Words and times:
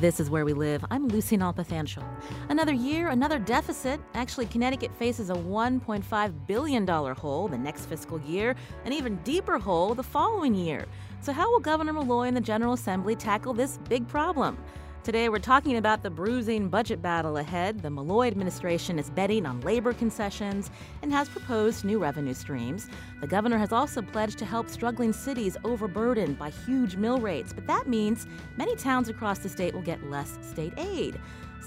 This 0.00 0.18
is 0.18 0.30
Where 0.30 0.46
We 0.46 0.54
Live. 0.54 0.82
I'm 0.90 1.08
Lucy 1.08 1.36
Nalpathanchel. 1.36 2.02
Another 2.48 2.72
year, 2.72 3.08
another 3.08 3.38
deficit. 3.38 4.00
Actually, 4.14 4.46
Connecticut 4.46 4.94
faces 4.94 5.28
a 5.28 5.34
$1.5 5.34 6.46
billion 6.46 6.86
hole 6.86 7.48
the 7.48 7.58
next 7.58 7.84
fiscal 7.84 8.18
year, 8.22 8.56
an 8.86 8.94
even 8.94 9.16
deeper 9.24 9.58
hole 9.58 9.94
the 9.94 10.02
following 10.02 10.54
year. 10.54 10.86
So, 11.20 11.34
how 11.34 11.50
will 11.50 11.60
Governor 11.60 11.92
Malloy 11.92 12.28
and 12.28 12.34
the 12.34 12.40
General 12.40 12.72
Assembly 12.72 13.14
tackle 13.14 13.52
this 13.52 13.78
big 13.90 14.08
problem? 14.08 14.56
Today, 15.02 15.30
we're 15.30 15.38
talking 15.38 15.78
about 15.78 16.02
the 16.02 16.10
bruising 16.10 16.68
budget 16.68 17.00
battle 17.00 17.38
ahead. 17.38 17.80
The 17.80 17.88
Malloy 17.88 18.26
administration 18.26 18.98
is 18.98 19.08
betting 19.08 19.46
on 19.46 19.62
labor 19.62 19.94
concessions 19.94 20.70
and 21.00 21.10
has 21.10 21.26
proposed 21.26 21.86
new 21.86 21.98
revenue 21.98 22.34
streams. 22.34 22.86
The 23.22 23.26
governor 23.26 23.56
has 23.56 23.72
also 23.72 24.02
pledged 24.02 24.36
to 24.40 24.44
help 24.44 24.68
struggling 24.68 25.14
cities 25.14 25.56
overburdened 25.64 26.38
by 26.38 26.50
huge 26.50 26.96
mill 26.96 27.18
rates, 27.18 27.54
but 27.54 27.66
that 27.66 27.88
means 27.88 28.26
many 28.58 28.76
towns 28.76 29.08
across 29.08 29.38
the 29.38 29.48
state 29.48 29.72
will 29.72 29.80
get 29.80 30.10
less 30.10 30.36
state 30.42 30.74
aid. 30.76 31.18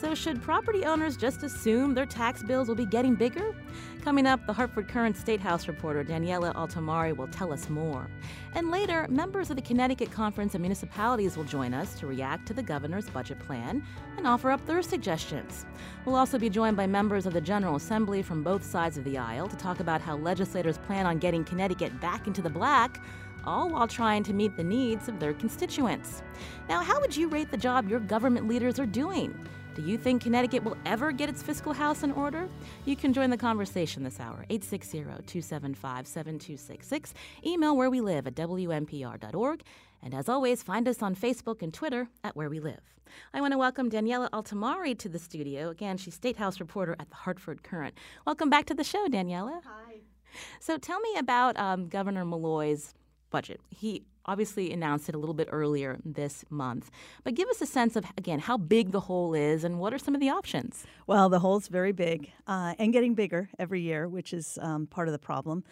So, 0.04 0.14
should 0.14 0.42
property 0.42 0.84
owners 0.84 1.16
just 1.16 1.44
assume 1.44 1.94
their 1.94 2.06
tax 2.06 2.44
bills 2.44 2.68
will 2.68 2.76
be 2.76 2.86
getting 2.86 3.16
bigger? 3.16 3.56
Coming 4.02 4.28
up, 4.28 4.45
the 4.45 4.52
Hartford 4.52 4.90
Courant 4.90 5.16
State 5.16 5.40
House 5.40 5.66
reporter 5.70 6.04
Daniela 6.04 6.54
Altimari 6.56 7.16
will 7.16 7.30
tell 7.30 7.54
us 7.54 7.70
more. 7.70 8.10
And 8.54 8.70
later, 8.70 9.08
members 9.10 9.50
of 9.50 9.56
the 9.56 9.62
Connecticut 9.62 10.12
Conference 10.12 10.56
of 10.56 10.60
Municipalities 10.60 11.38
will 11.38 11.45
join 11.45 11.73
us 11.73 11.98
to 12.00 12.06
react 12.06 12.45
to 12.48 12.54
the 12.54 12.62
governor's 12.62 13.10
budget 13.10 13.40
plan 13.40 13.82
and 14.18 14.28
offer 14.28 14.52
up 14.52 14.66
their 14.66 14.82
suggestions. 14.82 15.66
We'll 16.04 16.17
also 16.17 16.38
be 16.38 16.50
joined 16.50 16.76
by 16.76 16.86
members 16.86 17.26
of 17.26 17.32
the 17.32 17.40
General 17.40 17.78
Assembly 17.78 18.22
from 18.22 18.44
both 18.44 18.66
sides 18.66 18.98
of 18.98 19.06
the 19.06 19.17
aisle 19.17 19.48
to 19.48 19.56
talk 19.56 19.80
about 19.80 20.02
how 20.02 20.17
legislators 20.17 20.80
plan 20.80 21.06
on 21.06 21.17
getting 21.17 21.45
Connecticut 21.45 21.98
back 22.02 22.28
into 22.28 22.42
the 22.42 22.50
black 22.50 23.02
all 23.45 23.70
while 23.70 23.88
trying 23.88 24.23
to 24.23 24.34
meet 24.34 24.58
the 24.58 24.64
needs 24.66 25.08
of 25.08 25.22
their 25.22 25.34
constituents. 25.34 26.23
Now, 26.67 26.82
how 26.82 27.00
would 27.00 27.16
you 27.16 27.30
rate 27.30 27.52
the 27.52 27.58
job 27.58 27.90
your 27.90 28.02
government 28.02 28.50
leaders 28.50 28.80
are 28.80 28.86
doing? 28.86 29.34
Do 29.76 29.82
you 29.82 29.98
think 29.98 30.22
Connecticut 30.22 30.64
will 30.64 30.78
ever 30.86 31.12
get 31.12 31.30
its 31.30 31.42
fiscal 31.42 31.74
house 31.74 32.04
in 32.04 32.12
order? 32.12 32.48
You 32.86 32.96
can 32.96 33.12
join 33.12 33.32
the 33.32 33.38
conversation 33.38 34.04
this 34.04 34.20
hour, 34.20 34.46
860 34.52 35.00
275 35.00 36.06
7266. 36.06 37.14
Email 37.44 37.76
where 37.76 37.90
we 37.90 38.00
live 38.00 38.28
at 38.28 38.36
WNPR.org. 38.36 39.64
And 40.04 40.14
as 40.14 40.30
always, 40.30 40.62
find 40.62 40.88
us 40.88 41.02
on 41.02 41.16
Facebook 41.16 41.64
and 41.64 41.74
Twitter 41.74 42.08
at 42.24 42.36
Where 42.36 42.50
We 42.50 42.60
Live. 42.60 42.82
I 43.34 43.42
want 43.42 43.54
to 43.54 43.58
welcome 43.58 43.90
Daniela 43.90 44.30
Altimari 44.30 44.96
to 45.00 45.10
the 45.10 45.18
studio. 45.18 45.70
Again, 45.70 45.98
she's 45.98 46.14
State 46.14 46.38
House 46.38 46.60
reporter 46.60 46.96
at 47.00 47.10
the 47.10 47.16
Hartford 47.16 47.64
Courant. 47.64 47.96
Welcome 48.28 48.52
back 48.52 48.66
to 48.68 48.76
the 48.76 48.84
show, 48.84 49.08
Daniela. 49.08 49.62
Hi. 49.66 50.02
So 50.60 50.78
tell 50.78 51.00
me 51.00 51.16
about 51.18 51.58
um, 51.58 51.88
Governor 51.88 52.26
Malloy's 52.26 52.94
budget. 53.32 53.60
He 53.70 54.04
obviously 54.26 54.72
announced 54.72 55.10
it 55.10 55.16
a 55.16 55.18
little 55.18 55.34
bit 55.34 55.50
earlier 55.52 56.00
this 56.06 56.46
month. 56.50 56.90
But 57.24 57.36
give 57.36 57.50
us 57.50 57.62
a 57.62 57.66
sense 57.66 57.96
of, 57.96 58.06
again, 58.18 58.40
how 58.40 58.58
big 58.58 58.92
the 58.92 59.02
hole 59.02 59.34
is 59.34 59.64
and 59.64 59.80
what 59.80 59.94
are 59.94 59.98
some 59.98 60.16
of 60.16 60.22
the 60.22 60.30
options? 60.30 60.86
Well, 61.08 61.30
the 61.30 61.40
hole's 61.40 61.68
very 61.68 61.92
big 61.92 62.32
uh, 62.48 62.76
and 62.80 62.94
getting 62.94 63.14
bigger 63.14 63.50
every 63.60 63.82
year, 63.82 64.08
which 64.08 64.34
is 64.34 64.58
um, 64.62 64.88
part 64.88 65.08
of 65.08 65.12
the 65.12 65.20
problem. 65.20 65.64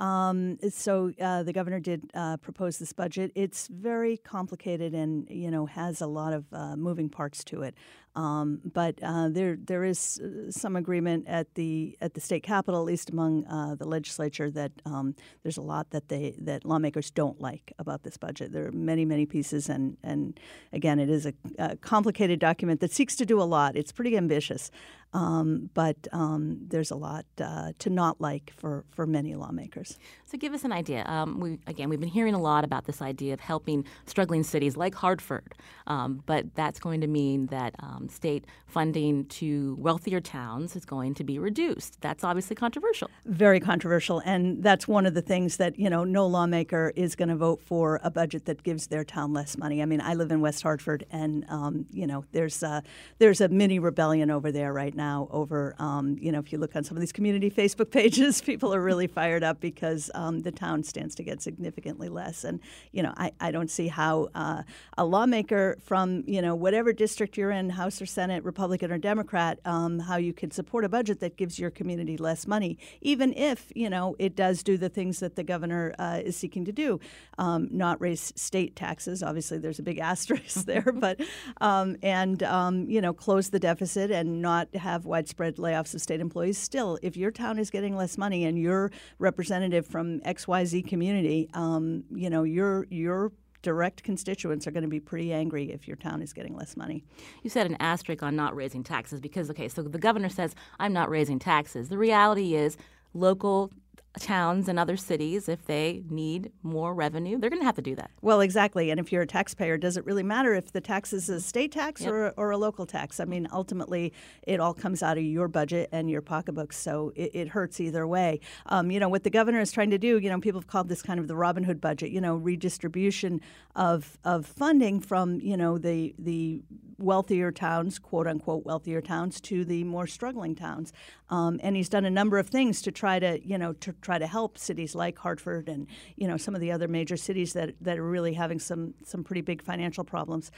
Um, 0.00 0.58
so 0.70 1.12
uh, 1.20 1.42
the 1.42 1.52
governor 1.52 1.78
did 1.78 2.10
uh, 2.14 2.38
propose 2.38 2.78
this 2.78 2.92
budget. 2.92 3.32
It's 3.34 3.68
very 3.68 4.16
complicated 4.16 4.94
and 4.94 5.28
you 5.28 5.50
know 5.50 5.66
has 5.66 6.00
a 6.00 6.06
lot 6.06 6.32
of 6.32 6.44
uh, 6.52 6.74
moving 6.76 7.10
parts 7.10 7.44
to 7.44 7.62
it. 7.62 7.74
Um, 8.16 8.60
but 8.64 8.98
uh, 9.02 9.28
there 9.28 9.56
there 9.56 9.84
is 9.84 10.20
uh, 10.20 10.50
some 10.50 10.74
agreement 10.74 11.28
at 11.28 11.54
the 11.54 11.96
at 12.00 12.14
the 12.14 12.20
state 12.20 12.42
capitol, 12.42 12.80
at 12.80 12.86
least 12.86 13.10
among 13.10 13.46
uh, 13.46 13.76
the 13.76 13.86
legislature, 13.86 14.50
that 14.50 14.72
um, 14.84 15.14
there's 15.42 15.58
a 15.58 15.62
lot 15.62 15.90
that 15.90 16.08
they 16.08 16.34
that 16.38 16.64
lawmakers 16.64 17.10
don't 17.10 17.40
like 17.40 17.72
about 17.78 18.02
this 18.02 18.16
budget. 18.16 18.52
There 18.52 18.66
are 18.66 18.72
many 18.72 19.04
many 19.04 19.26
pieces, 19.26 19.68
and 19.68 19.96
and 20.02 20.40
again, 20.72 20.98
it 20.98 21.08
is 21.08 21.24
a, 21.24 21.34
a 21.58 21.76
complicated 21.76 22.40
document 22.40 22.80
that 22.80 22.90
seeks 22.90 23.14
to 23.16 23.26
do 23.26 23.40
a 23.40 23.44
lot. 23.44 23.76
It's 23.76 23.92
pretty 23.92 24.16
ambitious. 24.16 24.72
Um, 25.12 25.70
but 25.74 25.96
um, 26.12 26.58
there's 26.68 26.90
a 26.90 26.96
lot 26.96 27.24
uh, 27.42 27.72
to 27.80 27.90
not 27.90 28.20
like 28.20 28.52
for, 28.56 28.84
for 28.90 29.06
many 29.06 29.34
lawmakers. 29.34 29.98
So 30.24 30.38
give 30.38 30.54
us 30.54 30.64
an 30.64 30.72
idea. 30.72 31.04
Um, 31.06 31.40
we, 31.40 31.58
again, 31.66 31.88
we've 31.88 31.98
been 31.98 32.08
hearing 32.08 32.34
a 32.34 32.40
lot 32.40 32.64
about 32.64 32.84
this 32.84 33.02
idea 33.02 33.34
of 33.34 33.40
helping 33.40 33.84
struggling 34.06 34.44
cities 34.44 34.76
like 34.76 34.94
Hartford, 34.94 35.54
um, 35.88 36.22
but 36.26 36.54
that's 36.54 36.78
going 36.78 37.00
to 37.00 37.08
mean 37.08 37.46
that 37.46 37.74
um, 37.80 38.08
state 38.08 38.44
funding 38.66 39.24
to 39.26 39.76
wealthier 39.80 40.20
towns 40.20 40.76
is 40.76 40.84
going 40.84 41.14
to 41.14 41.24
be 41.24 41.38
reduced. 41.38 42.00
That's 42.00 42.22
obviously 42.22 42.54
controversial. 42.54 43.10
Very 43.26 43.58
controversial, 43.58 44.20
and 44.24 44.62
that's 44.62 44.86
one 44.86 45.06
of 45.06 45.14
the 45.14 45.22
things 45.22 45.56
that 45.56 45.76
you 45.78 45.90
know 45.90 46.04
no 46.04 46.26
lawmaker 46.26 46.92
is 46.94 47.16
going 47.16 47.30
to 47.30 47.36
vote 47.36 47.60
for 47.60 47.98
a 48.04 48.10
budget 48.10 48.44
that 48.44 48.62
gives 48.62 48.86
their 48.86 49.02
town 49.02 49.32
less 49.32 49.58
money. 49.58 49.82
I 49.82 49.86
mean, 49.86 50.00
I 50.00 50.14
live 50.14 50.30
in 50.30 50.40
West 50.40 50.62
Hartford, 50.62 51.04
and 51.10 51.44
um, 51.48 51.86
you 51.90 52.06
know 52.06 52.24
there's 52.30 52.62
a, 52.62 52.84
there's 53.18 53.40
a 53.40 53.48
mini 53.48 53.80
rebellion 53.80 54.30
over 54.30 54.52
there 54.52 54.72
right 54.72 54.94
now 54.94 54.99
over, 55.00 55.74
um, 55.78 56.16
you 56.20 56.30
know, 56.30 56.38
if 56.38 56.52
you 56.52 56.58
look 56.58 56.76
on 56.76 56.84
some 56.84 56.96
of 56.96 57.00
these 57.00 57.12
community 57.12 57.50
Facebook 57.60 57.90
pages, 57.90 58.40
people 58.40 58.74
are 58.74 58.82
really 58.82 59.06
fired 59.06 59.42
up 59.42 59.60
because 59.60 60.10
um, 60.14 60.40
the 60.40 60.52
town 60.52 60.82
stands 60.82 61.14
to 61.16 61.22
get 61.22 61.40
significantly 61.42 62.08
less. 62.08 62.44
And, 62.44 62.60
you 62.92 63.02
know, 63.02 63.12
I, 63.16 63.32
I 63.40 63.50
don't 63.50 63.70
see 63.70 63.88
how 63.88 64.28
uh, 64.34 64.62
a 64.98 65.04
lawmaker 65.04 65.78
from, 65.82 66.24
you 66.26 66.42
know, 66.42 66.54
whatever 66.54 66.92
district 66.92 67.36
you're 67.36 67.50
in, 67.50 67.70
House 67.70 68.02
or 68.02 68.06
Senate, 68.06 68.44
Republican 68.44 68.92
or 68.92 68.98
Democrat, 68.98 69.58
um, 69.64 70.00
how 70.00 70.16
you 70.16 70.32
could 70.32 70.52
support 70.52 70.84
a 70.84 70.88
budget 70.88 71.20
that 71.20 71.36
gives 71.36 71.58
your 71.58 71.70
community 71.70 72.16
less 72.16 72.46
money, 72.46 72.78
even 73.00 73.32
if, 73.34 73.72
you 73.74 73.88
know, 73.88 74.16
it 74.18 74.36
does 74.36 74.62
do 74.62 74.76
the 74.76 74.88
things 74.88 75.20
that 75.20 75.36
the 75.36 75.42
governor 75.42 75.94
uh, 75.98 76.20
is 76.24 76.36
seeking 76.36 76.64
to 76.64 76.72
do, 76.72 77.00
um, 77.38 77.68
not 77.70 78.00
raise 78.00 78.32
state 78.36 78.76
taxes. 78.76 79.22
Obviously, 79.22 79.58
there's 79.58 79.78
a 79.78 79.82
big 79.82 79.98
asterisk 80.10 80.66
there, 80.66 80.92
but, 80.92 81.20
um, 81.60 81.96
and, 82.02 82.42
um, 82.42 82.88
you 82.90 83.00
know, 83.00 83.12
close 83.12 83.50
the 83.50 83.60
deficit 83.60 84.10
and 84.10 84.42
not 84.42 84.74
have 84.74 84.89
have 84.90 85.04
widespread 85.04 85.56
layoffs 85.56 85.94
of 85.94 86.00
state 86.00 86.20
employees, 86.20 86.58
still, 86.58 86.98
if 87.02 87.16
your 87.16 87.30
town 87.30 87.58
is 87.58 87.70
getting 87.70 87.96
less 87.96 88.18
money 88.18 88.44
and 88.44 88.58
your 88.58 88.90
representative 89.18 89.86
from 89.86 90.20
XYZ 90.20 90.86
community, 90.86 91.48
um, 91.54 92.04
you 92.10 92.30
know, 92.30 92.42
your 92.42 92.86
your 92.90 93.32
direct 93.62 94.02
constituents 94.02 94.66
are 94.66 94.70
going 94.70 94.82
to 94.82 94.88
be 94.88 95.00
pretty 95.00 95.32
angry 95.32 95.70
if 95.70 95.86
your 95.86 95.96
town 95.96 96.22
is 96.22 96.32
getting 96.32 96.56
less 96.56 96.76
money. 96.76 97.04
You 97.42 97.50
said 97.50 97.66
an 97.66 97.76
asterisk 97.78 98.22
on 98.22 98.34
not 98.34 98.56
raising 98.56 98.82
taxes 98.82 99.20
because, 99.20 99.50
okay, 99.50 99.68
so 99.68 99.82
the 99.82 99.98
governor 99.98 100.30
says, 100.30 100.54
I'm 100.78 100.94
not 100.94 101.10
raising 101.10 101.38
taxes. 101.38 101.90
The 101.90 101.98
reality 101.98 102.54
is 102.54 102.78
local 103.12 103.70
towns 104.18 104.68
and 104.68 104.78
other 104.78 104.96
cities, 104.96 105.48
if 105.48 105.64
they 105.66 106.02
need 106.10 106.50
more 106.62 106.92
revenue, 106.94 107.38
they're 107.38 107.50
going 107.50 107.60
to 107.60 107.66
have 107.66 107.76
to 107.76 107.82
do 107.82 107.94
that. 107.94 108.10
Well, 108.22 108.40
exactly. 108.40 108.90
And 108.90 108.98
if 108.98 109.12
you're 109.12 109.22
a 109.22 109.26
taxpayer, 109.26 109.78
does 109.78 109.96
it 109.96 110.04
really 110.04 110.24
matter 110.24 110.54
if 110.54 110.72
the 110.72 110.80
tax 110.80 111.12
is 111.12 111.28
a 111.28 111.40
state 111.40 111.72
tax 111.72 112.00
yep. 112.00 112.10
or, 112.10 112.30
or 112.36 112.50
a 112.50 112.58
local 112.58 112.86
tax? 112.86 113.20
I 113.20 113.24
mean, 113.24 113.46
ultimately, 113.52 114.12
it 114.42 114.58
all 114.58 114.74
comes 114.74 115.02
out 115.02 115.16
of 115.16 115.22
your 115.22 115.46
budget 115.46 115.88
and 115.92 116.10
your 116.10 116.22
pocketbook, 116.22 116.72
so 116.72 117.12
it, 117.14 117.30
it 117.34 117.48
hurts 117.48 117.80
either 117.80 118.06
way. 118.06 118.40
Um, 118.66 118.90
you 118.90 118.98
know, 118.98 119.08
what 119.08 119.22
the 119.22 119.30
governor 119.30 119.60
is 119.60 119.70
trying 119.70 119.90
to 119.90 119.98
do, 119.98 120.18
you 120.18 120.28
know, 120.28 120.40
people 120.40 120.60
have 120.60 120.68
called 120.68 120.88
this 120.88 121.02
kind 121.02 121.20
of 121.20 121.28
the 121.28 121.36
Robin 121.36 121.62
Hood 121.62 121.80
budget, 121.80 122.10
you 122.10 122.20
know, 122.20 122.34
redistribution 122.34 123.40
of, 123.76 124.18
of 124.24 124.44
funding 124.44 125.00
from, 125.00 125.40
you 125.40 125.56
know, 125.56 125.78
the, 125.78 126.14
the 126.18 126.62
wealthier 126.98 127.50
towns, 127.50 127.98
quote 127.98 128.26
unquote 128.26 128.64
wealthier 128.64 129.00
towns, 129.00 129.40
to 129.40 129.64
the 129.64 129.84
more 129.84 130.06
struggling 130.06 130.54
towns. 130.54 130.92
Um, 131.30 131.60
and 131.62 131.76
he's 131.76 131.88
done 131.88 132.04
a 132.04 132.10
number 132.10 132.38
of 132.38 132.48
things 132.48 132.82
to 132.82 132.90
try 132.90 133.18
to, 133.18 133.40
you 133.46 133.56
know, 133.56 133.72
to 133.74 133.92
try 134.00 134.18
to 134.18 134.26
help 134.26 134.58
cities 134.58 134.94
like 134.94 135.18
Hartford 135.18 135.68
and, 135.68 135.86
you 136.16 136.26
know, 136.26 136.36
some 136.36 136.54
of 136.54 136.60
the 136.60 136.72
other 136.72 136.88
major 136.88 137.16
cities 137.16 137.52
that, 137.52 137.74
that 137.80 137.98
are 137.98 138.08
really 138.08 138.34
having 138.34 138.58
some 138.58 138.94
some 139.04 139.24
pretty 139.24 139.40
big 139.40 139.62
financial 139.62 140.04
problems. 140.04 140.50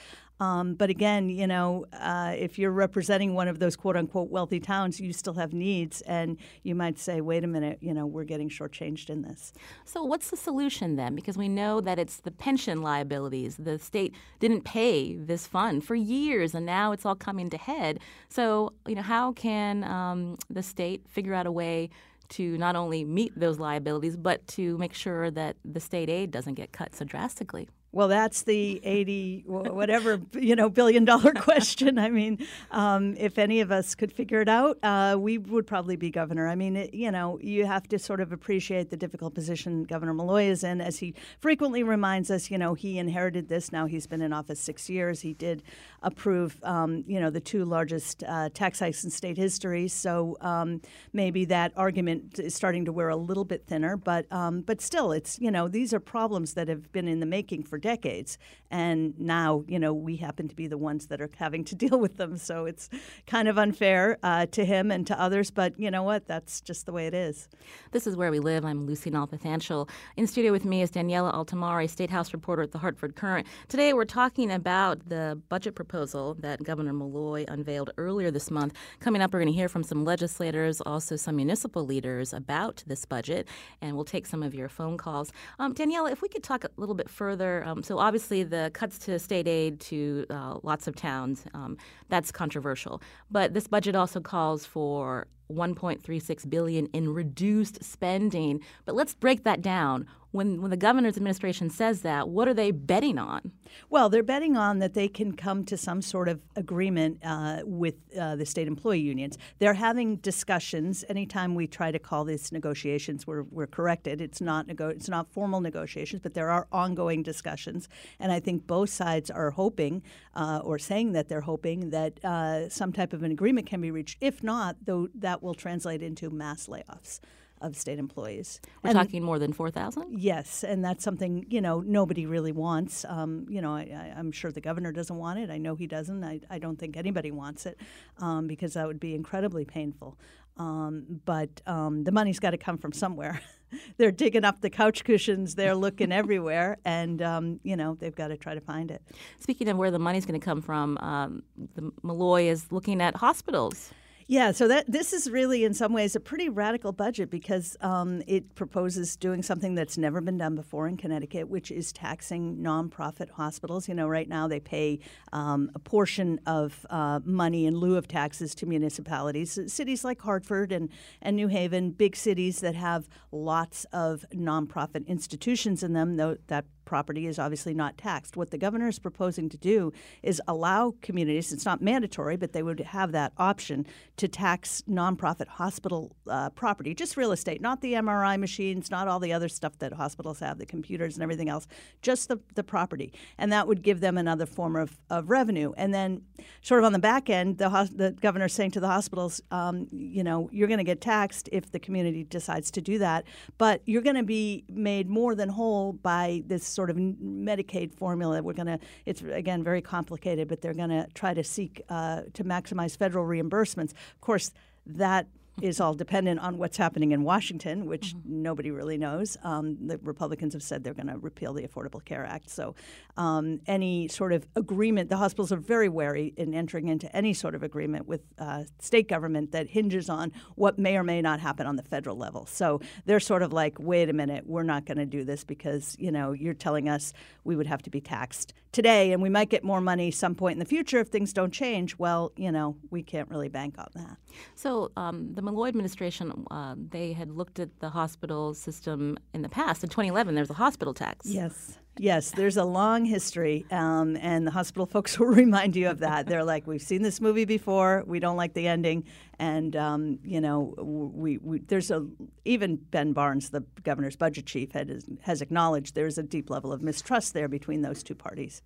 Um, 0.42 0.74
but 0.74 0.90
again, 0.90 1.30
you 1.30 1.46
know, 1.46 1.86
uh, 1.92 2.34
if 2.36 2.58
you're 2.58 2.72
representing 2.72 3.34
one 3.34 3.46
of 3.46 3.60
those 3.60 3.76
quote 3.76 3.96
unquote 3.96 4.28
wealthy 4.28 4.58
towns, 4.58 4.98
you 4.98 5.12
still 5.12 5.34
have 5.34 5.52
needs, 5.52 6.00
and 6.02 6.36
you 6.64 6.74
might 6.74 6.98
say, 6.98 7.20
wait 7.20 7.44
a 7.44 7.46
minute, 7.46 7.78
you 7.80 7.94
know, 7.94 8.06
we're 8.06 8.24
getting 8.24 8.48
shortchanged 8.48 9.08
in 9.08 9.22
this. 9.22 9.52
So, 9.84 10.02
what's 10.02 10.30
the 10.30 10.36
solution 10.36 10.96
then? 10.96 11.14
Because 11.14 11.38
we 11.38 11.48
know 11.48 11.80
that 11.80 11.98
it's 11.98 12.16
the 12.16 12.32
pension 12.32 12.82
liabilities. 12.82 13.56
The 13.56 13.78
state 13.78 14.16
didn't 14.40 14.62
pay 14.62 15.14
this 15.14 15.46
fund 15.46 15.84
for 15.84 15.94
years, 15.94 16.56
and 16.56 16.66
now 16.66 16.90
it's 16.90 17.06
all 17.06 17.14
coming 17.14 17.48
to 17.50 17.56
head. 17.56 18.00
So, 18.28 18.72
you 18.88 18.96
know, 18.96 19.02
how 19.02 19.32
can 19.32 19.84
um, 19.84 20.38
the 20.50 20.64
state 20.64 21.08
figure 21.08 21.34
out 21.34 21.46
a 21.46 21.52
way? 21.52 21.90
To 22.32 22.56
not 22.58 22.76
only 22.76 23.04
meet 23.04 23.38
those 23.38 23.58
liabilities, 23.58 24.16
but 24.16 24.46
to 24.48 24.76
make 24.78 24.94
sure 24.94 25.30
that 25.30 25.56
the 25.64 25.80
state 25.80 26.08
aid 26.08 26.30
doesn't 26.30 26.54
get 26.54 26.72
cut 26.72 26.94
so 26.94 27.04
drastically. 27.04 27.68
Well, 27.94 28.08
that's 28.08 28.44
the 28.44 28.80
eighty 28.84 29.44
whatever 29.46 30.18
you 30.32 30.56
know 30.56 30.70
billion 30.70 31.04
dollar 31.04 31.32
question. 31.36 31.98
I 31.98 32.08
mean, 32.08 32.38
um, 32.70 33.14
if 33.18 33.38
any 33.38 33.60
of 33.60 33.70
us 33.70 33.94
could 33.94 34.10
figure 34.10 34.40
it 34.40 34.48
out, 34.48 34.78
uh, 34.82 35.16
we 35.18 35.36
would 35.36 35.66
probably 35.66 35.96
be 35.96 36.08
governor. 36.10 36.48
I 36.48 36.54
mean, 36.54 36.74
it, 36.74 36.94
you 36.94 37.10
know, 37.10 37.38
you 37.42 37.66
have 37.66 37.86
to 37.88 37.98
sort 37.98 38.22
of 38.22 38.32
appreciate 38.32 38.88
the 38.88 38.96
difficult 38.96 39.34
position 39.34 39.84
Governor 39.84 40.14
Malloy 40.14 40.44
is 40.44 40.64
in, 40.64 40.80
as 40.80 41.00
he 41.00 41.14
frequently 41.38 41.82
reminds 41.82 42.30
us. 42.30 42.50
You 42.50 42.56
know, 42.56 42.72
he 42.72 42.96
inherited 42.96 43.48
this. 43.48 43.70
Now 43.70 43.84
he's 43.84 44.06
been 44.06 44.22
in 44.22 44.32
office 44.32 44.58
six 44.58 44.88
years. 44.88 45.20
He 45.20 45.34
did 45.34 45.62
approve, 46.02 46.58
um, 46.64 47.04
you 47.06 47.20
know, 47.20 47.30
the 47.30 47.40
two 47.40 47.64
largest 47.64 48.22
uh, 48.26 48.48
tax 48.52 48.80
hikes 48.80 49.04
in 49.04 49.10
state 49.10 49.36
history. 49.36 49.88
So 49.88 50.36
um, 50.40 50.80
maybe 51.12 51.44
that 51.46 51.72
argument 51.76 52.38
is 52.38 52.54
starting 52.54 52.84
to 52.84 52.92
wear 52.92 53.08
a 53.08 53.16
little 53.16 53.44
bit 53.44 53.66
thinner. 53.66 53.96
But 53.96 54.30
um, 54.32 54.62
but 54.62 54.80
still, 54.80 55.12
it's 55.12 55.38
you 55.40 55.50
know, 55.50 55.68
these 55.68 55.94
are 55.94 56.00
problems 56.00 56.54
that 56.54 56.68
have 56.68 56.90
been 56.92 57.08
in 57.08 57.20
the 57.20 57.26
making 57.26 57.64
for 57.64 57.78
decades. 57.78 58.38
And 58.70 59.18
now, 59.18 59.64
you 59.68 59.78
know, 59.78 59.92
we 59.92 60.16
happen 60.16 60.48
to 60.48 60.56
be 60.56 60.66
the 60.66 60.78
ones 60.78 61.06
that 61.08 61.20
are 61.20 61.30
having 61.36 61.64
to 61.64 61.74
deal 61.82 61.98
with 62.00 62.16
them. 62.16 62.36
So 62.36 62.64
it's 62.64 62.88
kind 63.26 63.48
of 63.48 63.58
unfair 63.58 64.18
uh, 64.22 64.46
to 64.46 64.64
him 64.64 64.90
and 64.90 65.06
to 65.06 65.20
others. 65.20 65.50
But 65.50 65.78
you 65.78 65.90
know 65.90 66.02
what? 66.02 66.26
That's 66.26 66.60
just 66.60 66.86
the 66.86 66.92
way 66.92 67.06
it 67.06 67.14
is. 67.14 67.48
This 67.92 68.06
is 68.06 68.16
where 68.16 68.30
we 68.30 68.40
live. 68.40 68.64
I'm 68.64 68.86
Lucy 68.86 69.10
Nalpathanchel. 69.10 69.88
In 70.16 70.26
studio 70.26 70.52
with 70.52 70.64
me 70.64 70.82
is 70.82 70.90
Daniela 70.90 71.32
Altimari, 71.34 71.88
State 71.88 72.10
House 72.10 72.32
reporter 72.32 72.62
at 72.62 72.72
the 72.72 72.78
Hartford 72.78 73.16
Courant. 73.16 73.46
Today 73.68 73.92
we're 73.92 74.04
talking 74.04 74.50
about 74.50 75.08
the 75.08 75.40
budget 75.48 75.74
proposal 75.74 75.91
that 75.92 76.62
Governor 76.62 76.94
Malloy 76.94 77.44
unveiled 77.46 77.90
earlier 77.98 78.30
this 78.30 78.50
month. 78.50 78.74
Coming 79.00 79.20
up, 79.20 79.32
we're 79.32 79.40
going 79.40 79.52
to 79.52 79.56
hear 79.56 79.68
from 79.68 79.82
some 79.82 80.04
legislators, 80.04 80.80
also 80.80 81.16
some 81.16 81.36
municipal 81.36 81.84
leaders 81.84 82.32
about 82.32 82.82
this 82.86 83.04
budget, 83.04 83.46
and 83.82 83.94
we'll 83.94 84.04
take 84.04 84.26
some 84.26 84.42
of 84.42 84.54
your 84.54 84.68
phone 84.68 84.96
calls. 84.96 85.32
Um, 85.58 85.74
Daniela, 85.74 86.10
if 86.10 86.22
we 86.22 86.28
could 86.28 86.42
talk 86.42 86.64
a 86.64 86.70
little 86.76 86.94
bit 86.94 87.10
further 87.10 87.62
um, 87.66 87.82
so 87.82 87.98
obviously 87.98 88.42
the 88.42 88.70
cuts 88.72 88.98
to 88.98 89.18
state 89.18 89.46
aid 89.46 89.80
to 89.80 90.26
uh, 90.30 90.58
lots 90.62 90.86
of 90.86 90.96
towns 90.96 91.44
um, 91.54 91.76
that's 92.08 92.32
controversial, 92.32 93.02
but 93.30 93.54
this 93.54 93.66
budget 93.66 93.94
also 93.94 94.20
calls 94.20 94.64
for 94.64 95.26
1.36 95.50 96.48
billion 96.48 96.86
in 96.86 97.12
reduced 97.12 97.84
spending. 97.84 98.60
But 98.84 98.94
let's 98.94 99.14
break 99.14 99.44
that 99.44 99.60
down 99.60 100.06
when 100.32 100.60
when 100.60 100.70
the 100.70 100.76
governor's 100.76 101.16
administration 101.16 101.70
says 101.70 102.02
that, 102.02 102.28
what 102.28 102.48
are 102.48 102.54
they 102.54 102.70
betting 102.70 103.18
on? 103.18 103.52
Well, 103.88 104.08
they're 104.08 104.22
betting 104.22 104.56
on 104.56 104.78
that 104.80 104.94
they 104.94 105.08
can 105.08 105.34
come 105.36 105.64
to 105.66 105.76
some 105.76 106.02
sort 106.02 106.28
of 106.28 106.40
agreement 106.56 107.18
uh, 107.24 107.60
with 107.64 107.94
uh, 108.18 108.36
the 108.36 108.44
state 108.44 108.66
employee 108.66 109.00
unions. 109.00 109.38
They're 109.58 109.74
having 109.74 110.16
discussions. 110.16 111.04
Anytime 111.08 111.54
we 111.54 111.66
try 111.66 111.90
to 111.90 111.98
call 111.98 112.24
these 112.24 112.50
negotiations, 112.52 113.26
we're, 113.26 113.44
we're 113.44 113.66
corrected. 113.66 114.20
It's 114.20 114.40
not 114.40 114.66
nego- 114.66 114.88
it's 114.88 115.08
not 115.08 115.30
formal 115.32 115.60
negotiations, 115.60 116.20
but 116.22 116.34
there 116.34 116.50
are 116.50 116.66
ongoing 116.72 117.22
discussions. 117.22 117.88
And 118.18 118.32
I 118.32 118.40
think 118.40 118.66
both 118.66 118.90
sides 118.90 119.30
are 119.30 119.50
hoping 119.50 120.02
uh, 120.34 120.60
or 120.64 120.78
saying 120.78 121.12
that 121.12 121.28
they're 121.28 121.42
hoping 121.42 121.90
that 121.90 122.24
uh, 122.24 122.68
some 122.68 122.92
type 122.92 123.12
of 123.12 123.22
an 123.22 123.30
agreement 123.30 123.66
can 123.66 123.80
be 123.80 123.90
reached. 123.90 124.18
If 124.20 124.42
not, 124.42 124.76
though, 124.84 125.08
that 125.14 125.42
will 125.42 125.54
translate 125.54 126.02
into 126.02 126.30
mass 126.30 126.66
layoffs 126.66 127.20
of 127.62 127.76
state 127.76 127.98
employees. 127.98 128.60
We're 128.82 128.90
and 128.90 128.98
talking 128.98 129.22
more 129.22 129.38
than 129.38 129.52
4,000? 129.52 130.06
Yes, 130.10 130.64
and 130.64 130.84
that's 130.84 131.04
something, 131.04 131.46
you 131.48 131.60
know, 131.60 131.80
nobody 131.80 132.26
really 132.26 132.52
wants. 132.52 133.04
Um, 133.08 133.46
you 133.48 133.62
know, 133.62 133.74
I, 133.74 134.12
am 134.16 134.32
sure 134.32 134.52
the 134.52 134.60
governor 134.60 134.92
doesn't 134.92 135.16
want 135.16 135.38
it. 135.38 135.50
I 135.50 135.58
know 135.58 135.74
he 135.74 135.86
doesn't. 135.86 136.24
I, 136.24 136.40
I 136.50 136.58
don't 136.58 136.78
think 136.78 136.96
anybody 136.96 137.30
wants 137.30 137.66
it 137.66 137.78
um, 138.18 138.46
because 138.46 138.74
that 138.74 138.86
would 138.86 139.00
be 139.00 139.14
incredibly 139.14 139.64
painful. 139.64 140.18
Um, 140.58 141.20
but 141.24 141.62
um, 141.66 142.04
the 142.04 142.12
money's 142.12 142.38
got 142.38 142.50
to 142.50 142.58
come 142.58 142.76
from 142.76 142.92
somewhere. 142.92 143.40
they're 143.96 144.12
digging 144.12 144.44
up 144.44 144.60
the 144.60 144.70
couch 144.70 145.04
cushions. 145.04 145.54
They're 145.54 145.74
looking 145.74 146.12
everywhere, 146.22 146.78
and 146.84 147.22
um, 147.22 147.60
you 147.62 147.76
know 147.76 147.94
they've 147.94 148.14
got 148.14 148.28
to 148.28 148.36
try 148.36 148.54
to 148.54 148.60
find 148.60 148.90
it. 148.90 149.02
Speaking 149.40 149.68
of 149.68 149.76
where 149.76 149.90
the 149.90 149.98
money's 149.98 150.26
going 150.26 150.38
to 150.38 150.44
come 150.44 150.60
from, 150.60 150.98
um, 150.98 151.42
the 151.74 151.90
Malloy 152.02 152.44
is 152.44 152.70
looking 152.70 153.00
at 153.00 153.16
hospitals. 153.16 153.92
Yeah, 154.26 154.52
so 154.52 154.68
that 154.68 154.90
this 154.90 155.12
is 155.12 155.30
really, 155.30 155.64
in 155.64 155.74
some 155.74 155.92
ways, 155.92 156.14
a 156.14 156.20
pretty 156.20 156.48
radical 156.48 156.92
budget 156.92 157.30
because 157.30 157.76
um, 157.80 158.22
it 158.26 158.54
proposes 158.54 159.16
doing 159.16 159.42
something 159.42 159.74
that's 159.74 159.98
never 159.98 160.20
been 160.20 160.38
done 160.38 160.54
before 160.54 160.88
in 160.88 160.96
Connecticut, 160.96 161.48
which 161.48 161.70
is 161.70 161.92
taxing 161.92 162.58
nonprofit 162.58 163.30
hospitals. 163.30 163.88
You 163.88 163.94
know, 163.94 164.08
right 164.08 164.28
now 164.28 164.48
they 164.48 164.60
pay 164.60 165.00
um, 165.32 165.70
a 165.74 165.78
portion 165.78 166.40
of 166.46 166.86
uh, 166.90 167.20
money 167.24 167.66
in 167.66 167.76
lieu 167.76 167.96
of 167.96 168.06
taxes 168.08 168.54
to 168.56 168.66
municipalities, 168.66 169.58
cities 169.66 170.04
like 170.04 170.20
Hartford 170.20 170.72
and 170.72 170.88
and 171.20 171.36
New 171.36 171.48
Haven, 171.48 171.90
big 171.90 172.16
cities 172.16 172.60
that 172.60 172.74
have 172.74 173.08
lots 173.32 173.84
of 173.92 174.24
nonprofit 174.32 175.06
institutions 175.06 175.82
in 175.82 175.92
them. 175.92 176.16
Though 176.16 176.36
that 176.46 176.64
property 176.84 177.26
is 177.26 177.38
obviously 177.38 177.74
not 177.74 177.98
taxed. 177.98 178.36
What 178.36 178.50
the 178.50 178.58
governor 178.58 178.88
is 178.88 178.98
proposing 178.98 179.48
to 179.50 179.56
do 179.56 179.92
is 180.22 180.40
allow 180.48 180.94
communities, 181.02 181.52
it's 181.52 181.64
not 181.64 181.80
mandatory, 181.80 182.36
but 182.36 182.52
they 182.52 182.62
would 182.62 182.80
have 182.80 183.12
that 183.12 183.32
option 183.38 183.86
to 184.16 184.28
tax 184.28 184.82
nonprofit 184.88 185.48
hospital 185.48 186.14
uh, 186.28 186.50
property, 186.50 186.94
just 186.94 187.16
real 187.16 187.32
estate, 187.32 187.60
not 187.60 187.80
the 187.80 187.94
MRI 187.94 188.38
machines, 188.38 188.90
not 188.90 189.08
all 189.08 189.20
the 189.20 189.32
other 189.32 189.48
stuff 189.48 189.78
that 189.78 189.92
hospitals 189.92 190.40
have, 190.40 190.58
the 190.58 190.66
computers 190.66 191.14
and 191.14 191.22
everything 191.22 191.48
else, 191.48 191.66
just 192.02 192.28
the, 192.28 192.38
the 192.54 192.64
property. 192.64 193.12
And 193.38 193.52
that 193.52 193.66
would 193.68 193.82
give 193.82 194.00
them 194.00 194.18
another 194.18 194.46
form 194.46 194.76
of, 194.76 194.98
of 195.10 195.30
revenue. 195.30 195.72
And 195.76 195.92
then, 195.92 196.22
sort 196.60 196.80
of 196.80 196.84
on 196.84 196.92
the 196.92 196.98
back 196.98 197.30
end, 197.30 197.58
the, 197.58 197.68
the 197.94 198.12
governor 198.12 198.46
is 198.46 198.52
saying 198.52 198.72
to 198.72 198.80
the 198.80 198.88
hospitals, 198.88 199.40
um, 199.50 199.86
you 199.90 200.24
know, 200.24 200.48
you're 200.52 200.68
going 200.68 200.78
to 200.78 200.84
get 200.84 201.00
taxed 201.00 201.48
if 201.52 201.70
the 201.70 201.78
community 201.78 202.24
decides 202.24 202.70
to 202.72 202.80
do 202.80 202.98
that, 202.98 203.24
but 203.58 203.82
you're 203.86 204.02
going 204.02 204.16
to 204.16 204.22
be 204.22 204.64
made 204.68 205.08
more 205.08 205.34
than 205.34 205.48
whole 205.48 205.92
by 205.92 206.42
this 206.46 206.66
sort 206.72 206.90
of 206.90 206.96
Medicaid 206.96 207.92
formula. 207.94 208.42
We're 208.42 208.52
going 208.52 208.66
to, 208.66 208.78
it's 209.06 209.22
again 209.22 209.62
very 209.62 209.82
complicated, 209.82 210.48
but 210.48 210.60
they're 210.60 210.74
going 210.74 210.90
to 210.90 211.06
try 211.14 211.34
to 211.34 211.44
seek 211.44 211.82
uh, 211.88 212.22
to 212.32 212.44
maximize 212.44 212.96
federal 212.96 213.26
reimbursements. 213.26 213.92
Of 213.92 214.20
course, 214.20 214.52
that 214.86 215.26
is 215.60 215.80
all 215.80 215.94
dependent 215.94 216.40
on 216.40 216.56
what's 216.56 216.76
happening 216.76 217.12
in 217.12 217.22
Washington, 217.22 217.84
which 217.86 218.14
mm-hmm. 218.14 218.42
nobody 218.42 218.70
really 218.70 218.96
knows. 218.96 219.36
Um, 219.44 219.76
the 219.86 219.98
Republicans 219.98 220.54
have 220.54 220.62
said 220.62 220.82
they're 220.82 220.94
going 220.94 221.08
to 221.08 221.18
repeal 221.18 221.52
the 221.52 221.66
Affordable 221.66 222.02
Care 222.02 222.24
Act. 222.24 222.48
So, 222.48 222.74
um, 223.18 223.60
any 223.66 224.08
sort 224.08 224.32
of 224.32 224.46
agreement, 224.56 225.10
the 225.10 225.18
hospitals 225.18 225.52
are 225.52 225.58
very 225.58 225.88
wary 225.88 226.32
in 226.36 226.54
entering 226.54 226.88
into 226.88 227.14
any 227.14 227.34
sort 227.34 227.54
of 227.54 227.62
agreement 227.62 228.08
with 228.08 228.22
uh, 228.38 228.64
state 228.78 229.08
government 229.08 229.52
that 229.52 229.68
hinges 229.68 230.08
on 230.08 230.32
what 230.54 230.78
may 230.78 230.96
or 230.96 231.04
may 231.04 231.20
not 231.20 231.40
happen 231.40 231.66
on 231.66 231.76
the 231.76 231.82
federal 231.82 232.16
level. 232.16 232.46
So, 232.46 232.80
they're 233.04 233.20
sort 233.20 233.42
of 233.42 233.52
like, 233.52 233.78
wait 233.78 234.08
a 234.08 234.14
minute, 234.14 234.46
we're 234.46 234.62
not 234.62 234.86
going 234.86 234.98
to 234.98 235.06
do 235.06 235.24
this 235.24 235.44
because, 235.44 235.96
you 235.98 236.10
know, 236.10 236.32
you're 236.32 236.54
telling 236.54 236.88
us 236.88 237.12
we 237.44 237.56
would 237.56 237.66
have 237.66 237.82
to 237.82 237.90
be 237.90 238.00
taxed 238.00 238.54
today 238.72 239.12
and 239.12 239.20
we 239.20 239.28
might 239.28 239.50
get 239.50 239.62
more 239.62 239.80
money 239.80 240.10
some 240.10 240.34
point 240.34 240.54
in 240.54 240.58
the 240.58 240.64
future 240.64 240.98
if 240.98 241.08
things 241.08 241.32
don't 241.32 241.52
change. 241.52 241.98
Well, 241.98 242.32
you 242.36 242.50
know, 242.50 242.76
we 242.90 243.02
can't 243.02 243.28
really 243.28 243.48
bank 243.48 243.74
on 243.78 243.88
that. 243.94 244.16
So, 244.54 244.90
um, 244.96 245.34
the 245.34 245.41
the 245.44 245.50
Malloy 245.50 245.68
administration, 245.68 246.46
uh, 246.50 246.74
they 246.76 247.12
had 247.12 247.30
looked 247.30 247.58
at 247.58 247.80
the 247.80 247.90
hospital 247.90 248.54
system 248.54 249.18
in 249.34 249.42
the 249.42 249.48
past. 249.48 249.82
In 249.82 249.90
2011, 249.90 250.34
there 250.34 250.42
was 250.42 250.50
a 250.50 250.54
hospital 250.54 250.94
tax. 250.94 251.26
Yes. 251.26 251.78
Yes, 251.98 252.30
there's 252.30 252.56
a 252.56 252.64
long 252.64 253.04
history, 253.04 253.66
um, 253.70 254.16
and 254.16 254.46
the 254.46 254.50
hospital 254.50 254.86
folks 254.94 255.18
will 255.18 255.26
remind 255.26 255.76
you 255.76 255.90
of 255.90 255.98
that. 255.98 256.26
They're 256.26 256.44
like, 256.44 256.66
"We've 256.66 256.80
seen 256.80 257.02
this 257.02 257.20
movie 257.20 257.44
before. 257.44 258.02
We 258.06 258.18
don't 258.18 258.38
like 258.38 258.54
the 258.54 258.66
ending." 258.66 259.04
And 259.38 259.76
um, 259.76 260.18
you 260.24 260.40
know, 260.40 260.74
we, 260.78 261.36
we, 261.36 261.58
there's 261.58 261.90
a 261.90 262.06
even 262.46 262.76
Ben 262.76 263.12
Barnes, 263.12 263.50
the 263.50 263.62
governor's 263.82 264.16
budget 264.16 264.46
chief, 264.46 264.72
had, 264.72 265.02
has 265.20 265.42
acknowledged 265.42 265.94
there's 265.94 266.16
a 266.16 266.22
deep 266.22 266.48
level 266.48 266.72
of 266.72 266.80
mistrust 266.80 267.34
there 267.34 267.48
between 267.48 267.82
those 267.82 268.02
two 268.02 268.14
parties. 268.14 268.62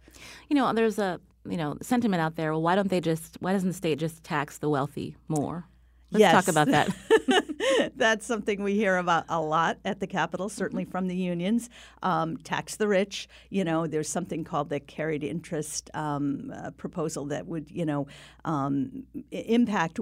You 0.48 0.54
know, 0.54 0.72
there's 0.72 1.00
a 1.00 1.20
you 1.48 1.56
know 1.56 1.78
sentiment 1.82 2.20
out 2.20 2.36
there. 2.36 2.52
Well, 2.52 2.62
why 2.62 2.76
don't 2.76 2.90
they 2.90 3.00
just? 3.00 3.38
Why 3.40 3.52
doesn't 3.52 3.68
the 3.70 3.74
state 3.74 3.98
just 3.98 4.22
tax 4.22 4.58
the 4.58 4.68
wealthy 4.68 5.16
more? 5.26 5.66
Let's 6.10 6.20
yes. 6.20 6.32
talk 6.32 6.48
about 6.48 6.68
that. 6.68 7.44
That's 7.96 8.26
something 8.26 8.62
we 8.62 8.74
hear 8.74 8.96
about 8.96 9.24
a 9.28 9.40
lot 9.40 9.78
at 9.84 10.00
the 10.00 10.06
Capitol, 10.06 10.48
certainly 10.48 10.84
mm-hmm. 10.84 10.90
from 10.90 11.08
the 11.08 11.16
unions. 11.16 11.70
Um, 12.02 12.36
tax 12.38 12.76
the 12.76 12.88
rich. 12.88 13.28
You 13.50 13.64
know, 13.64 13.86
there's 13.86 14.08
something 14.08 14.44
called 14.44 14.68
the 14.68 14.80
carried 14.80 15.24
interest 15.24 15.90
um, 15.94 16.52
uh, 16.54 16.70
proposal 16.72 17.26
that 17.26 17.46
would, 17.46 17.70
you 17.70 17.84
know, 17.84 18.06
um, 18.44 19.04
impact, 19.30 19.98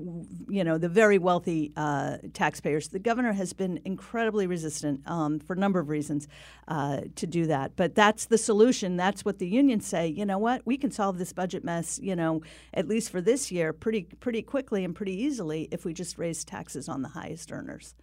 you 0.48 0.64
know, 0.64 0.78
the 0.78 0.88
very 0.88 1.18
wealthy 1.18 1.72
uh, 1.76 2.18
taxpayers. 2.32 2.88
The 2.88 2.98
governor 2.98 3.32
has 3.32 3.52
been 3.52 3.80
incredibly 3.84 4.46
resistant 4.46 5.08
um, 5.08 5.38
for 5.38 5.54
a 5.54 5.58
number 5.58 5.80
of 5.80 5.88
reasons 5.88 6.28
uh, 6.68 7.02
to 7.16 7.26
do 7.26 7.46
that. 7.46 7.76
But 7.76 7.94
that's 7.94 8.26
the 8.26 8.38
solution. 8.38 8.96
That's 8.96 9.24
what 9.24 9.38
the 9.38 9.48
unions 9.48 9.86
say. 9.86 10.08
You 10.08 10.26
know 10.26 10.38
what? 10.38 10.62
We 10.64 10.76
can 10.76 10.90
solve 10.90 11.18
this 11.18 11.32
budget 11.32 11.64
mess, 11.64 11.98
you 12.02 12.16
know, 12.16 12.42
at 12.72 12.88
least 12.88 13.10
for 13.10 13.20
this 13.20 13.50
year, 13.50 13.72
pretty 13.72 14.02
pretty 14.20 14.42
quickly 14.42 14.84
and 14.84 14.94
pretty 14.94 15.14
easily 15.14 15.68
if 15.70 15.84
we 15.84 15.92
just 15.92 16.18
raise 16.18 16.44
taxes 16.44 16.88
on 16.88 17.02
the 17.02 17.08
highest 17.08 17.52
earners. 17.54 17.94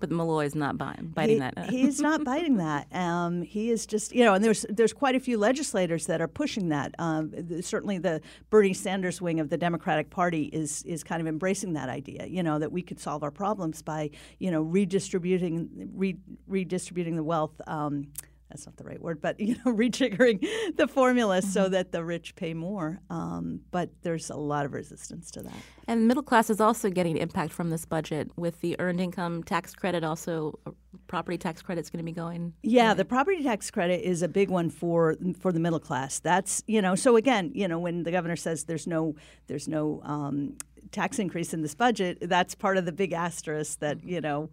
But 0.00 0.10
Malloy 0.10 0.44
is 0.44 0.54
not 0.54 0.76
biting, 0.76 1.06
biting 1.08 1.36
he, 1.36 1.40
that. 1.40 1.70
he's 1.70 2.00
not 2.00 2.24
biting 2.32 2.56
that. 2.56 2.88
Um, 2.92 3.42
he 3.42 3.70
is 3.70 3.86
just, 3.86 4.14
you 4.14 4.24
know, 4.24 4.34
and 4.34 4.44
there's 4.44 4.66
there's 4.68 4.92
quite 4.92 5.14
a 5.14 5.20
few 5.20 5.38
legislators 5.38 6.06
that 6.06 6.20
are 6.20 6.28
pushing 6.28 6.68
that. 6.70 6.94
Um, 6.98 7.30
the, 7.30 7.62
certainly, 7.62 7.98
the 7.98 8.20
Bernie 8.50 8.74
Sanders 8.74 9.22
wing 9.22 9.40
of 9.40 9.50
the 9.50 9.56
Democratic 9.56 10.10
Party 10.10 10.44
is 10.46 10.82
is 10.82 11.04
kind 11.04 11.20
of 11.22 11.28
embracing 11.28 11.74
that 11.74 11.88
idea. 11.88 12.26
You 12.26 12.42
know, 12.42 12.58
that 12.58 12.72
we 12.72 12.82
could 12.82 12.98
solve 12.98 13.22
our 13.22 13.30
problems 13.30 13.82
by, 13.82 14.10
you 14.38 14.50
know, 14.50 14.62
redistributing 14.62 15.90
re, 15.94 16.16
redistributing 16.48 17.16
the 17.16 17.24
wealth. 17.24 17.60
Um, 17.66 18.08
that's 18.54 18.66
not 18.66 18.76
the 18.76 18.84
right 18.84 19.02
word, 19.02 19.20
but 19.20 19.38
you 19.40 19.56
know, 19.56 19.74
rejiggering 19.74 20.46
the 20.76 20.86
formula 20.86 21.38
mm-hmm. 21.38 21.48
so 21.48 21.68
that 21.68 21.90
the 21.90 22.04
rich 22.04 22.36
pay 22.36 22.54
more. 22.54 23.00
Um, 23.10 23.60
but 23.72 23.90
there's 24.02 24.30
a 24.30 24.36
lot 24.36 24.64
of 24.64 24.72
resistance 24.72 25.30
to 25.32 25.42
that. 25.42 25.52
And 25.88 26.06
middle 26.06 26.22
class 26.22 26.48
is 26.50 26.60
also 26.60 26.88
getting 26.88 27.16
impact 27.16 27.52
from 27.52 27.70
this 27.70 27.84
budget 27.84 28.30
with 28.36 28.60
the 28.60 28.78
earned 28.78 29.00
income 29.00 29.42
tax 29.42 29.74
credit. 29.74 30.04
Also, 30.04 30.58
uh, 30.66 30.70
property 31.08 31.36
tax 31.36 31.62
credit 31.62 31.80
is 31.80 31.90
going 31.90 31.98
to 31.98 32.04
be 32.04 32.12
going. 32.12 32.54
Yeah, 32.62 32.94
the 32.94 33.04
property 33.04 33.42
tax 33.42 33.70
credit 33.70 34.02
is 34.02 34.22
a 34.22 34.28
big 34.28 34.50
one 34.50 34.70
for 34.70 35.16
for 35.40 35.50
the 35.52 35.60
middle 35.60 35.80
class. 35.80 36.20
That's 36.20 36.62
you 36.66 36.80
know. 36.80 36.94
So 36.94 37.16
again, 37.16 37.50
you 37.54 37.66
know, 37.66 37.78
when 37.80 38.04
the 38.04 38.12
governor 38.12 38.36
says 38.36 38.64
there's 38.64 38.86
no 38.86 39.16
there's 39.48 39.66
no 39.66 40.00
um, 40.04 40.56
tax 40.92 41.18
increase 41.18 41.52
in 41.52 41.62
this 41.62 41.74
budget, 41.74 42.18
that's 42.22 42.54
part 42.54 42.78
of 42.78 42.84
the 42.84 42.92
big 42.92 43.12
asterisk 43.12 43.80
that 43.80 44.04
you 44.04 44.20
know 44.20 44.50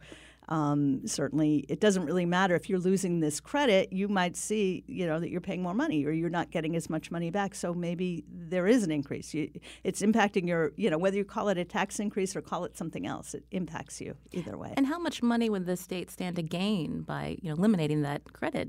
um, 0.51 1.07
certainly, 1.07 1.65
it 1.69 1.79
doesn't 1.79 2.05
really 2.05 2.25
matter 2.25 2.55
if 2.55 2.69
you're 2.69 2.77
losing 2.77 3.21
this 3.21 3.39
credit. 3.39 3.93
You 3.93 4.09
might 4.09 4.35
see, 4.35 4.83
you 4.85 5.07
know, 5.07 5.17
that 5.17 5.29
you're 5.29 5.39
paying 5.39 5.63
more 5.63 5.73
money 5.73 6.05
or 6.05 6.11
you're 6.11 6.29
not 6.29 6.51
getting 6.51 6.75
as 6.75 6.89
much 6.89 7.09
money 7.09 7.31
back. 7.31 7.55
So 7.55 7.73
maybe 7.73 8.25
there 8.29 8.67
is 8.67 8.83
an 8.83 8.91
increase. 8.91 9.33
You, 9.33 9.49
it's 9.85 10.01
impacting 10.01 10.49
your, 10.49 10.73
you 10.75 10.89
know, 10.89 10.97
whether 10.97 11.15
you 11.15 11.23
call 11.23 11.47
it 11.47 11.57
a 11.57 11.63
tax 11.63 12.01
increase 12.01 12.35
or 12.35 12.41
call 12.41 12.65
it 12.65 12.75
something 12.75 13.07
else. 13.07 13.33
It 13.33 13.45
impacts 13.51 14.01
you 14.01 14.17
either 14.33 14.57
way. 14.57 14.73
And 14.75 14.87
how 14.87 14.99
much 14.99 15.23
money 15.23 15.49
would 15.49 15.65
the 15.65 15.77
state 15.77 16.11
stand 16.11 16.35
to 16.35 16.43
gain 16.43 17.03
by, 17.03 17.37
you 17.41 17.49
know, 17.49 17.55
eliminating 17.55 18.01
that 18.01 18.33
credit? 18.33 18.67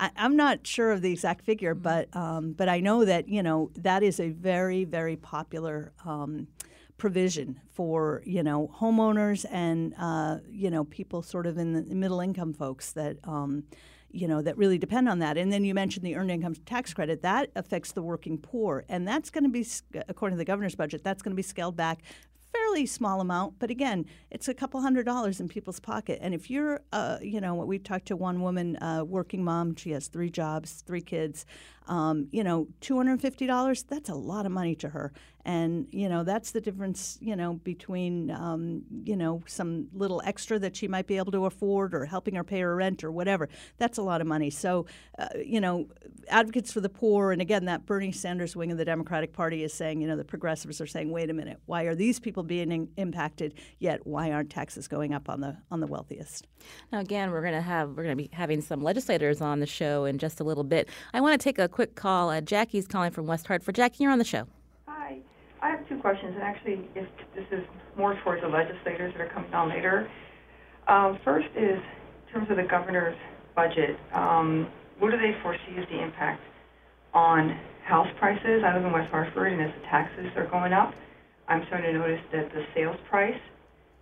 I, 0.00 0.10
am 0.16 0.34
not 0.34 0.66
sure 0.66 0.90
of 0.90 1.00
the 1.00 1.12
exact 1.12 1.44
figure, 1.44 1.76
mm-hmm. 1.76 1.82
but 1.82 2.16
um, 2.16 2.54
but 2.54 2.68
I 2.68 2.80
know 2.80 3.04
that 3.04 3.28
you 3.28 3.42
know 3.42 3.70
that 3.76 4.02
is 4.02 4.18
a 4.18 4.30
very 4.30 4.84
very 4.84 5.14
popular. 5.14 5.92
Um, 6.04 6.48
provision 7.00 7.58
for 7.72 8.22
you 8.26 8.42
know 8.42 8.70
homeowners 8.78 9.46
and 9.50 9.94
uh, 9.98 10.36
you 10.48 10.70
know 10.70 10.84
people 10.84 11.22
sort 11.22 11.46
of 11.46 11.58
in 11.58 11.72
the 11.72 11.94
middle 11.94 12.20
income 12.20 12.52
folks 12.52 12.92
that 12.92 13.16
um, 13.24 13.64
you 14.10 14.28
know 14.28 14.42
that 14.42 14.56
really 14.58 14.78
depend 14.78 15.08
on 15.08 15.18
that. 15.18 15.36
And 15.38 15.50
then 15.50 15.64
you 15.64 15.74
mentioned 15.74 16.04
the 16.04 16.14
earned 16.14 16.30
income 16.30 16.54
tax 16.66 16.92
credit 16.92 17.22
that 17.22 17.50
affects 17.56 17.92
the 17.92 18.02
working 18.02 18.36
poor, 18.38 18.84
and 18.88 19.08
that's 19.08 19.30
going 19.30 19.44
to 19.44 19.50
be 19.50 19.66
according 20.08 20.36
to 20.36 20.38
the 20.38 20.44
governor's 20.44 20.76
budget 20.76 21.02
that's 21.02 21.22
going 21.22 21.32
to 21.32 21.36
be 21.36 21.42
scaled 21.42 21.76
back 21.76 22.02
fairly 22.52 22.86
small 22.86 23.20
amount, 23.20 23.58
but 23.58 23.70
again, 23.70 24.04
it's 24.30 24.48
a 24.48 24.54
couple 24.54 24.80
hundred 24.80 25.04
dollars 25.04 25.40
in 25.40 25.48
people's 25.48 25.80
pocket. 25.80 26.18
And 26.20 26.34
if 26.34 26.50
you're, 26.50 26.80
uh, 26.92 27.18
you 27.22 27.40
know, 27.40 27.54
we've 27.54 27.82
talked 27.82 28.06
to 28.06 28.16
one 28.16 28.40
woman, 28.40 28.76
uh, 28.82 29.04
working 29.04 29.44
mom, 29.44 29.76
she 29.76 29.90
has 29.90 30.08
three 30.08 30.30
jobs, 30.30 30.82
three 30.86 31.00
kids. 31.00 31.46
Um, 31.90 32.28
you 32.30 32.44
know, 32.44 32.68
two 32.80 32.96
hundred 32.96 33.12
and 33.12 33.20
fifty 33.20 33.46
dollars. 33.48 33.82
That's 33.82 34.08
a 34.08 34.14
lot 34.14 34.46
of 34.46 34.52
money 34.52 34.76
to 34.76 34.88
her, 34.90 35.12
and 35.44 35.88
you 35.90 36.08
know 36.08 36.22
that's 36.22 36.52
the 36.52 36.60
difference. 36.60 37.18
You 37.20 37.34
know, 37.34 37.54
between 37.54 38.30
um, 38.30 38.82
you 39.04 39.16
know 39.16 39.42
some 39.46 39.88
little 39.92 40.22
extra 40.24 40.60
that 40.60 40.76
she 40.76 40.86
might 40.86 41.08
be 41.08 41.16
able 41.16 41.32
to 41.32 41.46
afford, 41.46 41.92
or 41.92 42.04
helping 42.04 42.36
her 42.36 42.44
pay 42.44 42.60
her 42.60 42.76
rent, 42.76 43.02
or 43.02 43.10
whatever. 43.10 43.48
That's 43.78 43.98
a 43.98 44.02
lot 44.02 44.20
of 44.20 44.28
money. 44.28 44.50
So, 44.50 44.86
uh, 45.18 45.26
you 45.44 45.60
know, 45.60 45.88
advocates 46.28 46.72
for 46.72 46.80
the 46.80 46.88
poor, 46.88 47.32
and 47.32 47.42
again, 47.42 47.64
that 47.64 47.86
Bernie 47.86 48.12
Sanders 48.12 48.54
wing 48.54 48.70
of 48.70 48.78
the 48.78 48.84
Democratic 48.84 49.32
Party 49.32 49.64
is 49.64 49.74
saying, 49.74 50.00
you 50.00 50.06
know, 50.06 50.16
the 50.16 50.24
progressives 50.24 50.80
are 50.80 50.86
saying, 50.86 51.10
wait 51.10 51.28
a 51.28 51.34
minute, 51.34 51.58
why 51.66 51.82
are 51.82 51.96
these 51.96 52.20
people 52.20 52.44
being 52.44 52.70
in- 52.70 52.88
impacted? 52.96 53.54
Yet, 53.80 54.06
why 54.06 54.30
aren't 54.30 54.50
taxes 54.50 54.86
going 54.86 55.12
up 55.12 55.28
on 55.28 55.40
the 55.40 55.56
on 55.72 55.80
the 55.80 55.88
wealthiest? 55.88 56.46
Now, 56.92 57.00
again, 57.00 57.32
we're 57.32 57.42
going 57.42 57.54
to 57.54 57.60
have 57.60 57.88
we're 57.88 58.04
going 58.04 58.16
to 58.16 58.22
be 58.22 58.30
having 58.32 58.60
some 58.60 58.80
legislators 58.80 59.40
on 59.40 59.58
the 59.58 59.66
show 59.66 60.04
in 60.04 60.18
just 60.18 60.38
a 60.38 60.44
little 60.44 60.62
bit. 60.62 60.88
I 61.12 61.20
want 61.20 61.40
to 61.40 61.42
take 61.42 61.58
a 61.58 61.66
quick 61.66 61.79
call. 61.86 62.30
Uh, 62.30 62.40
Jackie's 62.40 62.86
calling 62.86 63.10
from 63.10 63.26
West 63.26 63.46
Hartford. 63.46 63.74
Jackie, 63.74 64.04
you're 64.04 64.12
on 64.12 64.18
the 64.18 64.24
show. 64.24 64.46
Hi. 64.86 65.18
I 65.62 65.70
have 65.70 65.86
two 65.88 65.98
questions, 65.98 66.34
and 66.34 66.42
actually, 66.42 66.88
if 66.94 67.06
this 67.34 67.44
is 67.52 67.64
more 67.96 68.18
towards 68.24 68.42
the 68.42 68.48
legislators 68.48 69.12
that 69.12 69.20
are 69.20 69.32
coming 69.32 69.52
on 69.52 69.68
later. 69.68 70.10
Um, 70.88 71.18
first 71.24 71.48
is 71.56 71.78
in 71.78 72.32
terms 72.32 72.50
of 72.50 72.56
the 72.56 72.64
governor's 72.64 73.16
budget. 73.54 73.96
Um, 74.12 74.68
what 74.98 75.10
do 75.10 75.18
they 75.18 75.36
foresee 75.42 75.76
as 75.78 75.86
the 75.88 76.02
impact 76.02 76.42
on 77.12 77.58
house 77.84 78.08
prices? 78.18 78.62
I 78.64 78.74
live 78.74 78.84
in 78.84 78.92
West 78.92 79.10
Hartford, 79.10 79.52
and 79.52 79.62
as 79.62 79.70
the 79.80 79.86
taxes 79.86 80.26
are 80.36 80.46
going 80.46 80.72
up, 80.72 80.94
I'm 81.48 81.64
starting 81.66 81.92
to 81.92 81.98
notice 81.98 82.20
that 82.32 82.50
the 82.52 82.64
sales 82.74 82.96
price 83.08 83.40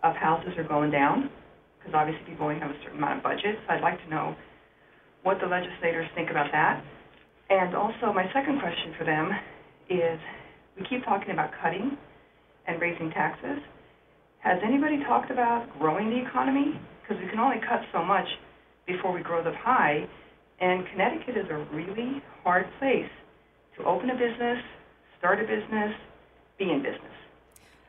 of 0.02 0.14
houses 0.14 0.52
are 0.58 0.64
going 0.64 0.90
down 0.90 1.30
because 1.78 1.94
obviously 1.94 2.24
people 2.26 2.46
only 2.46 2.60
have 2.60 2.70
a 2.70 2.78
certain 2.82 2.98
amount 2.98 3.18
of 3.18 3.22
budget. 3.22 3.56
So 3.66 3.74
I'd 3.74 3.80
like 3.80 3.98
to 4.04 4.10
know 4.10 4.36
what 5.22 5.40
the 5.40 5.46
legislators 5.46 6.06
think 6.14 6.30
about 6.30 6.52
that. 6.52 6.84
And 7.50 7.74
also, 7.74 8.12
my 8.12 8.30
second 8.32 8.60
question 8.60 8.94
for 8.98 9.04
them 9.04 9.30
is 9.88 10.20
we 10.78 10.86
keep 10.86 11.04
talking 11.04 11.30
about 11.30 11.50
cutting 11.62 11.96
and 12.66 12.80
raising 12.80 13.10
taxes. 13.10 13.58
Has 14.40 14.58
anybody 14.62 15.02
talked 15.04 15.30
about 15.30 15.66
growing 15.78 16.10
the 16.10 16.20
economy? 16.28 16.78
Because 17.02 17.22
we 17.22 17.28
can 17.30 17.38
only 17.38 17.58
cut 17.60 17.80
so 17.92 18.04
much 18.04 18.26
before 18.86 19.12
we 19.12 19.22
grow 19.22 19.42
the 19.42 19.56
pie. 19.64 20.06
And 20.60 20.86
Connecticut 20.92 21.36
is 21.36 21.46
a 21.50 21.58
really 21.74 22.22
hard 22.44 22.66
place 22.78 23.10
to 23.78 23.84
open 23.84 24.10
a 24.10 24.14
business, 24.14 24.58
start 25.18 25.38
a 25.40 25.42
business, 25.42 25.94
be 26.58 26.70
in 26.70 26.82
business. 26.82 27.18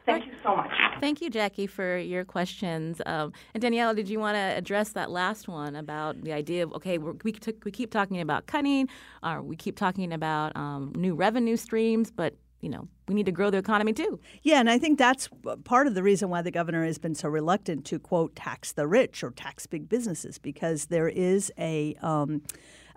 Thank 0.06 0.26
you 0.26 0.34
so 0.44 0.56
much. 0.56 0.72
Thank 1.00 1.22
you, 1.22 1.30
Jackie, 1.30 1.68
for 1.68 1.98
your 1.98 2.26
questions. 2.26 3.02
Um, 3.06 3.32
and 3.54 3.64
Daniela, 3.64 3.96
did 3.96 4.10
you 4.10 4.20
want 4.20 4.36
to 4.36 4.40
address 4.40 4.90
that 4.90 5.12
last 5.12 5.48
one 5.48 5.76
about 5.76 6.22
the 6.24 6.34
idea 6.34 6.64
of 6.64 6.74
okay, 6.74 6.98
we 6.98 7.32
t- 7.32 7.54
we 7.64 7.72
keep 7.72 7.92
talking 7.92 8.20
about 8.20 8.48
cutting, 8.48 8.90
or 9.24 9.42
we 9.42 9.56
keep 9.56 9.78
talking 9.78 10.12
about 10.12 10.56
um, 10.56 10.92
new 10.96 11.16
revenue 11.16 11.56
streams, 11.56 12.12
but 12.12 12.36
you 12.62 12.70
know 12.70 12.88
we 13.08 13.16
need 13.16 13.26
to 13.26 13.32
grow 13.32 13.50
the 13.50 13.58
economy 13.58 13.94
too. 13.94 14.20
Yeah, 14.44 14.60
and 14.60 14.70
I 14.70 14.78
think 14.78 14.98
that's 14.98 15.30
part 15.64 15.88
of 15.88 15.96
the 15.96 16.04
reason 16.04 16.30
why 16.30 16.42
the 16.42 16.52
governor 16.52 16.86
has 16.86 16.98
been 16.98 17.16
so 17.16 17.30
reluctant 17.30 17.86
to 17.86 18.00
quote 18.00 18.36
tax 18.36 18.72
the 18.72 18.88
rich 18.88 19.24
or 19.24 19.32
tax 19.32 19.68
big 19.68 19.88
businesses 19.88 20.38
because 20.38 20.86
there 20.86 21.08
is 21.08 21.52
a 21.58 21.96
um, 22.02 22.42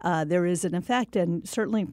uh, 0.03 0.25
there 0.25 0.47
is 0.47 0.65
an 0.65 0.75
effect, 0.75 1.15
and 1.17 1.49
certainly 1.49 1.87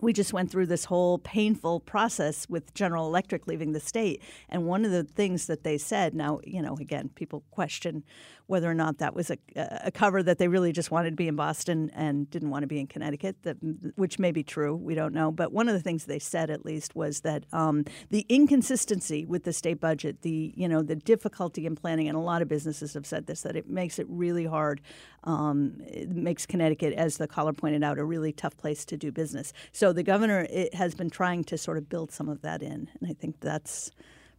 we 0.00 0.12
just 0.12 0.32
went 0.32 0.50
through 0.50 0.66
this 0.66 0.86
whole 0.86 1.18
painful 1.18 1.80
process 1.80 2.48
with 2.48 2.72
General 2.74 3.06
Electric 3.06 3.46
leaving 3.46 3.72
the 3.72 3.80
state. 3.80 4.22
And 4.48 4.66
one 4.66 4.84
of 4.84 4.90
the 4.90 5.04
things 5.04 5.46
that 5.46 5.64
they 5.64 5.78
said, 5.78 6.14
now, 6.14 6.40
you 6.44 6.62
know, 6.62 6.74
again, 6.74 7.10
people 7.14 7.44
question 7.50 8.04
whether 8.52 8.70
or 8.70 8.74
not 8.74 8.98
that 8.98 9.14
was 9.14 9.30
a, 9.30 9.38
a 9.56 9.90
cover 9.90 10.22
that 10.22 10.36
they 10.36 10.46
really 10.46 10.72
just 10.72 10.90
wanted 10.90 11.08
to 11.08 11.16
be 11.16 11.26
in 11.26 11.34
Boston 11.34 11.90
and 11.94 12.28
didn't 12.28 12.50
want 12.50 12.62
to 12.64 12.66
be 12.66 12.78
in 12.78 12.86
Connecticut, 12.86 13.34
that, 13.44 13.56
which 13.96 14.18
may 14.18 14.30
be 14.30 14.42
true. 14.42 14.76
We 14.76 14.94
don't 14.94 15.14
know. 15.14 15.32
But 15.32 15.54
one 15.54 15.70
of 15.70 15.74
the 15.74 15.80
things 15.80 16.04
they 16.04 16.18
said, 16.18 16.50
at 16.50 16.62
least, 16.62 16.94
was 16.94 17.22
that 17.22 17.46
um, 17.54 17.86
the 18.10 18.26
inconsistency 18.28 19.24
with 19.24 19.44
the 19.44 19.54
state 19.54 19.80
budget, 19.80 20.20
the 20.20 20.52
you 20.54 20.68
know 20.68 20.82
the 20.82 20.96
difficulty 20.96 21.64
in 21.64 21.76
planning, 21.76 22.08
and 22.08 22.14
a 22.14 22.20
lot 22.20 22.42
of 22.42 22.48
businesses 22.48 22.92
have 22.92 23.06
said 23.06 23.26
this, 23.26 23.40
that 23.40 23.56
it 23.56 23.70
makes 23.70 23.98
it 23.98 24.06
really 24.10 24.44
hard. 24.44 24.82
Um, 25.24 25.78
it 25.86 26.10
makes 26.10 26.44
Connecticut, 26.44 26.92
as 26.92 27.16
the 27.16 27.26
caller 27.26 27.54
pointed 27.54 27.82
out, 27.82 27.98
a 27.98 28.04
really 28.04 28.32
tough 28.32 28.58
place 28.58 28.84
to 28.84 28.98
do 28.98 29.10
business. 29.10 29.54
So 29.72 29.94
the 29.94 30.02
governor 30.02 30.46
has 30.74 30.94
been 30.94 31.08
trying 31.08 31.44
to 31.44 31.56
sort 31.56 31.78
of 31.78 31.88
build 31.88 32.12
some 32.12 32.28
of 32.28 32.42
that 32.42 32.62
in, 32.62 32.90
and 33.00 33.08
I 33.08 33.14
think 33.14 33.40
that's 33.40 33.90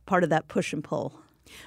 part 0.05 0.24
of 0.24 0.29
that 0.29 0.48
push 0.50 0.72
and 0.72 0.84
pull. 0.84 1.20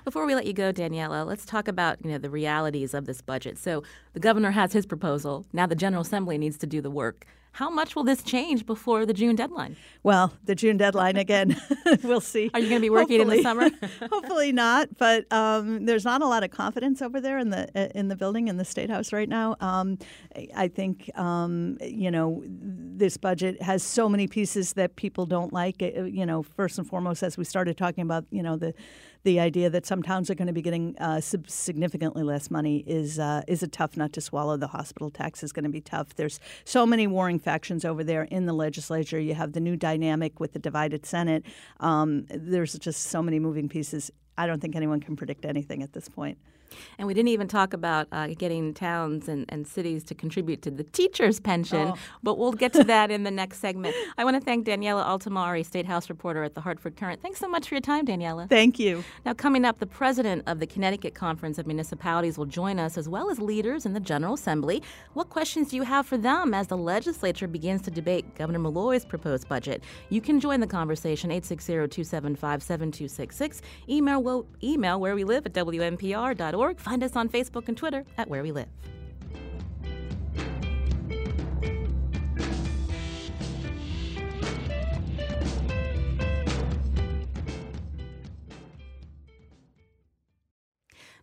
Before 0.05 0.27
we 0.27 0.35
let 0.35 0.47
you 0.47 0.53
go, 0.53 0.73
Daniela, 0.73 1.27
let's 1.27 1.45
talk 1.45 1.69
about 1.69 2.05
you 2.05 2.11
know 2.11 2.19
the 2.19 2.31
realities 2.31 2.95
of 2.95 3.07
this 3.07 3.21
budget. 3.21 3.59
So 3.59 3.83
the 4.13 4.21
governor 4.21 4.53
has 4.53 4.73
his 4.73 4.87
proposal. 4.87 5.47
Now 5.53 5.67
the 5.67 5.75
General 5.75 6.03
Assembly 6.03 6.39
needs 6.39 6.59
to 6.59 6.67
do 6.67 6.81
the 6.81 6.91
work. 6.91 7.27
How 7.57 7.71
much 7.71 7.97
will 7.97 8.05
this 8.05 8.23
change 8.23 8.67
before 8.67 9.07
the 9.07 9.15
June 9.15 9.35
deadline? 9.35 9.77
Well, 10.03 10.35
the 10.45 10.55
June 10.55 10.77
deadline 10.77 11.17
again, 11.17 11.59
we'll 12.03 12.21
see. 12.21 12.51
Are 12.53 12.61
you 12.61 12.69
going 12.69 12.83
to 12.83 12.85
be 12.85 12.91
working 12.91 13.19
hopefully, 13.19 13.39
in 13.39 13.43
the 13.43 13.49
summer? 13.49 14.09
hopefully 14.13 14.53
not, 14.53 14.99
but 14.99 15.25
um, 15.33 15.87
there's 15.87 16.05
not 16.05 16.21
a 16.21 16.27
lot 16.27 16.45
of 16.45 16.51
confidence 16.51 17.01
over 17.01 17.19
there 17.19 17.39
in 17.39 17.49
the 17.49 17.97
in 17.99 18.09
the 18.09 18.15
building 18.15 18.49
in 18.49 18.59
the 18.59 18.65
state 18.67 18.91
house 18.91 19.11
right 19.11 19.29
now. 19.29 19.57
Um, 19.61 19.99
I 20.55 20.69
think 20.69 21.11
um, 21.19 21.79
you 21.81 22.11
know 22.11 22.43
this 22.45 23.17
budget 23.17 23.63
has 23.63 23.83
so 23.83 24.07
many 24.07 24.27
pieces 24.29 24.75
that 24.75 24.97
people 24.97 25.25
don't 25.25 25.51
like. 25.51 25.81
You 25.81 26.27
know, 26.27 26.43
first 26.43 26.77
and 26.77 26.87
foremost, 26.87 27.23
as 27.23 27.39
we 27.39 27.45
started 27.45 27.79
talking 27.79 28.03
about, 28.03 28.27
you 28.31 28.43
know 28.43 28.59
the 28.59 28.75
the 29.27 29.41
idea 29.41 29.69
that 29.69 29.85
some 29.85 30.05
towns 30.05 30.31
are 30.31 30.37
going 30.37 30.47
to 30.47 30.53
be 30.53 30.63
getting 30.63 30.97
uh, 30.99 31.21
significantly 31.21 32.23
less 32.23 32.49
money 32.49 32.85
is 32.87 33.19
uh, 33.19 33.43
is 33.49 33.61
a 33.61 33.67
tough 33.67 33.97
nut 33.97 34.13
to 34.13 34.21
swallow. 34.21 34.57
The 34.57 34.69
hospital 34.69 35.11
tax 35.11 35.43
is 35.43 35.53
going 35.53 35.65
to 35.65 35.69
be 35.71 35.81
tough. 35.81 36.15
There's 36.15 36.39
so 36.65 36.87
many 36.87 37.09
warring 37.09 37.41
factions 37.41 37.85
over 37.85 38.05
there 38.05 38.23
in 38.23 38.47
the 38.47 38.53
legislature. 38.53 39.19
You 39.19 39.35
have 39.35 39.53
the 39.53 39.61
new 39.61 39.77
dynamic 39.77 40.39
with 40.39 40.53
the 40.53 40.61
divided 40.61 41.05
Senate. 41.05 41.45
Um, 41.81 42.27
there's 42.31 42.75
just 42.75 43.09
so 43.09 43.21
many 43.21 43.41
moving 43.41 43.69
pieces. 43.69 44.13
I 44.39 44.47
don't 44.47 44.61
think 44.61 44.77
anyone 44.77 45.01
can 45.01 45.17
predict 45.17 45.45
anything 45.45 45.83
at 45.83 45.93
this 45.93 46.09
point. 46.09 46.39
And 46.99 47.07
we 47.07 47.15
didn't 47.15 47.29
even 47.29 47.49
talk 47.49 47.73
about 47.73 48.09
uh, 48.13 48.29
getting 48.29 48.75
towns 48.75 49.29
and, 49.29 49.45
and 49.49 49.67
cities 49.67 50.05
to 50.05 50.15
contribute 50.15 50.63
to 50.63 50.71
the 50.71 50.85
teacher's 50.85 51.41
pension, 51.41 51.89
oh. 51.89 51.97
but 52.23 52.39
we'll 52.39 52.53
get 52.53 52.73
to 52.75 52.85
that 52.85 53.11
in 53.11 53.25
the 53.25 53.31
next 53.43 53.59
segment. 53.59 53.95
I 54.19 54.25
want 54.25 54.37
to 54.37 54.41
thank 54.41 54.67
Daniela 54.67 55.05
Altimari, 55.05 55.65
State 55.65 55.87
House 55.87 56.09
reporter 56.09 56.43
at 56.43 56.55
the 56.55 56.61
Hartford 56.61 56.97
Courant. 56.97 57.23
Thanks 57.23 57.39
so 57.39 57.49
much 57.49 57.69
for 57.69 57.75
your 57.75 57.83
time, 57.83 58.07
Daniela. 58.07 58.49
Thank 58.49 58.79
you. 58.79 59.05
Now, 59.25 59.35
coming 59.35 59.65
up, 59.65 59.79
the 59.79 59.87
president 59.87 60.43
of 60.47 60.61
the 60.61 60.67
Connecticut 60.67 61.15
Conference 61.15 61.59
of 61.59 61.67
Municipalities 61.67 62.39
will 62.39 62.47
join 62.47 62.79
us, 62.79 62.97
as 62.99 63.09
well 63.09 63.31
as 63.31 63.39
leaders 63.39 63.87
in 63.87 63.93
the 63.93 64.01
General 64.01 64.35
Assembly. 64.35 64.83
What 65.15 65.29
questions 65.29 65.71
do 65.71 65.77
you 65.77 65.83
have 65.83 66.07
for 66.07 66.17
them 66.17 66.55
as 66.55 66.69
the 66.69 66.77
legislature 66.77 67.49
begins 67.49 67.83
to 67.83 67.91
debate 67.91 68.35
Governor 68.35 68.59
Malloy's 68.59 69.05
proposed 69.05 69.49
budget? 69.49 69.83
You 70.09 70.21
can 70.21 70.41
join 70.41 70.61
the 70.61 70.67
conversation 70.67 71.31
860 71.31 71.73
275 71.73 72.63
7266. 72.63 73.63
Email, 73.89 74.47
email 74.63 75.01
where 75.01 75.15
we 75.15 75.25
live 75.25 75.47
at 75.47 75.55
Find 76.81 77.03
us 77.03 77.17
on 77.17 77.29
Facebook 77.29 77.69
and 77.69 77.77
Twitter 77.77 78.05
at 78.19 78.29
Where 78.29 78.43
We 78.43 78.53
Live. 78.53 78.69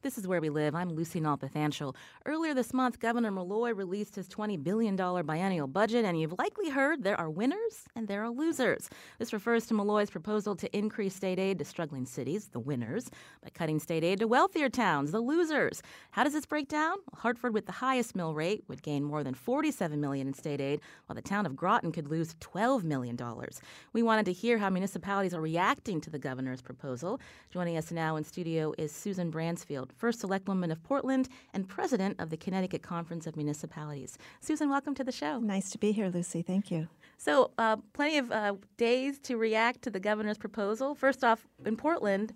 This 0.03 0.17
is 0.17 0.27
where 0.27 0.41
we 0.41 0.49
live. 0.49 0.75
I'm 0.75 0.89
Lucy 0.89 1.21
Nalpathanchel. 1.21 1.95
Earlier 2.25 2.53
this 2.53 2.73
month, 2.73 2.99
Governor 2.99 3.31
Malloy 3.31 3.73
released 3.73 4.17
his 4.17 4.27
$20 4.27 4.61
billion 4.61 4.97
biennial 4.97 5.65
budget, 5.67 6.03
and 6.03 6.19
you've 6.19 6.37
likely 6.37 6.69
heard 6.69 7.05
there 7.05 7.17
are 7.17 7.29
winners 7.29 7.85
and 7.95 8.09
there 8.09 8.21
are 8.21 8.29
losers. 8.29 8.89
This 9.17 9.31
refers 9.31 9.65
to 9.67 9.73
Malloy's 9.73 10.09
proposal 10.09 10.57
to 10.57 10.77
increase 10.77 11.15
state 11.15 11.39
aid 11.39 11.57
to 11.59 11.63
struggling 11.63 12.05
cities, 12.05 12.49
the 12.49 12.59
winners, 12.59 13.09
by 13.41 13.49
cutting 13.51 13.79
state 13.79 14.03
aid 14.03 14.19
to 14.19 14.27
wealthier 14.27 14.67
towns, 14.67 15.11
the 15.11 15.21
losers. 15.21 15.81
How 16.11 16.25
does 16.25 16.33
this 16.33 16.45
break 16.45 16.67
down? 16.67 16.97
Hartford, 17.13 17.53
with 17.53 17.65
the 17.65 17.71
highest 17.71 18.13
mill 18.13 18.33
rate, 18.33 18.65
would 18.67 18.83
gain 18.83 19.05
more 19.05 19.23
than 19.23 19.33
47 19.33 20.01
million 20.01 20.27
in 20.27 20.33
state 20.33 20.59
aid, 20.59 20.81
while 21.05 21.15
the 21.15 21.21
town 21.21 21.45
of 21.45 21.55
Groton 21.55 21.93
could 21.93 22.09
lose 22.09 22.35
$12 22.41 22.83
million. 22.83 23.17
We 23.93 24.03
wanted 24.03 24.25
to 24.25 24.33
hear 24.33 24.57
how 24.57 24.69
municipalities 24.69 25.33
are 25.33 25.39
reacting 25.39 26.01
to 26.01 26.09
the 26.09 26.19
governor's 26.19 26.61
proposal. 26.61 27.21
Joining 27.51 27.77
us 27.77 27.89
now 27.89 28.17
in 28.17 28.25
studio 28.25 28.73
is 28.77 28.91
Susan 28.91 29.31
Bransfield 29.31 29.91
first 29.95 30.21
selectwoman 30.21 30.71
of 30.71 30.81
Portland 30.83 31.29
and 31.53 31.67
president 31.67 32.19
of 32.19 32.29
the 32.29 32.37
Connecticut 32.37 32.81
Conference 32.81 33.27
of 33.27 33.35
Municipalities. 33.35 34.17
Susan, 34.41 34.69
welcome 34.69 34.95
to 34.95 35.03
the 35.03 35.11
show. 35.11 35.39
Nice 35.39 35.69
to 35.71 35.77
be 35.77 35.91
here, 35.91 36.09
Lucy. 36.09 36.41
Thank 36.41 36.71
you. 36.71 36.87
So, 37.17 37.51
uh, 37.57 37.77
plenty 37.93 38.17
of 38.17 38.31
uh, 38.31 38.55
days 38.77 39.19
to 39.19 39.37
react 39.37 39.81
to 39.83 39.89
the 39.89 39.99
governor's 39.99 40.37
proposal. 40.37 40.95
First 40.95 41.23
off, 41.23 41.45
in 41.65 41.77
Portland, 41.77 42.33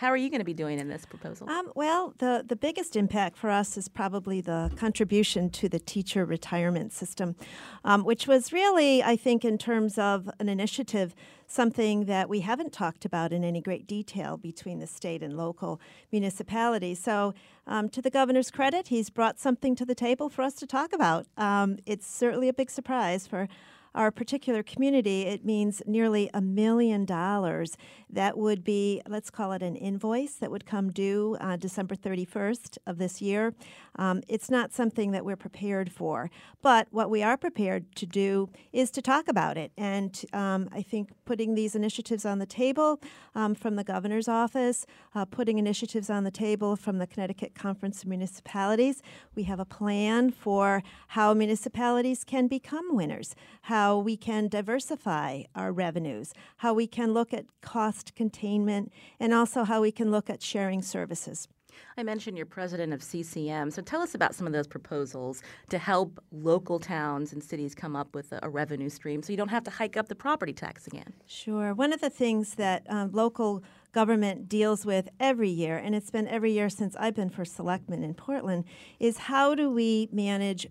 how 0.00 0.08
are 0.08 0.16
you 0.16 0.30
going 0.30 0.40
to 0.40 0.46
be 0.46 0.54
doing 0.54 0.78
in 0.78 0.88
this 0.88 1.04
proposal? 1.04 1.46
Um, 1.50 1.70
well, 1.74 2.14
the, 2.16 2.42
the 2.48 2.56
biggest 2.56 2.96
impact 2.96 3.36
for 3.36 3.50
us 3.50 3.76
is 3.76 3.86
probably 3.86 4.40
the 4.40 4.72
contribution 4.74 5.50
to 5.50 5.68
the 5.68 5.78
teacher 5.78 6.24
retirement 6.24 6.94
system, 6.94 7.36
um, 7.84 8.04
which 8.04 8.26
was 8.26 8.50
really, 8.50 9.02
I 9.02 9.14
think, 9.16 9.44
in 9.44 9.58
terms 9.58 9.98
of 9.98 10.30
an 10.40 10.48
initiative, 10.48 11.14
something 11.46 12.06
that 12.06 12.30
we 12.30 12.40
haven't 12.40 12.72
talked 12.72 13.04
about 13.04 13.30
in 13.30 13.44
any 13.44 13.60
great 13.60 13.86
detail 13.86 14.38
between 14.38 14.78
the 14.78 14.86
state 14.86 15.22
and 15.22 15.36
local 15.36 15.78
municipalities. 16.10 16.98
So, 16.98 17.34
um, 17.66 17.90
to 17.90 18.00
the 18.00 18.10
governor's 18.10 18.50
credit, 18.50 18.88
he's 18.88 19.10
brought 19.10 19.38
something 19.38 19.76
to 19.76 19.84
the 19.84 19.94
table 19.94 20.30
for 20.30 20.40
us 20.40 20.54
to 20.54 20.66
talk 20.66 20.94
about. 20.94 21.26
Um, 21.36 21.76
it's 21.84 22.06
certainly 22.06 22.48
a 22.48 22.54
big 22.54 22.70
surprise 22.70 23.26
for 23.26 23.48
our 23.94 24.10
particular 24.10 24.62
community, 24.62 25.22
it 25.22 25.44
means 25.44 25.82
nearly 25.86 26.30
a 26.32 26.40
million 26.40 27.04
dollars. 27.04 27.76
That 28.08 28.36
would 28.36 28.64
be, 28.64 29.00
let's 29.08 29.30
call 29.30 29.52
it 29.52 29.62
an 29.62 29.76
invoice 29.76 30.34
that 30.34 30.50
would 30.50 30.66
come 30.66 30.90
due 30.90 31.36
uh, 31.40 31.56
December 31.56 31.94
31st 31.94 32.78
of 32.86 32.98
this 32.98 33.20
year. 33.20 33.54
Um, 33.96 34.22
it's 34.28 34.50
not 34.50 34.72
something 34.72 35.12
that 35.12 35.24
we're 35.24 35.36
prepared 35.36 35.92
for, 35.92 36.30
but 36.62 36.88
what 36.90 37.10
we 37.10 37.22
are 37.22 37.36
prepared 37.36 37.94
to 37.96 38.06
do 38.06 38.48
is 38.72 38.90
to 38.92 39.02
talk 39.02 39.28
about 39.28 39.56
it. 39.56 39.72
And 39.76 40.20
um, 40.32 40.68
I 40.72 40.82
think 40.82 41.10
putting 41.24 41.54
these 41.54 41.74
initiatives 41.74 42.24
on 42.24 42.38
the 42.38 42.46
table 42.46 43.00
um, 43.34 43.54
from 43.54 43.76
the 43.76 43.84
governor's 43.84 44.28
office, 44.28 44.86
uh, 45.14 45.24
putting 45.24 45.58
initiatives 45.58 46.10
on 46.10 46.24
the 46.24 46.30
table 46.30 46.76
from 46.76 46.98
the 46.98 47.06
Connecticut 47.06 47.54
Conference 47.54 48.02
of 48.02 48.08
Municipalities, 48.08 49.02
we 49.34 49.44
have 49.44 49.60
a 49.60 49.64
plan 49.64 50.30
for 50.30 50.82
how 51.08 51.34
municipalities 51.34 52.24
can 52.24 52.48
become 52.48 52.94
winners. 52.94 53.34
How 53.62 53.79
how 53.80 53.96
we 53.96 54.14
can 54.14 54.46
diversify 54.46 55.42
our 55.54 55.72
revenues, 55.72 56.34
how 56.58 56.74
we 56.74 56.86
can 56.86 57.14
look 57.14 57.32
at 57.32 57.46
cost 57.62 58.14
containment, 58.14 58.92
and 59.18 59.32
also 59.32 59.64
how 59.64 59.80
we 59.80 59.90
can 59.90 60.10
look 60.10 60.28
at 60.28 60.42
sharing 60.42 60.82
services. 60.82 61.48
I 61.96 62.02
mentioned 62.02 62.36
you're 62.36 62.44
president 62.44 62.92
of 62.92 63.02
CCM, 63.02 63.70
so 63.70 63.80
tell 63.80 64.02
us 64.02 64.14
about 64.14 64.34
some 64.34 64.46
of 64.46 64.52
those 64.52 64.66
proposals 64.66 65.42
to 65.70 65.78
help 65.78 66.22
local 66.30 66.78
towns 66.78 67.32
and 67.32 67.42
cities 67.42 67.74
come 67.74 67.96
up 67.96 68.14
with 68.14 68.30
a, 68.32 68.40
a 68.42 68.50
revenue 68.50 68.90
stream 68.90 69.22
so 69.22 69.32
you 69.32 69.38
don't 69.38 69.48
have 69.48 69.64
to 69.64 69.70
hike 69.70 69.96
up 69.96 70.08
the 70.08 70.14
property 70.14 70.52
tax 70.52 70.86
again. 70.86 71.14
Sure. 71.26 71.72
One 71.72 71.94
of 71.94 72.02
the 72.02 72.10
things 72.10 72.56
that 72.56 72.84
um, 72.90 73.12
local 73.12 73.64
government 73.92 74.46
deals 74.46 74.84
with 74.84 75.08
every 75.18 75.48
year, 75.48 75.78
and 75.78 75.94
it's 75.94 76.10
been 76.10 76.28
every 76.28 76.52
year 76.52 76.68
since 76.68 76.96
I've 76.96 77.14
been 77.14 77.30
for 77.30 77.46
selectman 77.46 78.02
in 78.02 78.12
Portland, 78.12 78.64
is 78.98 79.16
how 79.16 79.54
do 79.54 79.70
we 79.70 80.10
manage 80.12 80.66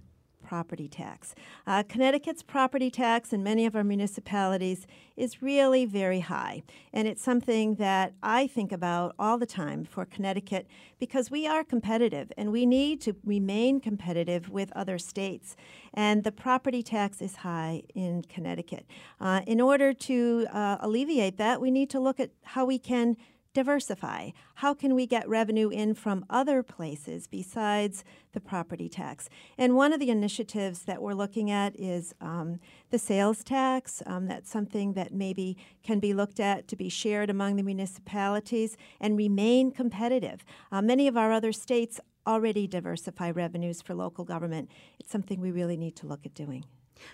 property 0.50 0.88
tax. 0.88 1.36
Uh, 1.68 1.84
Connecticut's 1.84 2.42
property 2.42 2.90
tax 2.90 3.32
in 3.32 3.44
many 3.44 3.68
of 3.68 3.76
our 3.76 3.84
municipalities 3.84 4.88
is 5.16 5.44
really 5.44 5.86
very 5.86 6.22
high, 6.22 6.64
and 6.92 7.08
it's 7.08 7.22
something 7.22 7.76
that 7.76 8.14
I 8.24 8.48
think 8.48 8.72
about 8.72 9.14
all 9.20 9.38
the 9.38 9.46
time 9.46 9.86
for 9.86 10.06
Connecticut 10.06 10.66
because 10.98 11.30
we 11.30 11.46
are 11.46 11.64
competitive 11.64 12.32
and 12.36 12.52
we 12.52 12.66
need 12.66 13.00
to 13.02 13.16
remain 13.24 13.80
competitive 13.80 14.50
with 14.50 14.72
other 14.76 14.98
states. 14.98 15.56
And 15.94 16.24
the 16.24 16.32
property 16.32 16.82
tax 16.82 17.22
is 17.22 17.36
high 17.38 17.84
in 17.94 18.24
Connecticut. 18.24 18.88
Uh, 19.22 19.42
in 19.46 19.62
order 19.62 19.94
to 19.94 20.48
uh, 20.52 20.78
alleviate 20.80 21.38
that, 21.38 21.62
we 21.62 21.70
need 21.70 21.92
to 21.92 22.00
look 22.00 22.20
at 22.20 22.32
how 22.44 22.66
we 22.66 22.80
can 22.80 23.18
diversify. 23.54 24.30
How 24.56 24.74
can 24.74 24.96
we 24.96 25.08
get 25.08 25.28
revenue 25.28 25.70
in 25.70 25.94
from 25.94 26.26
other 26.30 26.64
places 26.64 27.28
besides 27.28 28.04
the 28.34 28.40
property 28.40 28.88
tax? 28.88 29.30
And 29.58 29.76
one 29.76 29.92
of 29.94 30.00
the 30.00 30.10
initiatives 30.10 30.84
that 30.84 31.02
we're 31.02 31.14
looking 31.14 31.50
at 31.50 31.80
is 31.80 32.14
um, 32.22 32.60
the 32.92 33.00
sales 33.00 33.44
tax. 33.44 34.04
Um, 34.06 34.28
that's 34.28 34.52
something 34.52 34.94
that 34.94 35.14
maybe 35.14 35.58
can 35.84 36.00
be 36.00 36.14
looked 36.14 36.40
at 36.40 36.68
to 36.68 36.76
be 36.76 36.90
shared 36.90 37.30
among 37.30 37.56
the 37.56 37.64
municipalities 37.64 38.78
and 39.00 39.18
remain 39.18 39.72
competitive. 39.72 40.46
Uh, 40.72 40.82
many 40.82 41.08
of 41.08 41.18
our 41.18 41.32
other 41.32 41.52
states 41.52 42.00
already 42.28 42.68
diversify 42.68 43.32
revenues 43.32 43.82
for 43.82 43.96
local 43.96 44.24
government. 44.24 44.70
It's 45.00 45.12
something 45.12 45.42
we 45.42 45.52
really 45.52 45.78
need 45.78 45.96
to 45.98 46.08
look 46.08 46.26
at 46.26 46.34
doing. 46.34 46.66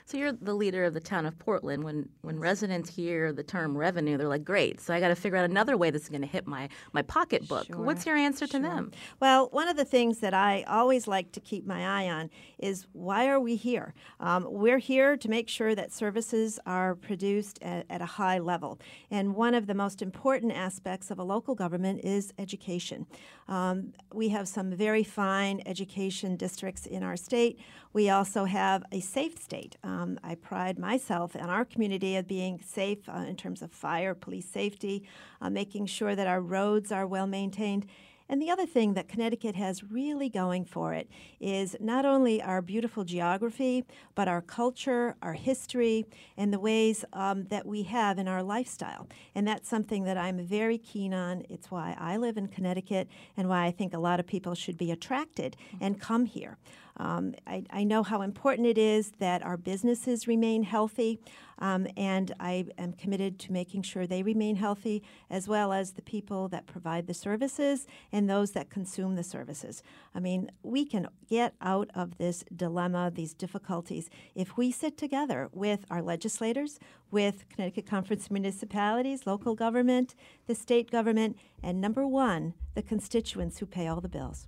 So 0.05 0.17
you're 0.17 0.31
the 0.31 0.53
leader 0.53 0.83
of 0.85 0.93
the 0.93 0.99
town 0.99 1.25
of 1.25 1.37
Portland. 1.39 1.83
When 1.83 2.09
when 2.21 2.39
residents 2.39 2.89
hear 2.89 3.31
the 3.31 3.43
term 3.43 3.77
revenue, 3.77 4.17
they're 4.17 4.27
like, 4.27 4.43
"Great! 4.43 4.81
So 4.81 4.93
I 4.93 4.99
got 4.99 5.09
to 5.09 5.15
figure 5.15 5.37
out 5.37 5.45
another 5.45 5.77
way 5.77 5.89
this 5.89 6.03
is 6.03 6.09
going 6.09 6.21
to 6.21 6.27
hit 6.27 6.47
my 6.47 6.69
my 6.93 7.01
pocketbook." 7.01 7.67
Sure. 7.67 7.77
What's 7.77 8.05
your 8.05 8.15
answer 8.15 8.47
sure. 8.47 8.59
to 8.59 8.67
them? 8.67 8.91
Well, 9.19 9.49
one 9.51 9.67
of 9.67 9.77
the 9.77 9.85
things 9.85 10.19
that 10.19 10.33
I 10.33 10.63
always 10.63 11.07
like 11.07 11.31
to 11.33 11.39
keep 11.39 11.65
my 11.65 12.03
eye 12.03 12.09
on 12.09 12.29
is 12.57 12.87
why 12.93 13.27
are 13.27 13.39
we 13.39 13.55
here? 13.55 13.93
Um, 14.19 14.47
we're 14.49 14.79
here 14.79 15.17
to 15.17 15.29
make 15.29 15.49
sure 15.49 15.75
that 15.75 15.91
services 15.91 16.59
are 16.65 16.95
produced 16.95 17.59
at, 17.61 17.85
at 17.89 18.01
a 18.01 18.05
high 18.05 18.39
level, 18.39 18.79
and 19.11 19.35
one 19.35 19.53
of 19.53 19.67
the 19.67 19.73
most 19.73 20.01
important 20.01 20.51
aspects 20.51 21.11
of 21.11 21.19
a 21.19 21.23
local 21.23 21.55
government 21.55 22.01
is 22.03 22.33
education. 22.37 23.05
Um, 23.47 23.93
we 24.13 24.29
have 24.29 24.47
some 24.47 24.71
very 24.71 25.03
fine 25.03 25.61
education 25.65 26.35
districts 26.35 26.85
in 26.85 27.03
our 27.03 27.15
state. 27.15 27.59
We 27.93 28.09
also 28.09 28.45
have 28.45 28.83
a 28.91 28.99
safe 28.99 29.37
state. 29.37 29.74
Um, 29.83 30.19
I 30.23 30.35
pride 30.35 30.79
myself 30.79 31.35
and 31.35 31.49
our 31.49 31.65
community 31.65 32.15
of 32.15 32.27
being 32.27 32.59
safe 32.65 33.07
uh, 33.07 33.25
in 33.27 33.35
terms 33.35 33.61
of 33.61 33.71
fire, 33.71 34.15
police 34.15 34.49
safety, 34.49 35.03
uh, 35.41 35.49
making 35.49 35.87
sure 35.87 36.15
that 36.15 36.27
our 36.27 36.41
roads 36.41 36.91
are 36.91 37.07
well 37.07 37.27
maintained. 37.27 37.85
And 38.27 38.41
the 38.41 38.49
other 38.49 38.65
thing 38.65 38.93
that 38.95 39.07
Connecticut 39.07 39.55
has 39.55 39.83
really 39.83 40.29
going 40.29 40.65
for 40.65 40.93
it 40.93 41.09
is 41.39 41.75
not 41.79 42.05
only 42.05 42.41
our 42.41 42.61
beautiful 42.61 43.03
geography, 43.03 43.85
but 44.15 44.27
our 44.27 44.41
culture, 44.41 45.15
our 45.21 45.33
history, 45.33 46.05
and 46.35 46.51
the 46.51 46.59
ways 46.59 47.05
um, 47.13 47.45
that 47.45 47.65
we 47.65 47.83
have 47.83 48.17
in 48.17 48.27
our 48.27 48.41
lifestyle. 48.41 49.07
And 49.35 49.47
that's 49.47 49.69
something 49.69 50.03
that 50.05 50.17
I'm 50.17 50.39
very 50.39 50.77
keen 50.77 51.13
on. 51.13 51.43
It's 51.49 51.69
why 51.69 51.95
I 51.99 52.17
live 52.17 52.37
in 52.37 52.47
Connecticut 52.47 53.07
and 53.37 53.47
why 53.47 53.65
I 53.65 53.71
think 53.71 53.93
a 53.93 53.99
lot 53.99 54.19
of 54.19 54.25
people 54.25 54.55
should 54.55 54.77
be 54.77 54.91
attracted 54.91 55.55
and 55.79 55.99
come 55.99 56.25
here. 56.25 56.57
Um, 56.97 57.35
I, 57.45 57.63
I, 57.69 57.83
know 57.83 58.03
how 58.03 58.21
important 58.21 58.67
it 58.67 58.77
is 58.77 59.11
that 59.19 59.43
our 59.43 59.57
businesses 59.57 60.29
remain 60.29 60.63
healthy, 60.63 61.19
um, 61.59 61.87
and 61.95 62.33
I 62.39 62.67
am 62.77 62.93
committed 62.93 63.39
to 63.39 63.51
making 63.51 63.83
sure 63.83 64.05
they 64.05 64.23
remain 64.23 64.55
healthy, 64.55 65.03
as 65.29 65.47
well 65.47 65.73
as 65.73 65.93
the 65.93 66.01
people 66.01 66.47
that 66.49 66.67
provide 66.67 67.07
the 67.07 67.13
services 67.13 67.87
and 68.11 68.29
those 68.29 68.51
that 68.51 68.69
consume 68.69 69.15
the 69.15 69.23
services. 69.23 69.81
I 70.13 70.19
mean, 70.19 70.51
we 70.63 70.85
can 70.85 71.07
get 71.29 71.55
out 71.61 71.89
of 71.95 72.17
this 72.17 72.43
dilemma, 72.55 73.11
these 73.13 73.33
difficulties, 73.33 74.09
if 74.33 74.57
we 74.57 74.71
sit 74.71 74.97
together 74.97 75.49
with 75.51 75.85
our 75.89 76.01
legislators, 76.01 76.79
with 77.11 77.47
Connecticut 77.49 77.85
Conference 77.85 78.29
municipalities, 78.29 79.25
local 79.25 79.55
government, 79.55 80.15
the 80.47 80.55
state 80.55 80.91
government, 80.91 81.37
and 81.63 81.79
number 81.79 82.05
one, 82.07 82.53
the 82.73 82.81
constituents 82.81 83.59
who 83.59 83.65
pay 83.65 83.87
all 83.87 84.01
the 84.01 84.09
bills. 84.09 84.47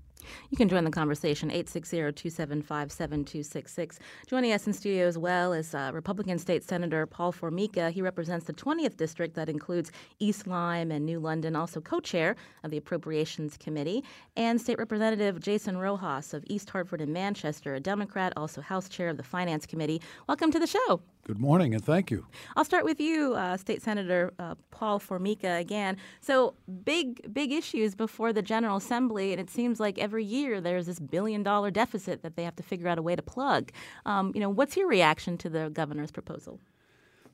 You 0.49 0.57
can 0.57 0.69
join 0.69 0.83
the 0.83 0.91
conversation 0.91 1.49
860-275-7266. 1.51 3.97
Joining 4.27 4.53
us 4.53 4.67
in 4.67 4.73
studio 4.73 5.07
as 5.07 5.17
well 5.17 5.53
is 5.53 5.73
uh, 5.73 5.91
Republican 5.93 6.37
State 6.39 6.63
Senator 6.63 7.05
Paul 7.05 7.31
Formica. 7.31 7.91
He 7.91 8.01
represents 8.01 8.45
the 8.45 8.53
20th 8.53 8.97
district 8.97 9.35
that 9.35 9.49
includes 9.49 9.91
East 10.19 10.47
Lyme 10.47 10.91
and 10.91 11.05
New 11.05 11.19
London, 11.19 11.55
also 11.55 11.81
co-chair 11.81 12.35
of 12.63 12.71
the 12.71 12.77
Appropriations 12.77 13.57
Committee, 13.57 14.03
and 14.35 14.59
State 14.59 14.77
Representative 14.77 15.39
Jason 15.39 15.77
Rojas 15.77 16.33
of 16.33 16.43
East 16.47 16.69
Hartford 16.69 17.01
and 17.01 17.13
Manchester, 17.13 17.75
a 17.75 17.79
Democrat, 17.79 18.33
also 18.35 18.61
House 18.61 18.89
Chair 18.89 19.09
of 19.09 19.17
the 19.17 19.23
Finance 19.23 19.65
Committee. 19.65 20.01
Welcome 20.27 20.51
to 20.51 20.59
the 20.59 20.67
show. 20.67 21.01
Good 21.27 21.39
morning, 21.39 21.73
and 21.73 21.83
thank 21.83 22.09
you. 22.09 22.25
I'll 22.55 22.63
start 22.63 22.85
with 22.85 23.01
you, 23.01 23.33
uh, 23.33 23.57
State 23.57 23.81
Senator 23.81 24.33
uh, 24.39 24.55
Paul 24.71 24.97
Formica, 24.97 25.55
again. 25.55 25.97
So, 26.21 26.53
big, 26.85 27.33
big 27.33 27.51
issues 27.51 27.95
before 27.95 28.31
the 28.31 28.41
General 28.41 28.77
Assembly, 28.77 29.33
and 29.33 29.41
it 29.41 29.49
seems 29.49 29.77
like 29.77 29.99
every 29.99 30.16
year 30.23 30.61
there's 30.61 30.85
this 30.85 30.99
billion 30.99 31.43
dollar 31.43 31.71
deficit 31.71 32.21
that 32.23 32.35
they 32.35 32.43
have 32.43 32.55
to 32.57 32.63
figure 32.63 32.87
out 32.87 32.97
a 32.97 33.01
way 33.01 33.15
to 33.15 33.21
plug. 33.21 33.71
Um, 34.05 34.31
you 34.33 34.41
know, 34.41 34.49
what's 34.49 34.77
your 34.77 34.87
reaction 34.87 35.37
to 35.39 35.49
the 35.49 35.69
governor's 35.69 36.11
proposal? 36.11 36.59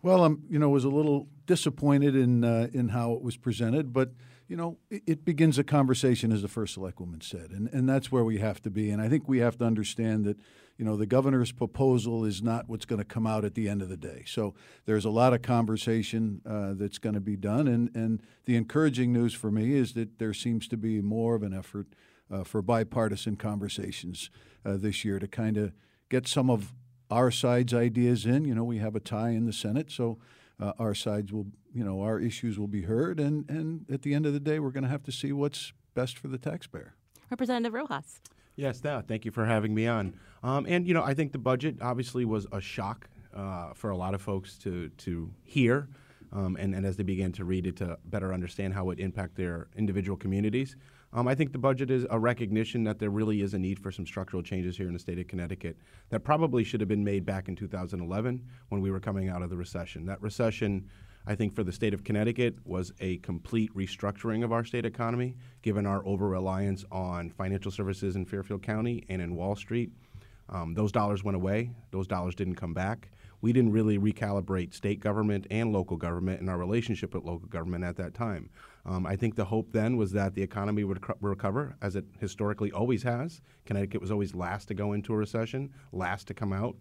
Well, 0.01 0.25
I'm 0.25 0.43
you 0.49 0.59
know 0.59 0.69
was 0.69 0.83
a 0.83 0.89
little 0.89 1.27
disappointed 1.45 2.15
in 2.15 2.43
uh, 2.43 2.67
in 2.73 2.89
how 2.89 3.13
it 3.13 3.21
was 3.21 3.37
presented, 3.37 3.93
but 3.93 4.11
you 4.49 4.57
know 4.57 4.77
it, 4.89 5.03
it, 5.07 5.25
begins 5.25 5.57
a 5.57 5.63
conversation, 5.63 6.31
as 6.33 6.41
the 6.41 6.49
first 6.49 6.77
selectwoman 6.77 7.23
said, 7.23 7.51
and 7.51 7.69
and 7.69 7.87
that's 7.87 8.11
where 8.11 8.25
we 8.25 8.39
have 8.39 8.61
to 8.63 8.69
be. 8.69 8.89
And 8.89 9.01
I 9.01 9.07
think 9.07 9.29
we 9.29 9.39
have 9.39 9.57
to 9.59 9.65
understand 9.65 10.25
that 10.25 10.37
you 10.77 10.85
know 10.85 10.97
the 10.97 11.05
governor's 11.05 11.51
proposal 11.51 12.25
is 12.25 12.41
not 12.41 12.67
what's 12.67 12.85
going 12.85 12.99
to 12.99 13.05
come 13.05 13.27
out 13.27 13.45
at 13.45 13.55
the 13.55 13.69
end 13.69 13.81
of 13.81 13.89
the 13.89 13.97
day. 13.97 14.23
So 14.25 14.53
there's 14.85 15.05
a 15.05 15.09
lot 15.09 15.33
of 15.33 15.41
conversation 15.41 16.41
uh, 16.45 16.73
that's 16.73 16.97
going 16.97 17.15
to 17.15 17.21
be 17.21 17.35
done, 17.35 17.67
and 17.67 17.95
and 17.95 18.21
the 18.45 18.55
encouraging 18.55 19.13
news 19.13 19.33
for 19.33 19.51
me 19.51 19.73
is 19.73 19.93
that 19.93 20.19
there 20.19 20.33
seems 20.33 20.67
to 20.69 20.77
be 20.77 21.01
more 21.01 21.35
of 21.35 21.43
an 21.43 21.53
effort 21.53 21.87
uh, 22.31 22.43
for 22.43 22.61
bipartisan 22.61 23.35
conversations 23.35 24.29
uh, 24.65 24.77
this 24.77 25.05
year 25.05 25.19
to 25.19 25.27
kind 25.27 25.57
of 25.57 25.73
get 26.09 26.27
some 26.27 26.49
of 26.49 26.73
our 27.11 27.29
side's 27.29 27.73
ideas 27.73 28.25
in. 28.25 28.45
You 28.45 28.55
know, 28.55 28.63
we 28.63 28.79
have 28.79 28.95
a 28.95 28.99
tie 28.99 29.29
in 29.29 29.45
the 29.45 29.53
Senate, 29.53 29.91
so 29.91 30.17
uh, 30.59 30.73
our 30.79 30.95
sides 30.95 31.31
will, 31.31 31.47
you 31.73 31.83
know, 31.83 32.01
our 32.01 32.19
issues 32.19 32.57
will 32.57 32.67
be 32.67 32.83
heard, 32.83 33.19
and 33.19 33.49
and 33.49 33.85
at 33.91 34.01
the 34.01 34.13
end 34.13 34.25
of 34.25 34.33
the 34.33 34.39
day, 34.39 34.59
we're 34.59 34.71
going 34.71 34.83
to 34.83 34.89
have 34.89 35.03
to 35.03 35.11
see 35.11 35.31
what's 35.31 35.73
best 35.93 36.17
for 36.17 36.27
the 36.27 36.37
taxpayer. 36.37 36.95
Representative 37.29 37.73
Rojas. 37.73 38.19
Yes, 38.55 38.83
now 38.83 39.01
thank 39.01 39.25
you 39.25 39.31
for 39.31 39.45
having 39.45 39.73
me 39.73 39.87
on. 39.87 40.13
Um, 40.43 40.65
and 40.67 40.87
you 40.87 40.93
know, 40.93 41.03
I 41.03 41.13
think 41.13 41.31
the 41.31 41.39
budget 41.39 41.77
obviously 41.81 42.25
was 42.25 42.45
a 42.51 42.61
shock 42.61 43.09
uh, 43.33 43.73
for 43.73 43.89
a 43.89 43.97
lot 43.97 44.13
of 44.13 44.21
folks 44.21 44.57
to 44.59 44.89
to 44.89 45.31
hear. 45.43 45.87
Um, 46.31 46.55
and, 46.59 46.73
and 46.73 46.83
as 46.83 46.97
they 46.97 47.03
began 47.03 47.31
to 47.33 47.45
read 47.45 47.67
it 47.67 47.75
to 47.77 47.97
better 48.05 48.33
understand 48.33 48.73
how 48.73 48.89
it 48.89 48.99
impact 48.99 49.35
their 49.35 49.67
individual 49.75 50.17
communities. 50.17 50.75
Um, 51.13 51.27
I 51.27 51.35
think 51.35 51.51
the 51.51 51.59
budget 51.59 51.91
is 51.91 52.07
a 52.09 52.17
recognition 52.17 52.83
that 52.85 52.97
there 52.97 53.11
really 53.11 53.41
is 53.41 53.53
a 53.53 53.59
need 53.59 53.79
for 53.79 53.91
some 53.91 54.05
structural 54.07 54.41
changes 54.41 54.75
here 54.75 54.87
in 54.87 54.93
the 54.93 54.99
state 54.99 55.19
of 55.19 55.27
Connecticut 55.27 55.77
that 56.09 56.21
probably 56.21 56.63
should 56.63 56.81
have 56.81 56.87
been 56.87 57.03
made 57.03 57.23
back 57.23 57.47
in 57.49 57.55
2011 57.55 58.43
when 58.69 58.81
we 58.81 58.89
were 58.89 58.99
coming 58.99 59.29
out 59.29 59.43
of 59.43 59.51
the 59.51 59.57
recession. 59.57 60.07
That 60.07 60.19
recession, 60.23 60.89
I 61.25 61.35
think, 61.35 61.55
for 61.55 61.63
the 61.63 61.71
state 61.71 61.93
of 61.93 62.03
Connecticut 62.03 62.55
was 62.65 62.91
a 62.99 63.17
complete 63.17 63.73
restructuring 63.75 64.43
of 64.43 64.51
our 64.51 64.65
state 64.65 64.85
economy, 64.85 65.35
given 65.61 65.85
our 65.85 66.05
over 66.05 66.27
reliance 66.27 66.83
on 66.91 67.29
financial 67.29 67.71
services 67.71 68.15
in 68.15 68.25
Fairfield 68.25 68.61
County 68.61 69.03
and 69.09 69.21
in 69.21 69.35
Wall 69.35 69.55
Street. 69.55 69.91
Um, 70.49 70.73
those 70.73 70.91
dollars 70.91 71.23
went 71.23 71.35
away, 71.35 71.71
those 71.91 72.07
dollars 72.07 72.35
didn't 72.35 72.55
come 72.55 72.73
back 72.73 73.09
we 73.43 73.51
didn't 73.51 73.73
really 73.73 73.99
recalibrate 73.99 74.73
state 74.73 75.01
government 75.01 75.45
and 75.51 75.73
local 75.73 75.97
government 75.97 76.39
and 76.39 76.49
our 76.49 76.57
relationship 76.57 77.13
with 77.13 77.25
local 77.25 77.49
government 77.49 77.83
at 77.83 77.97
that 77.97 78.13
time. 78.13 78.49
Um, 78.85 79.05
I 79.05 79.17
think 79.17 79.35
the 79.35 79.43
hope 79.43 79.73
then 79.73 79.97
was 79.97 80.13
that 80.13 80.33
the 80.33 80.41
economy 80.41 80.85
would 80.85 81.03
recover, 81.19 81.75
as 81.81 81.97
it 81.97 82.05
historically 82.21 82.71
always 82.71 83.03
has. 83.03 83.41
Connecticut 83.65 83.99
was 83.99 84.11
always 84.11 84.33
last 84.33 84.69
to 84.69 84.73
go 84.73 84.93
into 84.93 85.13
a 85.13 85.17
recession, 85.17 85.73
last 85.91 86.25
to 86.27 86.33
come 86.33 86.53
out. 86.53 86.77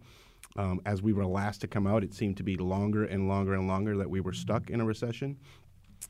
Um, 0.55 0.81
as 0.85 1.01
we 1.01 1.13
were 1.13 1.25
last 1.25 1.61
to 1.61 1.67
come 1.67 1.87
out, 1.87 2.03
it 2.03 2.13
seemed 2.13 2.37
to 2.37 2.43
be 2.43 2.55
longer 2.57 3.05
and 3.05 3.27
longer 3.27 3.53
and 3.53 3.67
longer 3.67 3.97
that 3.97 4.09
we 4.09 4.21
were 4.21 4.33
stuck 4.33 4.69
in 4.69 4.81
a 4.81 4.85
recession. 4.85 5.37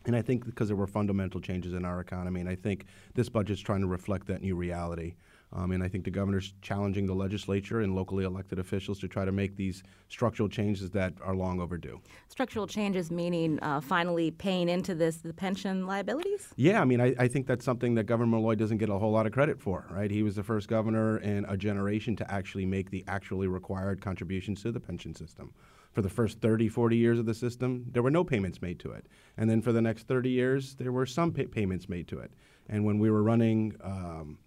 And 0.06 0.16
I 0.16 0.22
think 0.22 0.46
because 0.46 0.68
there 0.68 0.76
were 0.78 0.88
fundamental 0.88 1.40
changes 1.40 1.74
in 1.74 1.86
our 1.86 2.00
economy, 2.00 2.42
and 2.42 2.50
I 2.50 2.56
think 2.56 2.86
this 3.14 3.30
budget's 3.30 3.62
trying 3.62 3.82
to 3.82 3.88
reflect 3.88 4.28
that 4.28 4.42
new 4.42 4.56
reality. 4.56 5.16
Um, 5.54 5.72
and 5.72 5.84
I 5.84 5.88
think 5.88 6.04
the 6.04 6.12
governor's 6.12 6.54
challenging 6.62 7.06
the 7.06 7.14
legislature 7.14 7.82
and 7.82 7.96
locally 7.96 8.26
elected 8.26 8.60
officials 8.60 9.00
to 9.00 9.08
try 9.08 9.24
to 9.24 9.32
make 9.32 9.56
these 9.56 9.84
structural 10.10 10.50
changes 10.50 10.90
that 10.92 11.14
are 11.22 11.36
long 11.36 11.60
overdue. 11.60 12.02
Structural 12.28 12.66
changes 12.66 13.12
meaning 13.12 13.60
uh, 13.62 13.80
finally 13.80 14.32
paying 14.32 14.68
into 14.68 14.96
this 14.96 15.18
the 15.18 15.34
pension 15.34 15.86
liabilities? 15.86 16.54
Yeah, 16.56 16.82
I 16.82 16.86
mean, 16.86 17.00
I, 17.00 17.14
I, 17.20 17.28
think 17.28 17.46
that's 17.46 17.64
something 17.64 17.96
that 17.96 18.06
Governor 18.06 18.32
Malloy 18.32 18.56
doesn't 18.56 18.78
get 18.78 18.90
a 18.90 18.98
whole 18.98 19.12
lot 19.12 19.28
of 19.28 19.32
credit 19.32 19.62
for, 19.62 19.86
right? 19.92 20.10
He 20.10 20.24
was 20.24 20.36
the 20.36 20.44
first 20.44 20.68
governor 20.68 21.20
in 21.20 21.46
a 21.46 21.56
generation 21.56 22.16
to 22.18 22.32
actually 22.32 22.66
make 22.66 22.90
the 22.90 23.04
actually 23.08 23.48
required 23.48 24.02
contributions 24.02 24.64
to 24.64 24.72
the 24.72 24.80
pension 24.80 25.14
system. 25.14 25.54
For 25.92 26.02
the 26.02 26.10
first 26.10 26.42
30, 26.42 26.70
40 26.70 26.98
years 26.98 27.20
of 27.20 27.28
the 27.28 27.36
system, 27.36 27.86
there 27.92 28.02
were 28.02 28.10
no 28.10 28.24
payments 28.24 28.62
made 28.62 28.80
to 28.80 28.92
it. 28.92 29.06
And 29.38 29.48
then 29.48 29.62
for 29.62 29.72
the 29.72 29.82
next 29.82 30.08
30 30.08 30.30
years, 30.30 30.74
there 30.76 30.92
were 30.92 31.06
some 31.06 31.32
pay- 31.32 31.46
payments 31.46 31.88
made 31.88 32.08
to 32.08 32.20
it. 32.20 32.32
And 32.68 32.84
when 32.84 32.98
we 32.98 33.12
were 33.12 33.22
running 33.22 33.76
um, 33.84 34.40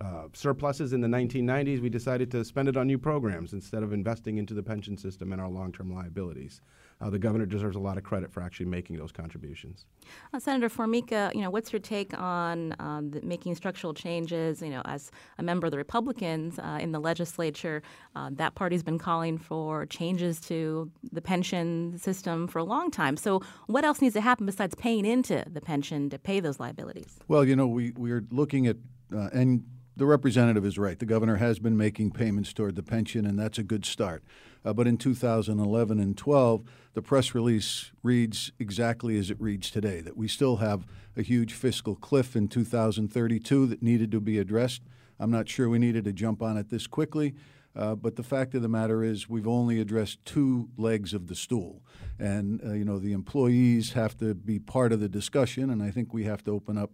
uh, 0.00 0.24
surpluses 0.32 0.92
in 0.92 1.00
the 1.00 1.08
1990s, 1.08 1.80
we 1.80 1.88
decided 1.88 2.30
to 2.32 2.44
spend 2.44 2.68
it 2.68 2.76
on 2.76 2.86
new 2.86 2.98
programs 2.98 3.52
instead 3.52 3.82
of 3.82 3.92
investing 3.92 4.38
into 4.38 4.54
the 4.54 4.62
pension 4.62 4.96
system 4.96 5.32
and 5.32 5.40
our 5.40 5.48
long-term 5.48 5.94
liabilities. 5.94 6.60
Uh, 7.00 7.10
the 7.10 7.18
governor 7.18 7.46
deserves 7.46 7.76
a 7.76 7.80
lot 7.80 7.96
of 7.96 8.04
credit 8.04 8.32
for 8.32 8.40
actually 8.42 8.66
making 8.66 8.96
those 8.96 9.12
contributions. 9.12 9.86
Uh, 10.32 10.38
Senator 10.38 10.68
Formica, 10.68 11.30
you 11.34 11.42
know, 11.42 11.50
what's 11.50 11.72
your 11.72 11.80
take 11.80 12.16
on 12.18 12.74
um, 12.78 13.10
the, 13.10 13.20
making 13.22 13.54
structural 13.54 13.92
changes? 13.92 14.62
You 14.62 14.70
know, 14.70 14.82
as 14.84 15.10
a 15.38 15.42
member 15.42 15.66
of 15.66 15.70
the 15.70 15.76
Republicans 15.76 16.58
uh, 16.58 16.78
in 16.80 16.92
the 16.92 17.00
legislature, 17.00 17.82
uh, 18.16 18.30
that 18.32 18.54
party's 18.54 18.82
been 18.82 18.98
calling 18.98 19.38
for 19.38 19.86
changes 19.86 20.40
to 20.42 20.90
the 21.12 21.20
pension 21.20 21.98
system 21.98 22.46
for 22.46 22.58
a 22.58 22.64
long 22.64 22.90
time. 22.90 23.16
So, 23.16 23.42
what 23.66 23.84
else 23.84 24.00
needs 24.00 24.14
to 24.14 24.20
happen 24.20 24.46
besides 24.46 24.74
paying 24.74 25.04
into 25.04 25.44
the 25.50 25.60
pension 25.60 26.10
to 26.10 26.18
pay 26.18 26.40
those 26.40 26.58
liabilities? 26.60 27.18
Well, 27.28 27.44
you 27.44 27.56
know, 27.56 27.66
we 27.66 27.92
we're 27.96 28.24
looking 28.30 28.66
at 28.66 28.76
uh, 29.14 29.28
and 29.32 29.64
the 29.96 30.06
representative 30.06 30.64
is 30.64 30.78
right. 30.78 30.98
The 30.98 31.06
governor 31.06 31.36
has 31.36 31.58
been 31.58 31.76
making 31.76 32.12
payments 32.12 32.52
toward 32.52 32.74
the 32.74 32.82
pension, 32.82 33.24
and 33.24 33.38
that's 33.38 33.58
a 33.58 33.62
good 33.62 33.84
start. 33.84 34.24
Uh, 34.64 34.72
but 34.72 34.86
in 34.86 34.96
2011 34.96 36.00
and 36.00 36.16
12, 36.16 36.62
the 36.94 37.02
press 37.02 37.34
release 37.34 37.92
reads 38.02 38.50
exactly 38.58 39.18
as 39.18 39.30
it 39.30 39.40
reads 39.40 39.70
today 39.70 40.00
that 40.00 40.16
we 40.16 40.26
still 40.26 40.56
have 40.56 40.86
a 41.16 41.22
huge 41.22 41.52
fiscal 41.52 41.94
cliff 41.94 42.34
in 42.34 42.48
2032 42.48 43.66
that 43.66 43.82
needed 43.82 44.10
to 44.10 44.20
be 44.20 44.38
addressed. 44.38 44.82
I'm 45.20 45.30
not 45.30 45.48
sure 45.48 45.68
we 45.68 45.78
needed 45.78 46.04
to 46.04 46.12
jump 46.12 46.42
on 46.42 46.56
it 46.56 46.70
this 46.70 46.86
quickly. 46.86 47.34
Uh, 47.76 47.94
but 47.94 48.16
the 48.16 48.22
fact 48.22 48.54
of 48.54 48.62
the 48.62 48.68
matter 48.68 49.02
is, 49.02 49.28
we've 49.28 49.48
only 49.48 49.80
addressed 49.80 50.24
two 50.24 50.68
legs 50.76 51.12
of 51.12 51.26
the 51.26 51.34
stool, 51.34 51.82
and 52.20 52.60
uh, 52.64 52.72
you 52.72 52.84
know 52.84 53.00
the 53.00 53.12
employees 53.12 53.94
have 53.94 54.16
to 54.16 54.32
be 54.32 54.60
part 54.60 54.92
of 54.92 55.00
the 55.00 55.08
discussion, 55.08 55.70
and 55.70 55.82
I 55.82 55.90
think 55.90 56.14
we 56.14 56.22
have 56.22 56.44
to 56.44 56.52
open 56.52 56.78
up 56.78 56.92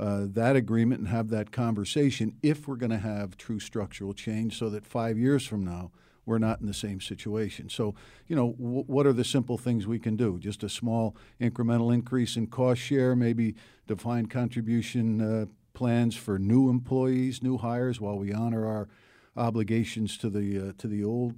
uh, 0.00 0.24
that 0.26 0.56
agreement 0.56 1.00
and 1.00 1.08
have 1.08 1.28
that 1.28 1.52
conversation 1.52 2.34
if 2.42 2.66
we're 2.66 2.76
going 2.76 2.90
to 2.90 2.98
have 2.98 3.36
true 3.36 3.60
structural 3.60 4.14
change 4.14 4.58
so 4.58 4.70
that 4.70 4.86
five 4.86 5.18
years 5.18 5.46
from 5.46 5.62
now 5.62 5.90
we're 6.24 6.38
not 6.38 6.58
in 6.60 6.66
the 6.66 6.72
same 6.72 7.00
situation. 7.02 7.68
So, 7.68 7.94
you 8.26 8.34
know, 8.34 8.52
w- 8.52 8.84
what 8.86 9.06
are 9.06 9.12
the 9.12 9.24
simple 9.24 9.58
things 9.58 9.86
we 9.86 9.98
can 9.98 10.16
do? 10.16 10.38
Just 10.38 10.62
a 10.62 10.70
small 10.70 11.14
incremental 11.38 11.92
increase 11.92 12.36
in 12.36 12.46
cost 12.46 12.80
share, 12.80 13.14
maybe 13.14 13.56
defined 13.86 14.30
contribution 14.30 15.20
uh, 15.20 15.46
plans 15.74 16.16
for 16.16 16.38
new 16.38 16.70
employees, 16.70 17.42
new 17.42 17.58
hires, 17.58 18.00
while 18.00 18.18
we 18.18 18.32
honor 18.32 18.66
our 18.66 18.88
obligations 19.36 20.16
to 20.18 20.30
the 20.30 20.68
uh, 20.68 20.72
to 20.78 20.88
the 20.88 21.04
old. 21.04 21.34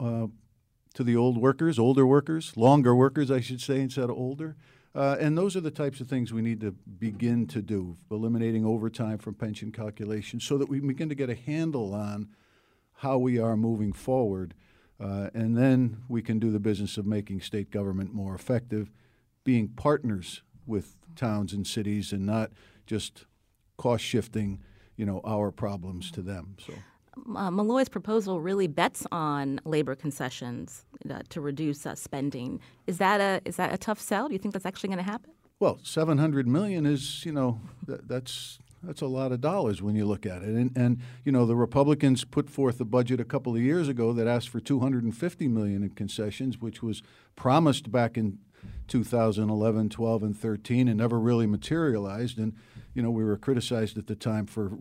Uh, 0.00 0.26
to 0.94 1.02
the 1.02 1.16
old 1.16 1.38
workers, 1.38 1.78
older 1.78 2.06
workers, 2.06 2.54
longer 2.54 2.94
workers, 2.94 3.30
I 3.30 3.40
should 3.40 3.62
say, 3.62 3.80
instead 3.80 4.10
of 4.10 4.10
older. 4.10 4.56
Uh, 4.94 5.16
and 5.18 5.38
those 5.38 5.56
are 5.56 5.60
the 5.60 5.70
types 5.70 6.00
of 6.00 6.08
things 6.08 6.32
we 6.32 6.42
need 6.42 6.60
to 6.60 6.70
begin 6.70 7.46
to 7.46 7.62
do, 7.62 7.96
eliminating 8.10 8.64
overtime 8.64 9.16
from 9.16 9.34
pension 9.34 9.72
calculations 9.72 10.44
so 10.44 10.58
that 10.58 10.68
we 10.68 10.80
begin 10.80 11.08
to 11.08 11.14
get 11.14 11.30
a 11.30 11.34
handle 11.34 11.94
on 11.94 12.28
how 12.96 13.16
we 13.16 13.38
are 13.38 13.56
moving 13.56 13.92
forward. 13.92 14.54
Uh, 15.00 15.30
and 15.34 15.56
then 15.56 16.02
we 16.08 16.20
can 16.20 16.38
do 16.38 16.50
the 16.50 16.60
business 16.60 16.98
of 16.98 17.06
making 17.06 17.40
state 17.40 17.70
government 17.70 18.12
more 18.12 18.34
effective, 18.34 18.90
being 19.44 19.66
partners 19.68 20.42
with 20.66 20.96
towns 21.16 21.52
and 21.52 21.66
cities 21.66 22.12
and 22.12 22.26
not 22.26 22.50
just 22.86 23.24
cost 23.78 24.04
shifting, 24.04 24.62
you 24.96 25.06
know, 25.06 25.20
our 25.24 25.50
problems 25.50 26.10
to 26.10 26.20
them. 26.20 26.56
So 26.64 26.74
uh, 27.36 27.50
Malloy's 27.50 27.88
proposal 27.88 28.40
really 28.40 28.66
bets 28.66 29.06
on 29.12 29.60
labor 29.64 29.94
concessions 29.94 30.86
uh, 31.10 31.20
to 31.28 31.40
reduce 31.40 31.86
uh, 31.86 31.94
spending. 31.94 32.60
Is 32.86 32.98
that 32.98 33.20
a 33.20 33.40
is 33.44 33.56
that 33.56 33.72
a 33.72 33.78
tough 33.78 34.00
sell? 34.00 34.28
Do 34.28 34.34
you 34.34 34.38
think 34.38 34.54
that's 34.54 34.66
actually 34.66 34.88
going 34.88 35.04
to 35.04 35.10
happen? 35.10 35.30
Well, 35.60 35.78
seven 35.82 36.18
hundred 36.18 36.48
million 36.48 36.86
is 36.86 37.24
you 37.24 37.32
know 37.32 37.60
th- 37.86 38.00
that's 38.06 38.58
that's 38.82 39.00
a 39.00 39.06
lot 39.06 39.30
of 39.30 39.40
dollars 39.40 39.80
when 39.80 39.94
you 39.94 40.04
look 40.04 40.26
at 40.26 40.42
it. 40.42 40.48
And, 40.48 40.76
and 40.76 41.00
you 41.24 41.32
know 41.32 41.46
the 41.46 41.56
Republicans 41.56 42.24
put 42.24 42.50
forth 42.50 42.80
a 42.80 42.84
budget 42.84 43.20
a 43.20 43.24
couple 43.24 43.54
of 43.54 43.62
years 43.62 43.88
ago 43.88 44.12
that 44.12 44.26
asked 44.26 44.48
for 44.48 44.60
250 44.60 45.48
million 45.48 45.82
in 45.82 45.90
concessions, 45.90 46.60
which 46.60 46.82
was 46.82 47.02
promised 47.36 47.92
back 47.92 48.16
in 48.16 48.38
2011, 48.88 49.88
12, 49.88 50.22
and 50.22 50.36
13, 50.36 50.88
and 50.88 50.98
never 50.98 51.18
really 51.18 51.46
materialized. 51.46 52.38
And 52.38 52.54
you 52.94 53.02
know, 53.02 53.10
we 53.10 53.24
were 53.24 53.36
criticized 53.36 53.96
at 53.98 54.06
the 54.06 54.16
time 54.16 54.46
for 54.46 54.72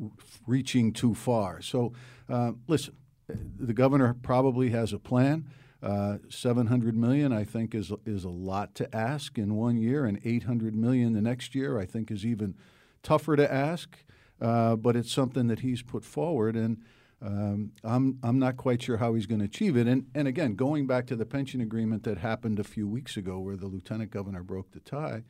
reaching 0.46 0.92
too 0.94 1.16
far. 1.16 1.62
So, 1.62 1.94
uh, 2.30 2.54
listen, 2.68 2.96
the 3.28 3.74
governor 3.74 4.16
probably 4.22 4.70
has 4.70 4.94
a 4.94 5.00
plan. 5.00 5.48
Uh, 5.82 6.18
700 6.30 6.96
million, 6.96 7.34
I 7.34 7.44
think, 7.44 7.74
is 7.74 7.92
is 8.06 8.24
a 8.24 8.30
lot 8.30 8.76
to 8.76 8.96
ask 8.96 9.38
in 9.38 9.56
one 9.56 9.78
year, 9.78 10.06
and 10.06 10.20
800 10.24 10.76
million 10.76 11.14
the 11.14 11.22
next 11.22 11.56
year, 11.56 11.80
I 11.80 11.86
think, 11.86 12.12
is 12.12 12.26
even 12.26 12.56
tougher 13.02 13.36
to 13.36 13.52
ask. 13.52 13.98
Uh, 14.40 14.76
but 14.76 14.96
it's 14.96 15.12
something 15.12 15.48
that 15.48 15.60
he's 15.60 15.82
put 15.82 16.04
forward, 16.04 16.56
and 16.56 16.84
um, 17.22 17.72
I'm 17.84 18.20
I'm 18.22 18.38
not 18.38 18.58
quite 18.58 18.82
sure 18.82 18.98
how 18.98 19.16
he's 19.16 19.26
going 19.26 19.40
to 19.40 19.46
achieve 19.46 19.76
it. 19.76 19.88
And 19.88 20.06
and 20.14 20.28
again, 20.28 20.56
going 20.56 20.86
back 20.86 21.08
to 21.08 21.16
the 21.16 21.26
pension 21.26 21.62
agreement 21.62 22.04
that 22.04 22.20
happened 22.20 22.60
a 22.60 22.64
few 22.64 22.88
weeks 22.88 23.18
ago, 23.18 23.40
where 23.40 23.56
the 23.56 23.68
lieutenant 23.68 24.12
governor 24.12 24.44
broke 24.44 24.72
the 24.72 24.80
tie, 24.82 25.24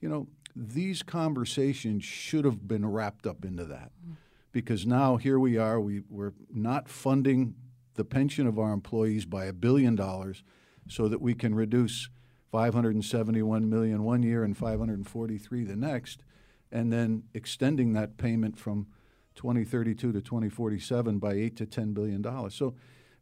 you 0.00 0.08
know, 0.08 0.28
these 0.56 1.02
conversations 1.02 2.04
should 2.04 2.44
have 2.44 2.66
been 2.68 2.86
wrapped 2.86 3.26
up 3.26 3.44
into 3.44 3.64
that. 3.64 3.90
Because 4.52 4.86
now 4.86 5.16
here 5.16 5.38
we 5.38 5.58
are, 5.58 5.80
we, 5.80 6.02
we're 6.08 6.34
not 6.52 6.88
funding 6.88 7.54
the 7.94 8.04
pension 8.04 8.46
of 8.46 8.58
our 8.58 8.72
employees 8.72 9.24
by 9.24 9.46
a 9.46 9.52
billion 9.52 9.94
dollars. 9.94 10.42
so 10.88 11.08
that 11.08 11.20
we 11.20 11.34
can 11.34 11.54
reduce 11.54 12.10
571 12.52 13.68
million 13.68 14.04
one 14.04 14.22
year 14.22 14.44
and 14.44 14.56
543 14.56 15.64
the 15.64 15.74
next, 15.76 16.22
and 16.70 16.92
then 16.92 17.24
extending 17.32 17.94
that 17.94 18.16
payment 18.16 18.58
from 18.58 18.86
2032 19.34 20.12
to 20.12 20.20
2047 20.20 21.18
by 21.18 21.32
8 21.32 21.56
to 21.56 21.66
10 21.66 21.92
billion 21.94 22.22
dollars. 22.22 22.54
So 22.54 22.74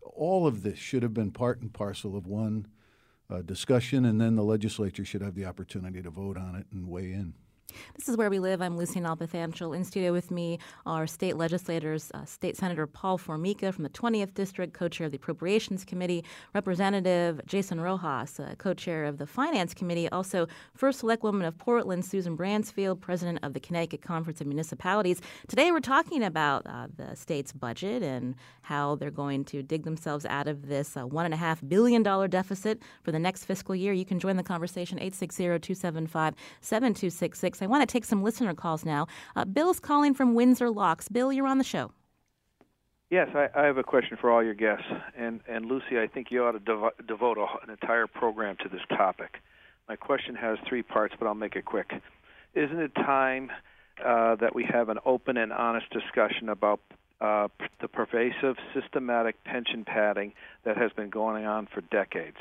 all 0.03 0.47
of 0.47 0.62
this 0.62 0.79
should 0.79 1.03
have 1.03 1.14
been 1.14 1.31
part 1.31 1.61
and 1.61 1.73
parcel 1.73 2.16
of 2.16 2.27
one 2.27 2.66
Uh, 3.33 3.40
discussion, 3.40 4.05
and 4.05 4.21
then 4.21 4.37
the 4.37 4.42
legislature 4.42 5.07
should 5.07 5.23
have 5.23 5.35
the 5.35 5.47
opportunity 5.47 6.03
to 6.03 6.11
vote 6.11 6.37
on 6.37 6.55
it 6.55 6.66
and 6.71 6.87
weigh 6.87 7.12
in. 7.12 7.33
This 7.96 8.09
is 8.09 8.16
Where 8.16 8.31
We 8.31 8.38
Live. 8.38 8.61
I'm 8.61 8.77
Lucy 8.77 9.01
Nalpathanchel. 9.01 9.77
In 9.77 9.85
studio 9.85 10.12
with 10.12 10.31
me 10.31 10.59
are 10.87 11.07
state 11.07 11.37
legislators, 11.37 12.11
uh, 12.14 12.25
State 12.25 12.57
Senator 12.57 12.87
Paul 12.87 13.18
Formica 13.18 13.72
from 13.72 13.85
the 13.85 13.90
20th 13.90 14.35
District, 14.35 14.72
co-chair 14.72 15.07
of 15.07 15.12
the 15.12 15.16
Appropriations 15.16 15.85
Committee, 15.85 16.25
Representative 16.55 17.40
Jason 17.46 17.81
Rojas, 17.81 18.40
uh, 18.40 18.55
co-chair 18.59 19.05
of 19.05 19.18
the 19.18 19.27
Finance 19.27 19.75
Committee, 19.75 20.09
also 20.09 20.48
First 20.75 21.01
Select 21.01 21.22
Woman 21.22 21.46
of 21.46 21.57
Portland, 21.59 22.05
Susan 22.05 22.37
Bransfield, 22.37 23.01
president 23.01 23.38
of 23.42 23.53
the 23.53 23.61
Connecticut 23.61 24.03
Conference 24.03 24.40
of 24.40 24.46
Municipalities. 24.46 25.20
Today 25.48 25.70
we're 25.70 25.81
talking 25.81 26.25
about 26.25 26.66
uh, 26.66 26.88
the 26.96 27.14
state's 27.14 27.53
budget 27.53 28.03
and 28.03 28.35
how 28.62 28.96
they're 28.96 29.11
going 29.11 29.44
to 29.44 29.62
dig 29.62 29.85
themselves 29.85 30.25
out 30.27 30.48
of 30.48 30.66
this 30.66 30.96
uh, 30.96 31.05
$1.5 31.07 31.68
billion 31.68 32.03
deficit 32.03 32.81
for 33.03 33.12
the 33.12 33.18
next 33.18 33.44
fiscal 33.44 33.75
year. 33.75 33.92
You 33.92 34.05
can 34.05 34.18
join 34.18 34.37
the 34.37 34.42
conversation 34.42 34.98
860-275-7266. 37.53 37.62
I 37.62 37.67
want 37.67 37.88
to 37.88 37.93
take 37.93 38.05
some 38.05 38.23
listener 38.23 38.55
calls 38.55 38.85
now. 38.85 39.07
Uh, 39.37 39.45
Bill's 39.45 39.81
calling 39.81 40.15
from 40.15 40.35
Windsor 40.35 40.71
Locks. 40.71 41.09
Bill, 41.09 41.33
you're 41.33 41.47
on 41.47 41.59
the 41.59 41.65
show. 41.65 41.93
Yes, 43.11 43.29
I, 43.35 43.49
I 43.55 43.67
have 43.67 43.77
a 43.77 43.83
question 43.83 44.17
for 44.19 44.31
all 44.31 44.43
your 44.43 44.55
guests. 44.55 44.87
And, 45.17 45.41
and 45.49 45.67
Lucy, 45.67 45.99
I 45.99 46.07
think 46.07 46.31
you 46.31 46.45
ought 46.45 46.53
to 46.53 46.61
devo- 46.61 47.07
devote 47.07 47.38
a, 47.38 47.47
an 47.62 47.71
entire 47.71 48.07
program 48.07 48.57
to 48.62 48.69
this 48.69 48.81
topic. 48.88 49.43
My 49.88 49.97
question 49.97 50.35
has 50.37 50.59
three 50.67 50.83
parts, 50.83 51.15
but 51.19 51.27
I'll 51.27 51.35
make 51.35 51.57
it 51.57 51.65
quick. 51.65 51.93
Isn't 52.55 52.79
it 52.79 52.95
time 52.95 53.51
uh, 54.03 54.37
that 54.37 54.55
we 54.55 54.65
have 54.65 54.88
an 54.88 54.99
open 55.05 55.37
and 55.37 55.53
honest 55.53 55.91
discussion 55.91 56.49
about 56.49 56.81
uh, 57.21 57.49
the 57.81 57.88
pervasive, 57.88 58.57
systematic 58.75 59.43
pension 59.45 59.85
padding 59.85 60.33
that 60.65 60.77
has 60.79 60.91
been 60.93 61.11
going 61.11 61.45
on 61.45 61.69
for 61.73 61.83
decades? 61.83 62.38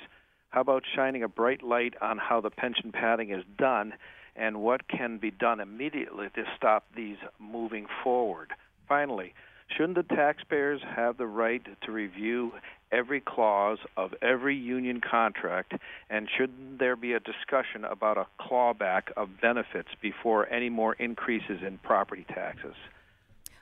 How 0.50 0.62
about 0.62 0.84
shining 0.96 1.24
a 1.24 1.28
bright 1.28 1.64
light 1.64 1.96
on 2.02 2.18
how 2.18 2.42
the 2.42 2.50
pension 2.50 2.92
padding 2.92 3.32
is 3.32 3.44
done 3.58 3.94
and 4.36 4.62
what 4.62 4.88
can 4.88 5.18
be 5.18 5.32
done 5.32 5.60
immediately 5.60 6.28
to 6.36 6.44
stop 6.56 6.86
these 6.96 7.18
moving 7.40 7.86
forward. 8.04 8.52
Finally, 8.88 9.34
shouldn't 9.68 9.96
the 9.96 10.16
taxpayers 10.16 10.82
have 10.96 11.18
the 11.18 11.28
right 11.28 11.66
to 11.84 11.92
review 11.92 12.52
every 12.92 13.22
clause 13.22 13.78
of 13.96 14.14
every 14.22 14.56
union 14.56 15.00
contract, 15.00 15.74
and 16.10 16.28
shouldn't 16.38 16.80
there 16.80 16.96
be 16.96 17.14
a 17.14 17.20
discussion 17.20 17.86
about 17.86 18.18
a 18.18 18.28
clawback 18.40 19.04
of 19.16 19.30
benefits 19.42 19.90
before 20.02 20.48
any 20.50 20.70
more 20.70 20.94
increases 20.94 21.62
in 21.66 21.78
property 21.84 22.26
taxes? 22.28 22.76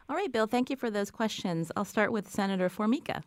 All 0.09 0.15
right, 0.15 0.31
Bill, 0.31 0.47
thank 0.47 0.71
you 0.71 0.75
for 0.75 0.89
those 0.89 1.11
questions. 1.11 1.71
I'll 1.75 1.85
start 1.85 2.11
with 2.11 2.27
Senator 2.27 2.69
Formica. 2.69 3.21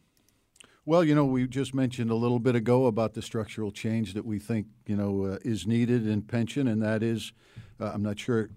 Well, 0.85 1.05
you 1.05 1.15
know, 1.15 1.25
we 1.25 1.47
just 1.47 1.75
mentioned 1.75 2.11
a 2.11 2.15
little 2.17 2.41
bit 2.41 2.57
ago 2.57 2.87
about 2.87 3.15
the 3.15 3.23
structural 3.23 3.71
change 3.71 4.15
that 4.15 4.25
we 4.25 4.41
think, 4.41 4.67
you 4.87 4.97
know, 4.97 5.25
uh, 5.25 5.39
is 5.45 5.65
needed 5.67 6.09
in 6.09 6.23
pension, 6.23 6.67
and 6.67 6.83
that 6.83 7.05
is, 7.05 7.33
uh, 7.81 7.93
I'm 7.95 8.03
not 8.03 8.19
sure 8.19 8.51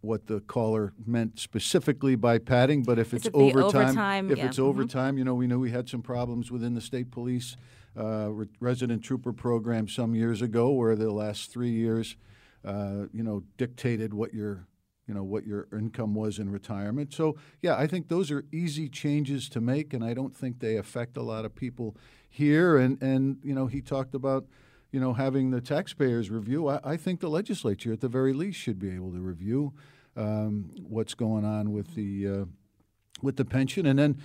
what 0.00 0.26
the 0.26 0.40
caller 0.40 0.94
meant 1.06 1.38
specifically 1.38 2.16
by 2.16 2.38
padding, 2.38 2.82
but 2.82 2.98
if 2.98 3.14
it's 3.14 3.26
it 3.26 3.34
overtime, 3.34 3.82
overtime? 3.84 4.30
if 4.32 4.38
Yeah. 4.38 4.46
it's 4.46 4.58
Mhm. 4.58 4.64
overtime, 4.64 5.18
you 5.18 5.24
know, 5.24 5.34
we 5.34 5.46
knew 5.46 5.60
we 5.60 5.70
had 5.70 5.88
some 5.88 6.02
problems 6.02 6.50
within 6.50 6.74
the 6.74 6.80
state 6.80 7.10
police 7.10 7.56
uh, 7.96 8.30
re- 8.32 8.46
resident 8.60 9.02
trooper 9.02 9.32
program 9.32 9.86
some 9.88 10.14
years 10.14 10.40
ago, 10.42 10.70
where 10.70 10.94
the 10.96 11.10
last 11.12 11.50
three 11.52 11.70
years, 11.72 12.16
uh, 12.64 13.06
you 13.12 13.22
know, 13.22 13.42
dictated 13.58 14.14
what 14.14 14.32
your 14.32 14.66
you 15.10 15.14
know 15.14 15.24
what 15.24 15.44
your 15.44 15.66
income 15.76 16.14
was 16.14 16.38
in 16.38 16.48
retirement. 16.48 17.12
So 17.12 17.34
yeah, 17.62 17.74
I 17.74 17.88
think 17.88 18.06
those 18.06 18.30
are 18.30 18.44
easy 18.52 18.88
changes 18.88 19.48
to 19.48 19.60
make, 19.60 19.92
and 19.92 20.04
I 20.04 20.14
don't 20.14 20.36
think 20.36 20.60
they 20.60 20.76
affect 20.76 21.16
a 21.16 21.22
lot 21.22 21.44
of 21.44 21.52
people 21.52 21.96
here. 22.28 22.76
And 22.76 23.02
and 23.02 23.38
you 23.42 23.52
know 23.52 23.66
he 23.66 23.80
talked 23.80 24.14
about 24.14 24.46
you 24.92 25.00
know 25.00 25.12
having 25.12 25.50
the 25.50 25.60
taxpayers 25.60 26.30
review. 26.30 26.68
I, 26.68 26.78
I 26.84 26.96
think 26.96 27.18
the 27.18 27.28
legislature 27.28 27.92
at 27.92 28.00
the 28.00 28.08
very 28.08 28.32
least 28.32 28.60
should 28.60 28.78
be 28.78 28.94
able 28.94 29.10
to 29.10 29.18
review 29.18 29.72
um, 30.16 30.70
what's 30.80 31.14
going 31.14 31.44
on 31.44 31.72
with 31.72 31.96
the 31.96 32.28
uh, 32.28 32.44
with 33.20 33.34
the 33.34 33.44
pension, 33.44 33.86
and 33.86 33.98
then 33.98 34.16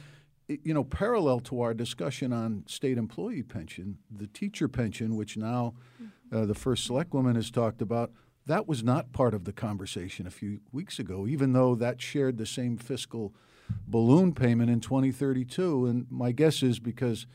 you 0.47 0.75
know 0.75 0.83
parallel 0.83 1.39
to 1.39 1.61
our 1.61 1.73
discussion 1.73 2.31
on 2.31 2.63
state 2.67 2.99
employee 2.99 3.41
pension, 3.41 3.97
the 4.15 4.27
teacher 4.27 4.67
pension, 4.67 5.15
which 5.15 5.35
now 5.35 5.73
uh, 6.31 6.45
the 6.45 6.53
first 6.53 6.85
select 6.85 7.11
woman 7.11 7.35
has 7.35 7.49
talked 7.49 7.81
about 7.81 8.11
that 8.47 8.67
was 8.67 8.83
not 8.83 9.11
part 9.11 9.33
of 9.33 9.45
the 9.45 9.53
conversation 9.53 10.27
a 10.27 10.31
few 10.31 10.59
weeks 10.71 10.99
ago, 10.99 11.25
even 11.27 11.53
though 11.53 11.75
that 11.75 12.01
shared 12.01 12.37
the 12.37 12.45
same 12.45 12.77
fiscal 12.77 13.33
balloon 13.87 14.33
payment 14.33 14.69
in 14.69 14.79
2032. 14.79 15.85
And 15.87 16.05
my 16.11 16.31
guess 16.31 16.61
is 16.61 16.79
because 16.79 17.25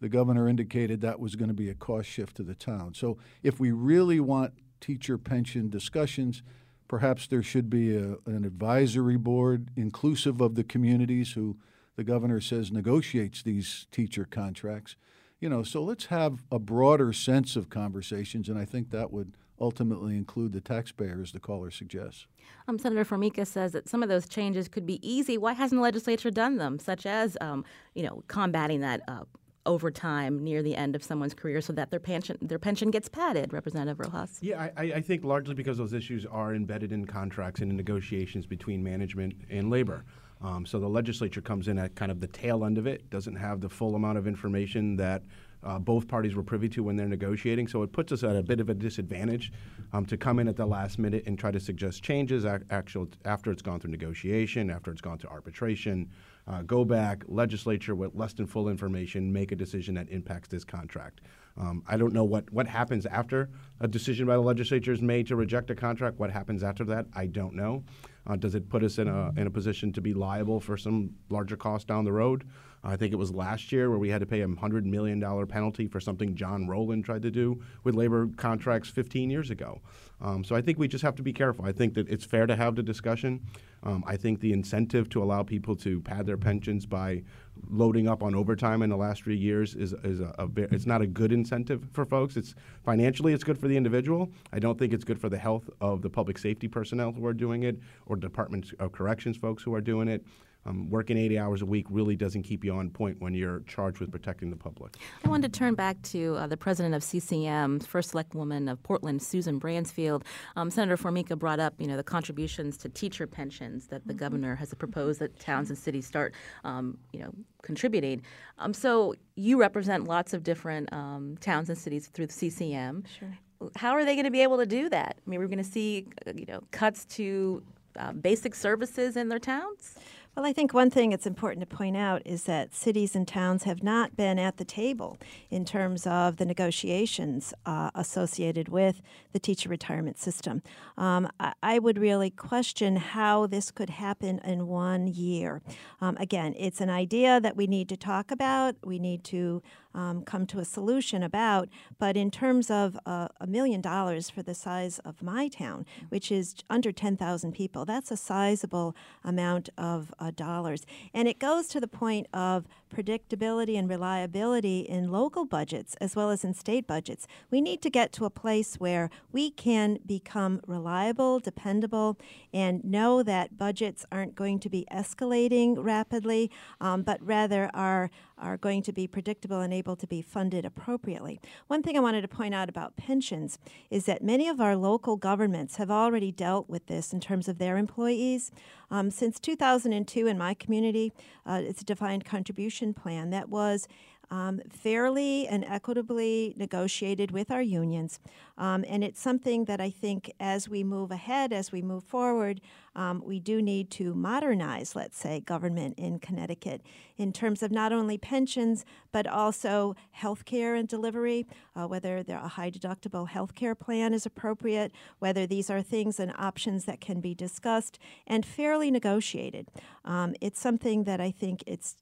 the 0.00 0.08
governor 0.08 0.48
indicated 0.48 1.00
that 1.00 1.20
was 1.20 1.34
going 1.34 1.48
to 1.48 1.54
be 1.54 1.68
a 1.68 1.74
cost 1.74 2.08
shift 2.08 2.36
to 2.36 2.42
the 2.42 2.54
town. 2.54 2.94
So 2.94 3.18
if 3.42 3.58
we 3.58 3.72
really 3.72 4.20
want 4.20 4.54
teacher 4.80 5.18
pension 5.18 5.68
discussions, 5.68 6.42
perhaps 6.88 7.26
there 7.26 7.42
should 7.42 7.68
be 7.68 7.96
a, 7.96 8.16
an 8.26 8.44
advisory 8.44 9.16
board 9.16 9.70
inclusive 9.76 10.40
of 10.40 10.54
the 10.54 10.64
communities 10.64 11.32
who 11.32 11.56
the 11.96 12.04
governor 12.04 12.40
says 12.40 12.72
negotiates 12.72 13.42
these 13.42 13.86
teacher 13.92 14.26
contracts. 14.30 14.96
You 15.40 15.48
know, 15.48 15.62
so 15.62 15.82
let's 15.82 16.06
have 16.06 16.44
a 16.50 16.58
broader 16.58 17.12
sense 17.12 17.56
of 17.56 17.70
conversations, 17.70 18.48
and 18.48 18.58
I 18.58 18.64
think 18.64 18.90
that 18.90 19.10
would 19.10 19.34
ultimately 19.60 20.16
include 20.16 20.52
the 20.52 20.60
taxpayer, 20.60 21.20
as 21.22 21.32
the 21.32 21.40
caller 21.40 21.70
suggests. 21.70 22.26
Um, 22.66 22.78
Senator 22.78 23.04
Formica 23.04 23.44
says 23.44 23.72
that 23.72 23.88
some 23.88 24.02
of 24.02 24.08
those 24.08 24.28
changes 24.28 24.68
could 24.68 24.86
be 24.86 24.98
easy. 25.08 25.36
Why 25.36 25.52
hasn't 25.52 25.78
the 25.78 25.82
legislature 25.82 26.30
done 26.30 26.56
them, 26.56 26.78
such 26.78 27.06
as, 27.06 27.36
um, 27.40 27.64
you 27.94 28.02
know, 28.02 28.22
combating 28.28 28.80
that 28.80 29.02
uh, 29.08 29.24
overtime 29.66 30.42
near 30.42 30.62
the 30.62 30.74
end 30.74 30.96
of 30.96 31.04
someone's 31.04 31.34
career 31.34 31.60
so 31.60 31.72
that 31.74 31.90
their 31.90 32.00
pension 32.00 32.36
their 32.40 32.58
pension 32.58 32.90
gets 32.90 33.08
padded? 33.08 33.52
Representative 33.52 34.00
Rojas. 34.00 34.38
Yeah, 34.40 34.70
I, 34.76 34.84
I- 34.84 34.92
I 34.96 35.00
think 35.00 35.24
largely 35.24 35.54
because 35.54 35.78
those 35.78 35.92
issues 35.92 36.24
are 36.26 36.54
embedded 36.54 36.92
in 36.92 37.06
contracts 37.06 37.60
and 37.60 37.70
in 37.70 37.76
negotiations 37.76 38.46
between 38.46 38.82
management 38.82 39.34
and 39.50 39.70
labor. 39.70 40.04
Um, 40.42 40.64
so 40.64 40.78
the 40.80 40.88
legislature 40.88 41.42
comes 41.42 41.68
in 41.68 41.78
at 41.78 41.94
kind 41.96 42.10
of 42.10 42.18
the 42.20 42.26
tail 42.26 42.64
end 42.64 42.78
of 42.78 42.86
it, 42.86 43.10
doesn't 43.10 43.36
have 43.36 43.60
the 43.60 43.68
full 43.68 43.94
amount 43.94 44.16
of 44.16 44.26
information 44.26 44.96
that 44.96 45.22
uh, 45.62 45.78
both 45.78 46.08
parties 46.08 46.34
were 46.34 46.42
privy 46.42 46.68
to 46.70 46.82
when 46.82 46.96
they're 46.96 47.08
negotiating. 47.08 47.68
So 47.68 47.82
it 47.82 47.92
puts 47.92 48.12
us 48.12 48.22
at 48.24 48.36
a 48.36 48.42
bit 48.42 48.60
of 48.60 48.70
a 48.70 48.74
disadvantage 48.74 49.52
um, 49.92 50.06
to 50.06 50.16
come 50.16 50.38
in 50.38 50.48
at 50.48 50.56
the 50.56 50.66
last 50.66 50.98
minute 50.98 51.24
and 51.26 51.38
try 51.38 51.50
to 51.50 51.60
suggest 51.60 52.02
changes 52.02 52.44
ac- 52.44 52.64
actual, 52.70 53.08
after 53.24 53.50
it's 53.50 53.62
gone 53.62 53.80
through 53.80 53.90
negotiation, 53.90 54.70
after 54.70 54.90
it's 54.90 55.00
gone 55.00 55.18
to 55.18 55.28
arbitration. 55.28 56.08
Uh, 56.46 56.62
go 56.62 56.84
back, 56.84 57.22
legislature 57.28 57.94
with 57.94 58.14
less 58.14 58.32
than 58.32 58.46
full 58.46 58.68
information, 58.68 59.32
make 59.32 59.52
a 59.52 59.56
decision 59.56 59.94
that 59.94 60.08
impacts 60.08 60.48
this 60.48 60.64
contract. 60.64 61.20
Um, 61.56 61.82
I 61.86 61.96
don't 61.96 62.14
know 62.14 62.24
what, 62.24 62.50
what 62.52 62.66
happens 62.66 63.06
after 63.06 63.50
a 63.80 63.88
decision 63.88 64.26
by 64.26 64.34
the 64.34 64.40
legislature 64.40 64.92
is 64.92 65.02
made 65.02 65.26
to 65.26 65.36
reject 65.36 65.70
a 65.70 65.74
contract. 65.74 66.18
What 66.18 66.30
happens 66.30 66.62
after 66.62 66.84
that, 66.84 67.06
I 67.14 67.26
don't 67.26 67.54
know. 67.54 67.84
Uh, 68.26 68.36
does 68.36 68.54
it 68.54 68.68
put 68.68 68.82
us 68.82 68.98
in 68.98 69.08
a, 69.08 69.32
in 69.36 69.46
a 69.46 69.50
position 69.50 69.92
to 69.92 70.00
be 70.00 70.14
liable 70.14 70.60
for 70.60 70.76
some 70.76 71.10
larger 71.28 71.56
cost 71.56 71.86
down 71.86 72.04
the 72.04 72.12
road? 72.12 72.44
I 72.82 72.96
think 72.96 73.12
it 73.12 73.16
was 73.16 73.30
last 73.32 73.72
year 73.72 73.90
where 73.90 73.98
we 73.98 74.08
had 74.08 74.20
to 74.20 74.26
pay 74.26 74.40
a 74.40 74.48
$100 74.48 74.84
million 74.84 75.20
penalty 75.46 75.86
for 75.86 76.00
something 76.00 76.34
John 76.34 76.66
Rowland 76.66 77.04
tried 77.04 77.22
to 77.22 77.30
do 77.30 77.60
with 77.84 77.94
labor 77.94 78.28
contracts 78.36 78.88
15 78.88 79.30
years 79.30 79.50
ago. 79.50 79.80
Um, 80.22 80.44
so 80.44 80.54
I 80.54 80.60
think 80.60 80.78
we 80.78 80.88
just 80.88 81.02
have 81.02 81.16
to 81.16 81.22
be 81.22 81.32
careful. 81.32 81.64
I 81.64 81.72
think 81.72 81.94
that 81.94 82.08
it's 82.08 82.24
fair 82.24 82.46
to 82.46 82.56
have 82.56 82.76
the 82.76 82.82
discussion. 82.82 83.40
Um, 83.82 84.04
I 84.06 84.16
think 84.16 84.40
the 84.40 84.52
incentive 84.52 85.08
to 85.10 85.22
allow 85.22 85.42
people 85.42 85.74
to 85.76 86.00
pad 86.00 86.26
their 86.26 86.36
pensions 86.36 86.84
by 86.84 87.22
loading 87.68 88.08
up 88.08 88.22
on 88.22 88.34
overtime 88.34 88.82
in 88.82 88.90
the 88.90 88.96
last 88.96 89.22
three 89.22 89.36
years 89.36 89.74
is, 89.74 89.94
is 90.04 90.20
a, 90.20 90.34
a 90.38 90.46
ve- 90.46 90.66
it's 90.70 90.86
not 90.86 91.00
a 91.00 91.06
good 91.06 91.32
incentive 91.32 91.86
for 91.92 92.04
folks. 92.04 92.36
It's 92.36 92.54
financially 92.84 93.32
it's 93.32 93.44
good 93.44 93.58
for 93.58 93.68
the 93.68 93.76
individual. 93.76 94.30
I 94.52 94.58
don't 94.58 94.78
think 94.78 94.92
it's 94.92 95.04
good 95.04 95.18
for 95.18 95.30
the 95.30 95.38
health 95.38 95.70
of 95.80 96.02
the 96.02 96.10
public 96.10 96.36
safety 96.36 96.68
personnel 96.68 97.12
who 97.12 97.24
are 97.24 97.34
doing 97.34 97.62
it 97.62 97.78
or 98.06 98.16
Department 98.16 98.72
of 98.78 98.92
Corrections 98.92 99.36
folks 99.36 99.62
who 99.62 99.74
are 99.74 99.80
doing 99.80 100.08
it. 100.08 100.24
Um, 100.66 100.90
working 100.90 101.16
80 101.16 101.38
hours 101.38 101.62
a 101.62 101.66
week 101.66 101.86
really 101.88 102.16
doesn't 102.16 102.42
keep 102.42 102.64
you 102.64 102.74
on 102.74 102.90
point 102.90 103.20
when 103.20 103.32
you're 103.32 103.60
charged 103.60 103.98
with 103.98 104.10
protecting 104.10 104.50
the 104.50 104.56
public. 104.56 104.96
I 105.24 105.28
wanted 105.28 105.52
to 105.52 105.58
turn 105.58 105.74
back 105.74 106.00
to 106.02 106.36
uh, 106.36 106.46
the 106.46 106.56
president 106.56 106.94
of 106.94 107.02
CCM, 107.02 107.80
first 107.80 108.10
select 108.10 108.34
woman 108.34 108.68
of 108.68 108.82
Portland, 108.82 109.22
Susan 109.22 109.58
Bransfield. 109.58 110.22
Um, 110.56 110.70
Senator 110.70 110.98
Formica 110.98 111.34
brought 111.34 111.60
up, 111.60 111.74
you 111.78 111.86
know, 111.86 111.96
the 111.96 112.02
contributions 112.02 112.76
to 112.78 112.90
teacher 112.90 113.26
pensions 113.26 113.86
that 113.86 114.06
the 114.06 114.12
governor 114.12 114.54
has 114.54 114.74
proposed 114.74 115.20
that 115.20 115.38
towns 115.40 115.70
and 115.70 115.78
cities 115.78 116.06
start, 116.06 116.34
um, 116.64 116.98
you 117.12 117.20
know, 117.20 117.32
contributing. 117.62 118.20
Um, 118.58 118.74
so 118.74 119.14
you 119.36 119.58
represent 119.58 120.04
lots 120.04 120.34
of 120.34 120.42
different 120.42 120.92
um, 120.92 121.38
towns 121.40 121.70
and 121.70 121.78
cities 121.78 122.08
through 122.08 122.26
the 122.26 122.32
CCM. 122.32 123.04
Sure. 123.18 123.38
How 123.76 123.92
are 123.92 124.04
they 124.04 124.14
going 124.14 124.24
to 124.24 124.30
be 124.30 124.42
able 124.42 124.58
to 124.58 124.66
do 124.66 124.88
that? 124.90 125.16
I 125.18 125.30
mean, 125.30 125.40
we're 125.40 125.46
going 125.46 125.58
to 125.58 125.64
see, 125.64 126.06
uh, 126.26 126.32
you 126.34 126.46
know, 126.46 126.60
cuts 126.70 127.04
to 127.06 127.62
uh, 127.96 128.12
basic 128.12 128.54
services 128.54 129.16
in 129.16 129.28
their 129.28 129.38
towns. 129.38 129.96
Well, 130.36 130.46
I 130.46 130.52
think 130.52 130.72
one 130.72 130.90
thing 130.90 131.10
it's 131.10 131.26
important 131.26 131.68
to 131.68 131.76
point 131.76 131.96
out 131.96 132.22
is 132.24 132.44
that 132.44 132.72
cities 132.72 133.16
and 133.16 133.26
towns 133.26 133.64
have 133.64 133.82
not 133.82 134.16
been 134.16 134.38
at 134.38 134.58
the 134.58 134.64
table 134.64 135.18
in 135.50 135.64
terms 135.64 136.06
of 136.06 136.36
the 136.36 136.44
negotiations 136.44 137.52
uh, 137.66 137.90
associated 137.96 138.68
with 138.68 139.02
the 139.32 139.40
teacher 139.40 139.68
retirement 139.68 140.18
system. 140.18 140.62
Um, 140.96 141.28
I, 141.40 141.52
I, 141.64 141.78
would 141.80 141.98
really 141.98 142.30
question 142.30 142.94
how 142.96 143.48
this 143.48 143.72
could 143.72 143.90
happen 143.90 144.38
in 144.44 144.68
one 144.68 145.08
year. 145.08 145.62
Um, 146.00 146.16
again, 146.20 146.54
it's 146.56 146.80
an 146.80 146.90
idea 146.90 147.40
that 147.40 147.56
we 147.56 147.66
need 147.66 147.88
to 147.88 147.96
talk 147.96 148.30
about, 148.30 148.76
we 148.84 149.00
need 149.00 149.24
to 149.24 149.62
um, 149.94 150.22
come 150.22 150.46
to 150.46 150.58
a 150.58 150.64
solution 150.64 151.22
about, 151.22 151.68
but 151.98 152.16
in 152.16 152.30
terms 152.30 152.70
of 152.70 152.98
uh, 153.06 153.28
a 153.40 153.46
million 153.46 153.80
dollars 153.80 154.30
for 154.30 154.42
the 154.42 154.54
size 154.54 154.98
of 155.00 155.22
my 155.22 155.48
town, 155.48 155.86
which 156.08 156.30
is 156.30 156.54
under 156.68 156.92
10,000 156.92 157.52
people, 157.52 157.84
that's 157.84 158.10
a 158.10 158.16
sizable 158.16 158.94
amount 159.24 159.68
of 159.76 160.12
uh, 160.18 160.30
dollars. 160.30 160.86
And 161.12 161.28
it 161.28 161.38
goes 161.38 161.66
to 161.68 161.80
the 161.80 161.88
point 161.88 162.26
of 162.32 162.66
predictability 162.90 163.78
and 163.78 163.88
reliability 163.88 164.80
in 164.80 165.10
local 165.10 165.44
budgets 165.44 165.94
as 166.00 166.16
well 166.16 166.30
as 166.30 166.44
in 166.44 166.54
state 166.54 166.86
budgets. 166.86 167.26
We 167.50 167.60
need 167.60 167.80
to 167.82 167.90
get 167.90 168.12
to 168.14 168.24
a 168.24 168.30
place 168.30 168.76
where 168.76 169.10
we 169.32 169.50
can 169.50 169.98
become 170.04 170.60
reliable, 170.66 171.40
dependable, 171.40 172.18
and 172.52 172.84
know 172.84 173.22
that 173.22 173.56
budgets 173.56 174.04
aren't 174.10 174.34
going 174.34 174.58
to 174.60 174.68
be 174.68 174.86
escalating 174.92 175.76
rapidly, 175.78 176.50
um, 176.80 177.02
but 177.02 177.24
rather 177.24 177.70
are 177.72 178.10
are 178.40 178.56
going 178.56 178.82
to 178.82 178.92
be 178.92 179.06
predictable 179.06 179.60
and 179.60 179.72
able 179.72 179.94
to 179.94 180.06
be 180.06 180.22
funded 180.22 180.64
appropriately. 180.64 181.40
One 181.66 181.82
thing 181.82 181.96
I 181.96 182.00
wanted 182.00 182.22
to 182.22 182.28
point 182.28 182.54
out 182.54 182.68
about 182.68 182.96
pensions 182.96 183.58
is 183.90 184.06
that 184.06 184.24
many 184.24 184.48
of 184.48 184.60
our 184.60 184.76
local 184.76 185.16
governments 185.16 185.76
have 185.76 185.90
already 185.90 186.32
dealt 186.32 186.68
with 186.68 186.86
this 186.86 187.12
in 187.12 187.20
terms 187.20 187.48
of 187.48 187.58
their 187.58 187.76
employees. 187.76 188.50
Um, 188.90 189.10
since 189.10 189.38
2002 189.38 190.26
in 190.26 190.36
my 190.36 190.54
community, 190.54 191.12
uh, 191.46 191.60
it's 191.62 191.82
a 191.82 191.84
defined 191.84 192.24
contribution 192.24 192.92
plan. 192.92 193.30
That 193.30 193.48
was 193.48 193.86
um, 194.30 194.60
fairly 194.68 195.46
and 195.48 195.64
equitably 195.64 196.54
negotiated 196.56 197.30
with 197.30 197.50
our 197.50 197.62
unions. 197.62 198.20
Um, 198.56 198.84
and 198.88 199.02
it's 199.02 199.20
something 199.20 199.64
that 199.64 199.80
I 199.80 199.90
think 199.90 200.32
as 200.38 200.68
we 200.68 200.84
move 200.84 201.10
ahead, 201.10 201.52
as 201.52 201.72
we 201.72 201.82
move 201.82 202.04
forward, 202.04 202.60
um, 202.94 203.22
we 203.24 203.38
do 203.38 203.62
need 203.62 203.90
to 203.92 204.14
modernize, 204.14 204.96
let's 204.96 205.18
say, 205.18 205.40
government 205.40 205.98
in 205.98 206.18
Connecticut 206.18 206.82
in 207.16 207.32
terms 207.32 207.62
of 207.62 207.70
not 207.70 207.92
only 207.92 208.18
pensions, 208.18 208.84
but 209.12 209.26
also 209.26 209.94
health 210.10 210.44
care 210.44 210.74
and 210.74 210.88
delivery, 210.88 211.46
uh, 211.76 211.86
whether 211.86 212.18
a 212.28 212.48
high 212.48 212.70
deductible 212.70 213.28
health 213.28 213.54
care 213.54 213.74
plan 213.74 214.12
is 214.12 214.26
appropriate, 214.26 214.92
whether 215.18 215.46
these 215.46 215.70
are 215.70 215.82
things 215.82 216.18
and 216.18 216.32
options 216.36 216.84
that 216.84 217.00
can 217.00 217.20
be 217.20 217.34
discussed 217.34 217.98
and 218.26 218.44
fairly 218.44 218.90
negotiated. 218.90 219.68
Um, 220.04 220.34
it's 220.40 220.60
something 220.60 221.04
that 221.04 221.20
I 221.20 221.30
think 221.30 221.62
it's 221.66 221.96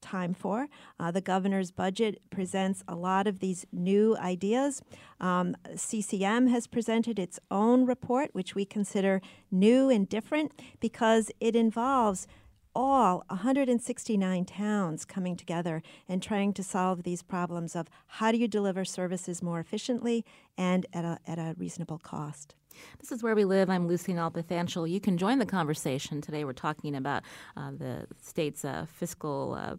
time 0.00 0.34
for. 0.34 0.68
Uh, 0.98 1.10
the 1.10 1.20
governor's 1.20 1.70
budget 1.70 2.20
presents 2.30 2.82
a 2.88 2.94
lot 2.94 3.26
of 3.26 3.40
these 3.40 3.66
new 3.72 4.16
ideas. 4.16 4.82
Um, 5.20 5.56
CCM 5.76 6.48
has 6.48 6.66
presented 6.66 7.18
its 7.18 7.38
own 7.50 7.86
report, 7.86 8.30
which 8.32 8.54
we 8.54 8.64
consider 8.64 9.20
new 9.50 9.90
and 9.90 10.08
different 10.08 10.52
because 10.80 11.30
it 11.40 11.54
involves 11.54 12.26
all 12.74 13.24
169 13.28 14.44
towns 14.44 15.04
coming 15.04 15.36
together 15.36 15.82
and 16.08 16.22
trying 16.22 16.52
to 16.54 16.62
solve 16.62 17.02
these 17.02 17.22
problems 17.22 17.76
of 17.76 17.88
how 18.06 18.32
do 18.32 18.38
you 18.38 18.48
deliver 18.48 18.84
services 18.84 19.42
more 19.42 19.60
efficiently 19.60 20.24
and 20.56 20.86
at 20.92 21.04
a, 21.04 21.18
at 21.26 21.38
a 21.38 21.54
reasonable 21.58 21.98
cost. 21.98 22.54
This 23.00 23.12
is 23.12 23.22
Where 23.22 23.34
We 23.34 23.44
Live. 23.44 23.70
I'm 23.70 23.88
Lucy 23.88 24.12
Nalpathanchil. 24.12 24.90
You 24.90 25.00
can 25.00 25.16
join 25.18 25.38
the 25.38 25.46
conversation. 25.46 26.20
Today 26.20 26.44
we're 26.44 26.52
talking 26.52 26.94
about 26.94 27.22
uh, 27.56 27.70
the 27.72 28.06
state's 28.20 28.64
uh, 28.64 28.86
fiscal 28.88 29.56
uh, 29.58 29.74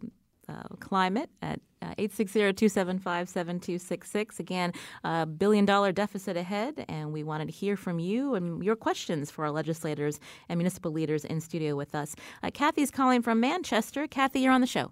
uh 0.46 0.62
climate 0.78 1.30
at 1.40 1.58
uh, 1.80 1.94
860-275-7266. 1.98 4.40
Again, 4.40 4.72
a 5.02 5.24
billion 5.26 5.64
dollar 5.64 5.90
deficit 5.92 6.36
ahead, 6.36 6.84
and 6.88 7.12
we 7.12 7.22
wanted 7.22 7.46
to 7.46 7.52
hear 7.52 7.76
from 7.76 7.98
you 7.98 8.34
and 8.34 8.62
your 8.62 8.76
questions 8.76 9.30
for 9.30 9.44
our 9.44 9.50
legislators 9.50 10.20
and 10.48 10.58
municipal 10.58 10.92
leaders 10.92 11.24
in 11.24 11.40
studio 11.40 11.76
with 11.76 11.94
us. 11.94 12.14
Uh, 12.42 12.50
Kathy's 12.52 12.90
calling 12.90 13.22
from 13.22 13.40
Manchester. 13.40 14.06
Kathy, 14.06 14.40
you're 14.40 14.52
on 14.52 14.60
the 14.60 14.66
show. 14.66 14.90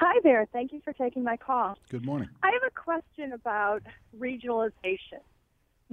Hi 0.00 0.18
there. 0.22 0.46
Thank 0.52 0.72
you 0.72 0.80
for 0.82 0.94
taking 0.94 1.22
my 1.22 1.36
call. 1.36 1.76
Good 1.90 2.04
morning. 2.04 2.30
I 2.42 2.50
have 2.50 2.62
a 2.66 2.70
question 2.70 3.32
about 3.32 3.82
regionalization 4.18 5.20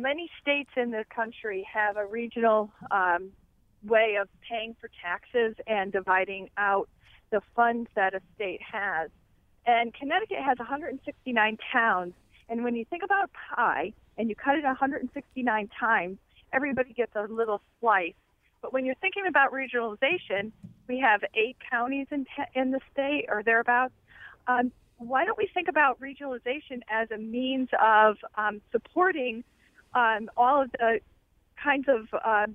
many 0.02 0.30
states 0.42 0.70
in 0.76 0.92
the 0.92 1.06
country 1.14 1.68
have 1.72 1.98
a 1.98 2.06
regional 2.06 2.72
um, 2.92 3.32
way 3.84 4.18
of 4.20 4.28
paying 4.48 4.76
for 4.80 4.90
taxes 5.02 5.56
and 5.68 5.92
dividing 5.92 6.50
out 6.58 6.90
the 7.32 7.42
funds 7.56 7.90
that 7.96 8.14
a 8.14 8.22
state 8.36 8.62
has. 8.62 9.10
And 9.66 9.94
Connecticut 9.94 10.40
has 10.44 10.58
169 10.58 11.58
towns. 11.72 12.14
And 12.50 12.64
when 12.64 12.76
you 12.76 12.86
think 12.86 13.04
about 13.04 13.26
a 13.26 13.56
pie 13.56 13.94
and 14.18 14.30
you 14.30 14.36
cut 14.36 14.56
it 14.56 14.64
169 14.64 15.70
times, 15.80 16.18
everybody 16.52 16.94
gets 16.94 17.16
a 17.16 17.32
little 17.32 17.62
slice. 17.80 18.14
But 18.62 18.74
when 18.74 18.86
you're 18.86 18.96
thinking 18.96 19.26
about 19.28 19.52
regionalization, 19.52 20.52
we 20.88 21.00
have 21.00 21.22
eight 21.36 21.58
counties 21.70 22.08
in, 22.12 22.26
in 22.56 22.72
the 22.72 22.80
state 22.92 23.26
or 23.30 23.44
thereabouts. 23.44 23.94
Um, 24.48 24.72
why 24.98 25.24
don't 25.24 25.38
we 25.38 25.50
think 25.54 25.68
about 25.70 26.00
regionalization 26.02 26.82
as 26.90 27.10
a 27.12 27.18
means 27.18 27.70
of 27.82 28.18
um, 28.36 28.62
supporting 28.72 29.44
um, 29.94 30.30
all 30.38 30.62
of 30.62 30.72
the 30.72 31.00
kinds 31.62 31.86
of 31.88 32.08
uh, 32.24 32.48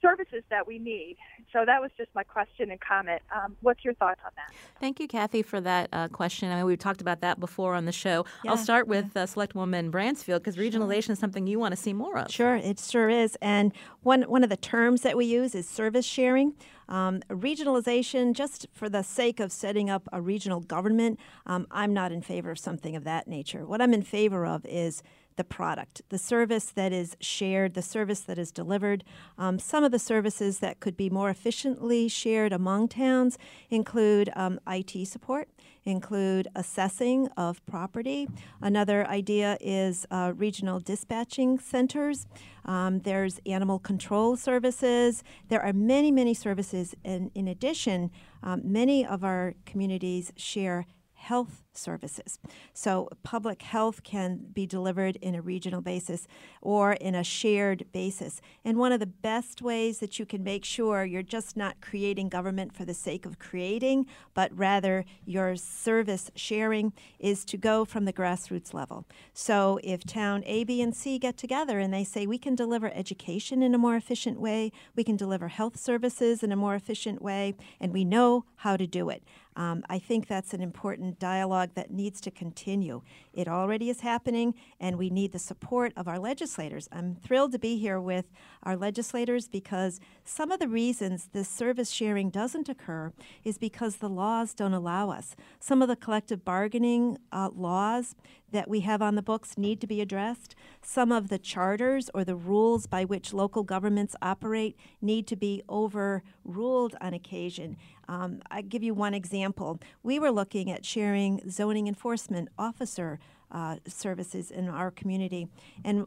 services 0.00 0.42
that 0.50 0.66
we 0.66 0.78
need. 0.78 1.16
So 1.52 1.64
that 1.64 1.80
was 1.80 1.90
just 1.96 2.10
my 2.14 2.22
question 2.22 2.70
and 2.70 2.80
comment. 2.80 3.22
Um, 3.34 3.56
what's 3.62 3.84
your 3.84 3.94
thoughts 3.94 4.20
on 4.24 4.32
that? 4.36 4.54
Thank 4.78 5.00
you, 5.00 5.08
Kathy, 5.08 5.42
for 5.42 5.60
that 5.60 5.88
uh, 5.92 6.08
question. 6.08 6.50
I 6.50 6.56
mean, 6.56 6.66
we've 6.66 6.78
talked 6.78 7.00
about 7.00 7.20
that 7.20 7.40
before 7.40 7.74
on 7.74 7.86
the 7.86 7.92
show. 7.92 8.26
Yeah, 8.44 8.50
I'll 8.50 8.56
start 8.56 8.88
with 8.88 9.06
yeah. 9.14 9.22
uh, 9.22 9.26
Selectwoman 9.26 9.90
Bransfield 9.90 10.38
because 10.40 10.56
regionalization 10.56 11.04
sure. 11.04 11.12
is 11.14 11.18
something 11.18 11.46
you 11.46 11.58
want 11.58 11.72
to 11.72 11.80
see 11.80 11.92
more 11.92 12.18
of. 12.18 12.30
Sure, 12.30 12.56
it 12.56 12.78
sure 12.78 13.08
is. 13.08 13.38
And 13.40 13.72
one 14.02 14.22
one 14.22 14.42
of 14.42 14.50
the 14.50 14.56
terms 14.56 15.02
that 15.02 15.16
we 15.16 15.24
use 15.24 15.54
is 15.54 15.68
service 15.68 16.04
sharing. 16.04 16.54
Um, 16.88 17.20
regionalization, 17.30 18.32
just 18.32 18.66
for 18.72 18.88
the 18.88 19.02
sake 19.02 19.40
of 19.40 19.50
setting 19.50 19.90
up 19.90 20.08
a 20.12 20.20
regional 20.20 20.60
government, 20.60 21.18
um, 21.46 21.66
I'm 21.70 21.92
not 21.92 22.12
in 22.12 22.22
favor 22.22 22.50
of 22.52 22.58
something 22.58 22.94
of 22.94 23.04
that 23.04 23.26
nature. 23.26 23.66
What 23.66 23.82
I'm 23.82 23.92
in 23.92 24.02
favor 24.02 24.46
of 24.46 24.64
is 24.66 25.02
the 25.36 25.44
product, 25.44 26.02
the 26.08 26.18
service 26.18 26.66
that 26.66 26.92
is 26.92 27.16
shared, 27.20 27.74
the 27.74 27.82
service 27.82 28.20
that 28.20 28.38
is 28.38 28.50
delivered. 28.50 29.04
Um, 29.38 29.58
some 29.58 29.84
of 29.84 29.92
the 29.92 29.98
services 29.98 30.58
that 30.60 30.80
could 30.80 30.96
be 30.96 31.10
more 31.10 31.30
efficiently 31.30 32.08
shared 32.08 32.52
among 32.52 32.88
towns 32.88 33.38
include 33.70 34.30
um, 34.34 34.58
IT 34.66 35.06
support, 35.06 35.48
include 35.84 36.48
assessing 36.56 37.28
of 37.36 37.64
property. 37.66 38.28
Another 38.60 39.06
idea 39.06 39.56
is 39.60 40.06
uh, 40.10 40.32
regional 40.34 40.80
dispatching 40.80 41.58
centers. 41.58 42.26
Um, 42.64 43.00
there's 43.00 43.38
animal 43.46 43.78
control 43.78 44.36
services. 44.36 45.22
There 45.48 45.62
are 45.62 45.72
many, 45.72 46.10
many 46.10 46.34
services. 46.34 46.94
And 47.04 47.30
in 47.34 47.46
addition, 47.46 48.10
um, 48.42 48.62
many 48.64 49.06
of 49.06 49.22
our 49.22 49.54
communities 49.64 50.32
share 50.36 50.86
health 51.26 51.64
services. 51.72 52.38
So, 52.72 53.08
public 53.24 53.62
health 53.62 54.04
can 54.04 54.38
be 54.52 54.64
delivered 54.64 55.16
in 55.16 55.34
a 55.34 55.42
regional 55.42 55.80
basis 55.80 56.28
or 56.62 56.92
in 56.92 57.16
a 57.16 57.24
shared 57.24 57.84
basis. 57.92 58.40
And 58.64 58.78
one 58.78 58.92
of 58.92 59.00
the 59.00 59.06
best 59.06 59.60
ways 59.60 59.98
that 59.98 60.20
you 60.20 60.24
can 60.24 60.44
make 60.44 60.64
sure 60.64 61.04
you're 61.04 61.22
just 61.22 61.56
not 61.56 61.80
creating 61.80 62.28
government 62.28 62.72
for 62.72 62.84
the 62.84 62.94
sake 62.94 63.26
of 63.26 63.40
creating, 63.40 64.06
but 64.34 64.56
rather 64.56 65.04
your 65.24 65.56
service 65.56 66.30
sharing 66.36 66.92
is 67.18 67.44
to 67.46 67.56
go 67.56 67.84
from 67.84 68.04
the 68.04 68.12
grassroots 68.12 68.72
level. 68.72 69.04
So, 69.34 69.80
if 69.82 70.04
town 70.04 70.44
A, 70.46 70.62
B, 70.62 70.80
and 70.80 70.94
C 70.94 71.18
get 71.18 71.36
together 71.36 71.80
and 71.80 71.92
they 71.92 72.04
say 72.04 72.26
we 72.26 72.38
can 72.38 72.54
deliver 72.54 72.92
education 72.94 73.64
in 73.64 73.74
a 73.74 73.78
more 73.78 73.96
efficient 73.96 74.40
way, 74.40 74.70
we 74.94 75.02
can 75.02 75.16
deliver 75.16 75.48
health 75.48 75.76
services 75.76 76.44
in 76.44 76.52
a 76.52 76.56
more 76.56 76.76
efficient 76.76 77.20
way, 77.20 77.54
and 77.80 77.92
we 77.92 78.04
know 78.04 78.44
how 78.56 78.76
to 78.76 78.86
do 78.86 79.10
it. 79.10 79.24
Um, 79.56 79.82
I 79.88 79.98
think 79.98 80.28
that's 80.28 80.54
an 80.54 80.60
important 80.60 81.18
dialogue 81.18 81.70
that 81.74 81.90
needs 81.90 82.20
to 82.20 82.30
continue. 82.30 83.02
It 83.32 83.48
already 83.48 83.90
is 83.90 84.00
happening, 84.00 84.54
and 84.78 84.96
we 84.96 85.10
need 85.10 85.32
the 85.32 85.38
support 85.38 85.92
of 85.96 86.06
our 86.06 86.18
legislators. 86.18 86.88
I'm 86.92 87.16
thrilled 87.16 87.52
to 87.52 87.58
be 87.58 87.78
here 87.78 88.00
with 88.00 88.26
our 88.62 88.76
legislators 88.76 89.48
because 89.48 89.98
some 90.24 90.52
of 90.52 90.60
the 90.60 90.68
reasons 90.68 91.30
this 91.32 91.48
service 91.48 91.90
sharing 91.90 92.30
doesn't 92.30 92.68
occur 92.68 93.12
is 93.44 93.56
because 93.56 93.96
the 93.96 94.08
laws 94.08 94.54
don't 94.54 94.74
allow 94.74 95.10
us. 95.10 95.34
Some 95.58 95.80
of 95.82 95.88
the 95.88 95.96
collective 95.96 96.44
bargaining 96.44 97.18
uh, 97.32 97.50
laws 97.54 98.14
that 98.52 98.68
we 98.68 98.80
have 98.80 99.02
on 99.02 99.14
the 99.14 99.22
books 99.22 99.58
need 99.58 99.80
to 99.80 99.86
be 99.86 100.00
addressed. 100.00 100.54
Some 100.82 101.12
of 101.12 101.28
the 101.28 101.38
charters 101.38 102.10
or 102.14 102.24
the 102.24 102.36
rules 102.36 102.86
by 102.86 103.04
which 103.04 103.32
local 103.32 103.62
governments 103.64 104.14
operate 104.22 104.76
need 105.00 105.26
to 105.26 105.36
be 105.36 105.62
overruled 105.68 106.94
on 107.00 107.12
occasion. 107.14 107.76
Um, 108.08 108.40
I 108.50 108.62
give 108.62 108.82
you 108.82 108.94
one 108.94 109.14
example. 109.14 109.80
We 110.02 110.18
were 110.18 110.30
looking 110.30 110.70
at 110.70 110.84
sharing 110.84 111.50
zoning 111.50 111.88
enforcement 111.88 112.48
officer 112.58 113.18
uh, 113.50 113.76
services 113.86 114.50
in 114.50 114.68
our 114.68 114.90
community, 114.90 115.48
and 115.84 116.06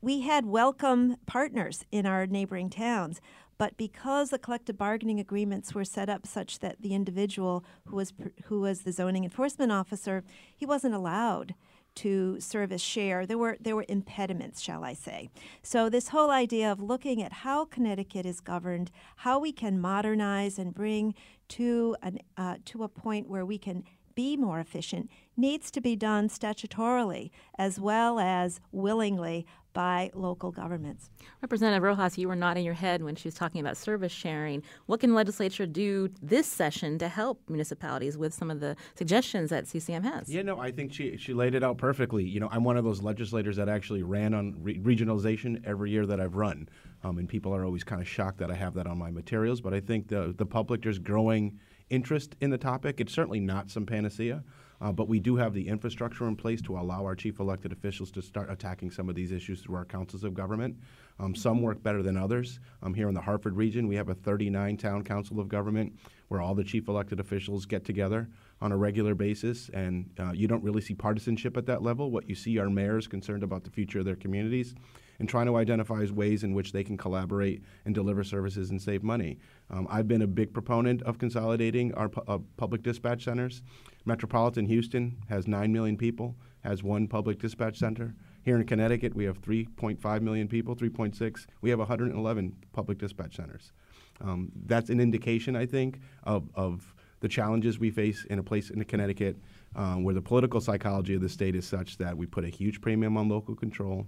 we 0.00 0.20
had 0.20 0.46
welcome 0.46 1.16
partners 1.26 1.84
in 1.90 2.06
our 2.06 2.26
neighboring 2.26 2.70
towns, 2.70 3.20
But 3.58 3.76
because 3.76 4.30
the 4.30 4.38
collective 4.38 4.76
bargaining 4.76 5.18
agreements 5.18 5.74
were 5.74 5.84
set 5.84 6.08
up 6.08 6.26
such 6.26 6.58
that 6.58 6.82
the 6.82 6.94
individual 6.94 7.64
who 7.86 7.96
was 7.96 8.12
who 8.44 8.60
was 8.60 8.82
the 8.82 8.92
zoning 8.92 9.24
enforcement 9.24 9.72
officer, 9.72 10.24
he 10.54 10.66
wasn't 10.66 10.94
allowed 10.94 11.54
to 11.96 12.40
service 12.40 12.82
share. 12.82 13.26
There 13.26 13.38
were 13.38 13.56
there 13.60 13.76
were 13.76 13.86
impediments, 13.88 14.60
shall 14.60 14.84
I 14.84 14.92
say. 14.92 15.30
So 15.62 15.88
this 15.88 16.08
whole 16.08 16.30
idea 16.30 16.70
of 16.70 16.80
looking 16.80 17.22
at 17.22 17.32
how 17.32 17.64
Connecticut 17.64 18.24
is 18.24 18.40
governed, 18.40 18.90
how 19.16 19.38
we 19.38 19.52
can 19.52 19.80
modernize 19.80 20.58
and 20.58 20.72
bring 20.72 21.14
to 21.48 21.96
an 22.02 22.18
uh, 22.36 22.56
to 22.66 22.84
a 22.84 22.88
point 22.88 23.28
where 23.28 23.44
we 23.44 23.58
can 23.58 23.84
be 24.14 24.36
more 24.36 24.60
efficient 24.60 25.10
needs 25.36 25.70
to 25.70 25.80
be 25.80 25.96
done 25.96 26.28
statutorily 26.28 27.30
as 27.58 27.78
well 27.78 28.18
as 28.18 28.60
willingly 28.72 29.46
by 29.76 30.10
local 30.14 30.50
governments. 30.50 31.10
Representative 31.42 31.82
Rojas, 31.82 32.16
you 32.16 32.28
were 32.28 32.34
nodding 32.34 32.64
your 32.64 32.72
head 32.72 33.02
when 33.02 33.14
she 33.14 33.28
was 33.28 33.34
talking 33.34 33.60
about 33.60 33.76
service 33.76 34.10
sharing. 34.10 34.62
What 34.86 35.00
can 35.00 35.14
legislature 35.14 35.66
do 35.66 36.08
this 36.22 36.46
session 36.46 36.98
to 36.98 37.10
help 37.10 37.42
municipalities 37.46 38.16
with 38.16 38.32
some 38.32 38.50
of 38.50 38.60
the 38.60 38.74
suggestions 38.94 39.50
that 39.50 39.66
CCM 39.66 40.02
has? 40.02 40.30
Yeah, 40.30 40.40
no, 40.40 40.58
I 40.58 40.70
think 40.70 40.94
she 40.94 41.18
she 41.18 41.34
laid 41.34 41.54
it 41.54 41.62
out 41.62 41.76
perfectly. 41.76 42.24
You 42.24 42.40
know, 42.40 42.48
I'm 42.50 42.64
one 42.64 42.78
of 42.78 42.84
those 42.84 43.02
legislators 43.02 43.56
that 43.56 43.68
actually 43.68 44.02
ran 44.02 44.32
on 44.32 44.54
re- 44.62 44.78
regionalization 44.78 45.62
every 45.66 45.90
year 45.90 46.06
that 46.06 46.20
I've 46.20 46.36
run, 46.36 46.70
um, 47.04 47.18
and 47.18 47.28
people 47.28 47.54
are 47.54 47.62
always 47.62 47.84
kind 47.84 48.00
of 48.00 48.08
shocked 48.08 48.38
that 48.38 48.50
I 48.50 48.54
have 48.54 48.72
that 48.74 48.86
on 48.86 48.96
my 48.96 49.10
materials. 49.10 49.60
But 49.60 49.74
I 49.74 49.80
think 49.80 50.08
the 50.08 50.34
the 50.34 50.46
public 50.46 50.80
there's 50.84 50.98
growing 50.98 51.58
interest 51.90 52.34
in 52.40 52.48
the 52.48 52.58
topic. 52.58 52.98
It's 52.98 53.12
certainly 53.12 53.40
not 53.40 53.70
some 53.70 53.84
panacea. 53.84 54.42
Uh, 54.80 54.92
but 54.92 55.08
we 55.08 55.20
do 55.20 55.36
have 55.36 55.54
the 55.54 55.66
infrastructure 55.68 56.26
in 56.28 56.36
place 56.36 56.60
to 56.62 56.78
allow 56.78 57.04
our 57.04 57.14
chief 57.14 57.40
elected 57.40 57.72
officials 57.72 58.10
to 58.10 58.22
start 58.22 58.50
attacking 58.50 58.90
some 58.90 59.08
of 59.08 59.14
these 59.14 59.32
issues 59.32 59.60
through 59.62 59.74
our 59.74 59.84
councils 59.84 60.24
of 60.24 60.34
government. 60.34 60.76
Um, 61.18 61.34
some 61.34 61.62
work 61.62 61.82
better 61.82 62.02
than 62.02 62.16
others. 62.16 62.60
Um, 62.82 62.92
here 62.92 63.08
in 63.08 63.14
the 63.14 63.20
Hartford 63.20 63.56
region, 63.56 63.88
we 63.88 63.96
have 63.96 64.08
a 64.08 64.14
39 64.14 64.76
town 64.76 65.02
council 65.02 65.40
of 65.40 65.48
government 65.48 65.98
where 66.28 66.40
all 66.40 66.54
the 66.54 66.64
chief 66.64 66.88
elected 66.88 67.20
officials 67.20 67.64
get 67.64 67.84
together 67.84 68.28
on 68.60 68.72
a 68.72 68.76
regular 68.76 69.14
basis, 69.14 69.68
and 69.70 70.10
uh, 70.18 70.32
you 70.32 70.48
don't 70.48 70.62
really 70.62 70.80
see 70.80 70.94
partisanship 70.94 71.56
at 71.56 71.66
that 71.66 71.82
level. 71.82 72.10
What 72.10 72.28
you 72.28 72.34
see 72.34 72.58
are 72.58 72.68
mayors 72.68 73.06
concerned 73.06 73.42
about 73.42 73.64
the 73.64 73.70
future 73.70 74.00
of 74.00 74.04
their 74.04 74.16
communities 74.16 74.74
and 75.18 75.28
trying 75.28 75.46
to 75.46 75.56
identify 75.56 76.04
ways 76.12 76.44
in 76.44 76.54
which 76.54 76.72
they 76.72 76.84
can 76.84 76.96
collaborate 76.96 77.62
and 77.84 77.94
deliver 77.94 78.22
services 78.22 78.70
and 78.70 78.80
save 78.80 79.02
money. 79.02 79.38
Um, 79.70 79.86
I've 79.90 80.08
been 80.08 80.22
a 80.22 80.26
big 80.26 80.52
proponent 80.52 81.02
of 81.02 81.18
consolidating 81.18 81.94
our 81.94 82.08
pu- 82.08 82.22
uh, 82.28 82.38
public 82.56 82.82
dispatch 82.82 83.24
centers. 83.24 83.62
Metropolitan 84.04 84.66
Houston 84.66 85.16
has 85.28 85.46
9 85.46 85.72
million 85.72 85.96
people, 85.96 86.36
has 86.60 86.82
one 86.82 87.08
public 87.08 87.38
dispatch 87.38 87.78
center. 87.78 88.14
Here 88.42 88.56
in 88.56 88.64
Connecticut, 88.64 89.14
we 89.14 89.24
have 89.24 89.40
3.5 89.40 90.20
million 90.20 90.46
people, 90.46 90.76
3.6. 90.76 91.46
We 91.62 91.70
have 91.70 91.78
111 91.80 92.56
public 92.72 92.98
dispatch 92.98 93.36
centers. 93.36 93.72
Um, 94.20 94.52
that's 94.66 94.90
an 94.90 95.00
indication, 95.00 95.56
I 95.56 95.66
think, 95.66 96.00
of, 96.22 96.48
of 96.54 96.94
the 97.20 97.28
challenges 97.28 97.78
we 97.78 97.90
face 97.90 98.24
in 98.30 98.38
a 98.38 98.42
place 98.42 98.70
in 98.70 98.84
Connecticut 98.84 99.36
um, 99.74 100.04
where 100.04 100.14
the 100.14 100.22
political 100.22 100.60
psychology 100.60 101.14
of 101.14 101.20
the 101.20 101.28
state 101.28 101.54
is 101.54 101.66
such 101.66 101.98
that 101.98 102.16
we 102.16 102.26
put 102.26 102.44
a 102.44 102.48
huge 102.48 102.80
premium 102.80 103.16
on 103.16 103.28
local 103.28 103.54
control, 103.54 104.06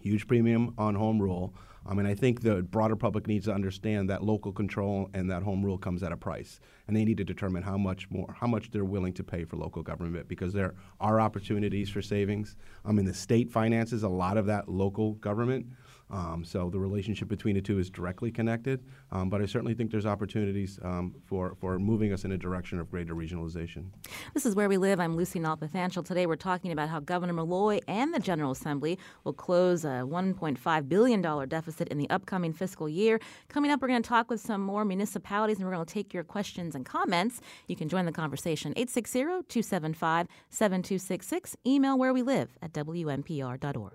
huge 0.00 0.26
premium 0.26 0.74
on 0.78 0.94
home 0.94 1.20
rule. 1.20 1.54
Um, 1.86 1.98
I 1.98 2.02
mean, 2.02 2.06
I 2.06 2.14
think 2.14 2.42
the 2.42 2.62
broader 2.62 2.96
public 2.96 3.26
needs 3.26 3.46
to 3.46 3.52
understand 3.52 4.10
that 4.10 4.22
local 4.22 4.52
control 4.52 5.08
and 5.14 5.30
that 5.30 5.42
home 5.42 5.64
rule 5.64 5.78
comes 5.78 6.02
at 6.02 6.12
a 6.12 6.16
price, 6.16 6.60
and 6.86 6.96
they 6.96 7.04
need 7.04 7.16
to 7.16 7.24
determine 7.24 7.62
how 7.62 7.78
much 7.78 8.10
more, 8.10 8.34
how 8.38 8.46
much 8.46 8.70
they're 8.70 8.84
willing 8.84 9.12
to 9.14 9.24
pay 9.24 9.44
for 9.44 9.56
local 9.56 9.82
government 9.82 10.28
because 10.28 10.52
there 10.52 10.74
are 11.00 11.20
opportunities 11.20 11.88
for 11.88 12.02
savings. 12.02 12.56
Um, 12.84 12.90
I 12.90 12.94
mean, 12.94 13.06
the 13.06 13.14
state 13.14 13.50
finances 13.50 14.02
a 14.02 14.08
lot 14.08 14.36
of 14.36 14.46
that 14.46 14.68
local 14.68 15.14
government. 15.14 15.66
Um, 16.10 16.44
so 16.44 16.70
the 16.70 16.78
relationship 16.78 17.28
between 17.28 17.54
the 17.54 17.60
two 17.60 17.78
is 17.78 17.90
directly 17.90 18.30
connected, 18.30 18.84
um, 19.12 19.30
but 19.30 19.40
I 19.40 19.46
certainly 19.46 19.74
think 19.74 19.90
there's 19.90 20.06
opportunities 20.06 20.78
um, 20.82 21.14
for, 21.24 21.54
for 21.60 21.78
moving 21.78 22.12
us 22.12 22.24
in 22.24 22.32
a 22.32 22.38
direction 22.38 22.80
of 22.80 22.90
greater 22.90 23.14
regionalization. 23.14 23.86
This 24.34 24.44
is 24.44 24.54
Where 24.54 24.68
We 24.68 24.76
Live. 24.76 24.98
I'm 25.00 25.16
Lucy 25.16 25.38
Nalpathanchil. 25.38 26.04
Today 26.04 26.26
we're 26.26 26.36
talking 26.36 26.72
about 26.72 26.88
how 26.88 27.00
Governor 27.00 27.32
Malloy 27.32 27.80
and 27.86 28.12
the 28.12 28.18
General 28.18 28.50
Assembly 28.50 28.98
will 29.24 29.32
close 29.32 29.84
a 29.84 30.02
$1.5 30.04 30.88
billion 30.88 31.48
deficit 31.48 31.88
in 31.88 31.98
the 31.98 32.10
upcoming 32.10 32.52
fiscal 32.52 32.88
year. 32.88 33.20
Coming 33.48 33.70
up, 33.70 33.80
we're 33.80 33.88
going 33.88 34.02
to 34.02 34.08
talk 34.08 34.30
with 34.30 34.40
some 34.40 34.60
more 34.60 34.84
municipalities 34.84 35.58
and 35.58 35.66
we're 35.66 35.74
going 35.74 35.86
to 35.86 35.94
take 35.94 36.12
your 36.12 36.24
questions 36.24 36.74
and 36.74 36.84
comments. 36.84 37.40
You 37.68 37.76
can 37.76 37.88
join 37.88 38.06
the 38.06 38.12
conversation 38.12 38.72
860 38.76 39.20
275 39.20 40.26
7266. 40.50 41.56
Email 41.66 41.98
where 41.98 42.12
we 42.12 42.22
live 42.22 42.58
at 42.62 42.72
WNPR.org. 42.72 43.92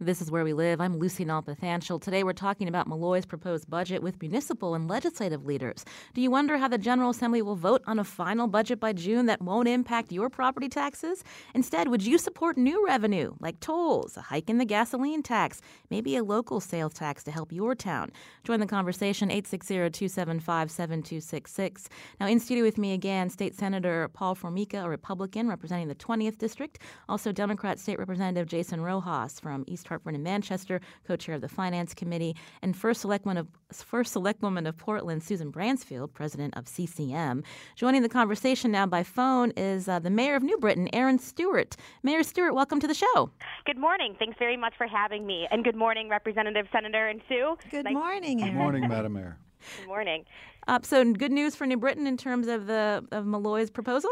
This 0.00 0.20
is 0.20 0.28
Where 0.28 0.42
We 0.42 0.54
Live. 0.54 0.80
I'm 0.80 0.98
Lucy 0.98 1.24
Nalpathanchil. 1.24 2.02
Today 2.02 2.24
we're 2.24 2.32
talking 2.32 2.66
about 2.66 2.88
Malloy's 2.88 3.24
proposed 3.24 3.70
budget 3.70 4.02
with 4.02 4.20
municipal 4.20 4.74
and 4.74 4.90
legislative 4.90 5.46
leaders. 5.46 5.84
Do 6.14 6.20
you 6.20 6.32
wonder 6.32 6.58
how 6.58 6.66
the 6.66 6.78
General 6.78 7.10
Assembly 7.10 7.42
will 7.42 7.54
vote 7.54 7.80
on 7.86 8.00
a 8.00 8.04
final 8.04 8.48
budget 8.48 8.80
by 8.80 8.92
June 8.92 9.26
that 9.26 9.40
won't 9.40 9.68
impact 9.68 10.10
your 10.10 10.28
property 10.28 10.68
taxes? 10.68 11.22
Instead, 11.54 11.86
would 11.86 12.04
you 12.04 12.18
support 12.18 12.58
new 12.58 12.84
revenue 12.84 13.34
like 13.38 13.60
tolls, 13.60 14.16
a 14.16 14.20
hike 14.20 14.50
in 14.50 14.58
the 14.58 14.64
gasoline 14.64 15.22
tax, 15.22 15.60
maybe 15.90 16.16
a 16.16 16.24
local 16.24 16.58
sales 16.58 16.94
tax 16.94 17.22
to 17.22 17.30
help 17.30 17.52
your 17.52 17.76
town? 17.76 18.10
Join 18.42 18.58
the 18.58 18.66
conversation 18.66 19.28
860-275-7266. 19.28 21.86
Now 22.18 22.26
in 22.26 22.40
studio 22.40 22.64
with 22.64 22.78
me 22.78 22.94
again, 22.94 23.30
State 23.30 23.54
Senator 23.54 24.08
Paul 24.08 24.34
Formica, 24.34 24.78
a 24.78 24.88
Republican 24.88 25.48
representing 25.48 25.86
the 25.86 25.94
20th 25.94 26.36
District, 26.36 26.80
also 27.08 27.30
Democrat 27.30 27.78
State 27.78 28.00
Representative 28.00 28.48
Jason 28.48 28.80
Rojas 28.80 29.38
from 29.38 29.62
East 29.68 29.84
Hartford 29.94 30.16
and 30.16 30.24
Manchester, 30.24 30.80
co-chair 31.06 31.36
of 31.36 31.40
the 31.40 31.48
Finance 31.48 31.94
Committee, 31.94 32.34
and 32.62 32.76
first 32.76 33.04
selectwoman 33.04 33.38
of 33.38 33.46
first 33.72 34.12
selectwoman 34.12 34.66
of 34.66 34.76
Portland, 34.76 35.22
Susan 35.22 35.52
Bransfield, 35.52 36.12
president 36.12 36.56
of 36.56 36.66
CCM. 36.66 37.44
Joining 37.76 38.02
the 38.02 38.08
conversation 38.08 38.72
now 38.72 38.86
by 38.86 39.04
phone 39.04 39.52
is 39.56 39.88
uh, 39.88 40.00
the 40.00 40.10
mayor 40.10 40.34
of 40.34 40.42
New 40.42 40.58
Britain, 40.58 40.88
Erin 40.92 41.20
Stewart. 41.20 41.76
Mayor 42.02 42.24
Stewart, 42.24 42.56
welcome 42.56 42.80
to 42.80 42.88
the 42.88 42.94
show. 42.94 43.30
Good 43.66 43.78
morning. 43.78 44.16
Thanks 44.18 44.36
very 44.36 44.56
much 44.56 44.74
for 44.76 44.88
having 44.88 45.28
me, 45.28 45.46
and 45.52 45.62
good 45.62 45.76
morning, 45.76 46.08
Representative 46.08 46.66
Senator 46.72 47.06
and 47.06 47.20
Sue. 47.28 47.56
Good 47.70 47.84
nice- 47.84 47.94
morning, 47.94 48.42
Erin. 48.42 48.54
Good 48.54 48.58
morning, 48.58 48.88
Madam 48.88 49.12
Mayor. 49.12 49.36
Good 49.78 49.86
morning. 49.86 50.24
Uh, 50.66 50.80
so, 50.82 51.04
good 51.12 51.32
news 51.32 51.54
for 51.54 51.66
New 51.66 51.78
Britain 51.78 52.06
in 52.06 52.18
terms 52.18 52.48
of 52.48 52.66
the 52.66 53.02
of 53.12 53.24
Malloy's 53.24 53.70
proposal. 53.70 54.10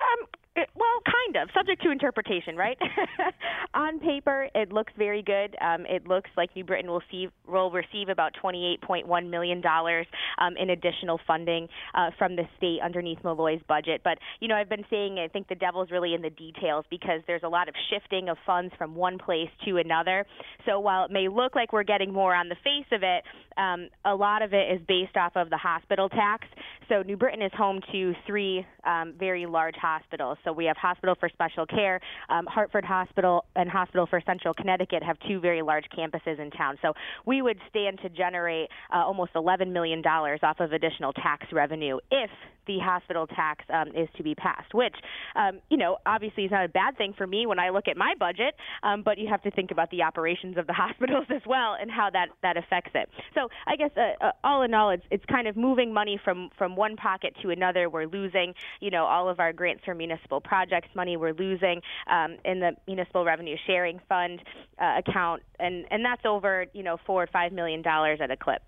Um, 0.00 0.26
it, 0.56 0.68
well, 0.76 1.02
kind 1.04 1.42
of, 1.42 1.48
subject 1.52 1.82
to 1.82 1.90
interpretation, 1.90 2.56
right? 2.56 2.78
On 3.74 3.98
paper, 3.98 4.48
it 4.54 4.72
looks 4.72 4.92
very 4.96 5.22
good. 5.22 5.56
Um, 5.60 5.84
it 5.86 6.06
looks 6.06 6.30
like 6.36 6.54
New 6.54 6.62
Britain 6.62 6.88
will, 6.88 7.02
see, 7.10 7.28
will 7.48 7.72
receive 7.72 8.08
about 8.08 8.32
$28.1 8.42 9.28
million 9.28 9.62
um, 9.66 10.56
in 10.56 10.70
additional 10.70 11.18
funding 11.26 11.66
uh, 11.94 12.10
from 12.18 12.36
the 12.36 12.44
state 12.56 12.78
underneath 12.84 13.18
Malloy's 13.24 13.62
budget. 13.66 14.02
But, 14.04 14.18
you 14.40 14.46
know, 14.46 14.54
I've 14.54 14.68
been 14.68 14.84
saying 14.90 15.18
I 15.18 15.26
think 15.26 15.48
the 15.48 15.56
devil's 15.56 15.90
really 15.90 16.14
in 16.14 16.22
the 16.22 16.30
details 16.30 16.84
because 16.88 17.20
there's 17.26 17.42
a 17.42 17.48
lot 17.48 17.68
of 17.68 17.74
shifting 17.90 18.28
of 18.28 18.36
funds 18.46 18.72
from 18.78 18.94
one 18.94 19.18
place 19.18 19.50
to 19.64 19.78
another. 19.78 20.24
So 20.66 20.78
while 20.78 21.04
it 21.04 21.10
may 21.10 21.26
look 21.26 21.56
like 21.56 21.72
we're 21.72 21.82
getting 21.82 22.12
more 22.12 22.34
on 22.34 22.48
the 22.48 22.56
face 22.62 22.86
of 22.92 23.02
it, 23.02 23.24
um, 23.56 23.88
a 24.04 24.14
lot 24.14 24.42
of 24.42 24.52
it 24.52 24.72
is 24.72 24.80
based 24.86 25.16
off 25.16 25.32
of 25.34 25.50
the 25.50 25.56
hospital 25.56 26.08
tax. 26.08 26.46
So 26.88 27.02
New 27.02 27.16
Britain 27.16 27.42
is 27.42 27.52
home 27.56 27.80
to 27.92 28.12
three 28.26 28.64
um, 28.86 29.14
very 29.18 29.46
large 29.46 29.76
hospitals. 29.80 30.38
So 30.44 30.52
we 30.52 30.66
have 30.66 30.76
Hospital 30.76 31.14
for 31.18 31.28
Special 31.28 31.66
Care, 31.66 32.00
um, 32.28 32.46
Hartford 32.46 32.84
Hospital, 32.84 33.44
and 33.56 33.68
Hospital 33.68 34.06
for 34.06 34.20
Central 34.24 34.54
Connecticut 34.54 35.02
have 35.02 35.16
two 35.26 35.40
very 35.40 35.62
large 35.62 35.84
campuses 35.96 36.38
in 36.38 36.50
town. 36.50 36.76
So 36.82 36.92
we 37.26 37.42
would 37.42 37.58
stand 37.68 38.00
to 38.02 38.08
generate 38.08 38.68
uh, 38.92 38.98
almost 38.98 39.34
$11 39.34 39.72
million 39.72 40.04
off 40.04 40.60
of 40.60 40.72
additional 40.72 41.12
tax 41.12 41.46
revenue 41.52 41.98
if 42.10 42.30
the 42.66 42.78
hospital 42.78 43.26
tax 43.26 43.64
um, 43.72 43.88
is 43.88 44.08
to 44.16 44.22
be 44.22 44.34
passed, 44.34 44.72
which, 44.74 44.94
um, 45.36 45.60
you 45.70 45.76
know, 45.76 45.98
obviously 46.06 46.44
is 46.44 46.50
not 46.50 46.64
a 46.64 46.68
bad 46.68 46.96
thing 46.96 47.14
for 47.16 47.26
me 47.26 47.46
when 47.46 47.58
I 47.58 47.70
look 47.70 47.88
at 47.88 47.96
my 47.96 48.14
budget, 48.18 48.54
um, 48.82 49.02
but 49.02 49.18
you 49.18 49.28
have 49.28 49.42
to 49.42 49.50
think 49.50 49.70
about 49.70 49.90
the 49.90 50.02
operations 50.02 50.56
of 50.56 50.66
the 50.66 50.72
hospitals 50.84 51.26
as 51.30 51.42
well 51.46 51.76
and 51.80 51.90
how 51.90 52.10
that, 52.10 52.28
that 52.42 52.56
affects 52.56 52.92
it. 52.94 53.08
So 53.34 53.48
I 53.66 53.76
guess 53.76 53.90
uh, 53.96 54.24
uh, 54.24 54.32
all 54.42 54.62
in 54.62 54.74
all, 54.74 54.90
it's, 54.90 55.04
it's 55.10 55.24
kind 55.26 55.46
of 55.46 55.56
moving 55.56 55.92
money 55.92 56.18
from, 56.22 56.50
from 56.56 56.76
one 56.76 56.96
pocket 56.96 57.34
to 57.42 57.50
another. 57.50 57.88
We're 57.88 58.06
losing, 58.06 58.54
you 58.80 58.90
know, 58.90 59.04
all 59.04 59.28
of 59.28 59.40
our 59.40 59.52
grants 59.52 59.82
for 59.84 59.94
municipal 59.94 60.33
projects 60.40 60.88
money 60.94 61.16
we're 61.16 61.34
losing 61.34 61.80
um, 62.10 62.36
in 62.44 62.60
the 62.60 62.72
municipal 62.86 63.24
revenue 63.24 63.56
sharing 63.66 64.00
fund 64.08 64.42
uh, 64.78 64.98
account, 64.98 65.42
and, 65.58 65.84
and 65.90 66.04
that's 66.04 66.24
over, 66.24 66.66
you 66.72 66.82
know, 66.82 66.96
four 67.06 67.22
or 67.22 67.28
five 67.28 67.52
million 67.52 67.82
dollars 67.82 68.18
at 68.22 68.30
a 68.30 68.36
clip. 68.36 68.62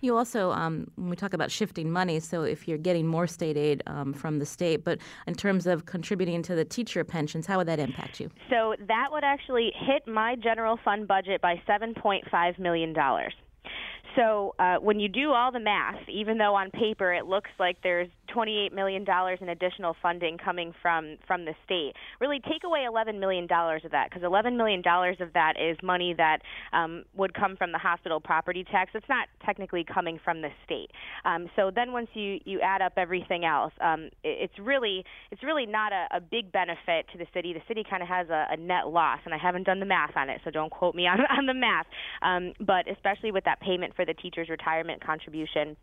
You 0.00 0.16
also, 0.16 0.52
um, 0.52 0.90
when 0.96 1.10
we 1.10 1.16
talk 1.16 1.32
about 1.32 1.50
shifting 1.50 1.90
money, 1.90 2.20
so 2.20 2.42
if 2.42 2.68
you're 2.68 2.78
getting 2.78 3.06
more 3.06 3.26
state 3.26 3.56
aid 3.56 3.82
um, 3.86 4.12
from 4.12 4.38
the 4.38 4.46
state, 4.46 4.84
but 4.84 4.98
in 5.26 5.34
terms 5.34 5.66
of 5.66 5.86
contributing 5.86 6.42
to 6.42 6.54
the 6.54 6.64
teacher 6.64 7.04
pensions, 7.04 7.46
how 7.46 7.58
would 7.58 7.68
that 7.68 7.78
impact 7.78 8.20
you? 8.20 8.30
So 8.50 8.74
that 8.86 9.08
would 9.10 9.24
actually 9.24 9.72
hit 9.74 10.06
my 10.06 10.36
general 10.36 10.78
fund 10.84 11.08
budget 11.08 11.40
by 11.40 11.60
$7.5 11.68 12.58
million. 12.58 12.94
so 14.14 14.54
uh, 14.58 14.76
when 14.76 15.00
you 15.00 15.08
do 15.08 15.32
all 15.32 15.52
the 15.52 15.60
math, 15.60 16.08
even 16.08 16.38
though 16.38 16.54
on 16.54 16.70
paper 16.70 17.12
it 17.12 17.26
looks 17.26 17.50
like 17.58 17.78
there's 17.82 18.08
28 18.26 18.72
million 18.72 19.04
dollars 19.04 19.38
in 19.40 19.48
additional 19.48 19.96
funding 20.02 20.38
coming 20.38 20.72
from 20.82 21.16
from 21.26 21.44
the 21.44 21.54
state, 21.64 21.92
really 22.20 22.40
take 22.40 22.64
away 22.64 22.84
11 22.86 23.18
million 23.20 23.46
dollars 23.46 23.82
of 23.84 23.90
that 23.92 24.10
because 24.10 24.24
11 24.24 24.56
million 24.56 24.82
dollars 24.82 25.16
of 25.20 25.32
that 25.32 25.54
is 25.60 25.76
money 25.82 26.14
that 26.16 26.38
um, 26.72 27.04
would 27.14 27.34
come 27.34 27.56
from 27.56 27.72
the 27.72 27.78
hospital 27.78 28.20
property 28.20 28.64
tax. 28.64 28.90
It's 28.94 29.08
not 29.08 29.28
technically 29.44 29.84
coming 29.84 30.18
from 30.22 30.42
the 30.42 30.48
state. 30.64 30.90
Um, 31.24 31.48
so 31.56 31.70
then 31.74 31.92
once 31.92 32.08
you 32.14 32.38
you 32.44 32.60
add 32.60 32.82
up 32.82 32.94
everything 32.96 33.44
else, 33.44 33.72
um, 33.80 34.10
it, 34.22 34.50
it's 34.50 34.58
really 34.58 35.04
it's 35.30 35.42
really 35.42 35.66
not 35.66 35.92
a, 35.92 36.06
a 36.16 36.20
big 36.20 36.52
benefit 36.52 37.06
to 37.12 37.18
the 37.18 37.26
city. 37.32 37.52
The 37.52 37.62
city 37.68 37.84
kind 37.88 38.02
of 38.02 38.08
has 38.08 38.28
a, 38.28 38.46
a 38.50 38.56
net 38.56 38.88
loss, 38.88 39.20
and 39.24 39.34
I 39.34 39.38
haven't 39.38 39.64
done 39.64 39.80
the 39.80 39.86
math 39.86 40.16
on 40.16 40.30
it, 40.30 40.40
so 40.44 40.50
don't 40.50 40.70
quote 40.70 40.94
me 40.94 41.06
on 41.06 41.20
on 41.20 41.46
the 41.46 41.54
math. 41.54 41.86
Um, 42.22 42.52
but 42.60 42.90
especially 42.90 43.32
with 43.32 43.44
that 43.44 43.60
payment 43.60 43.94
for 43.94 44.04
the 44.04 44.14
teacher's 44.14 44.48
retirement 44.48 45.04
contribution. 45.04 45.76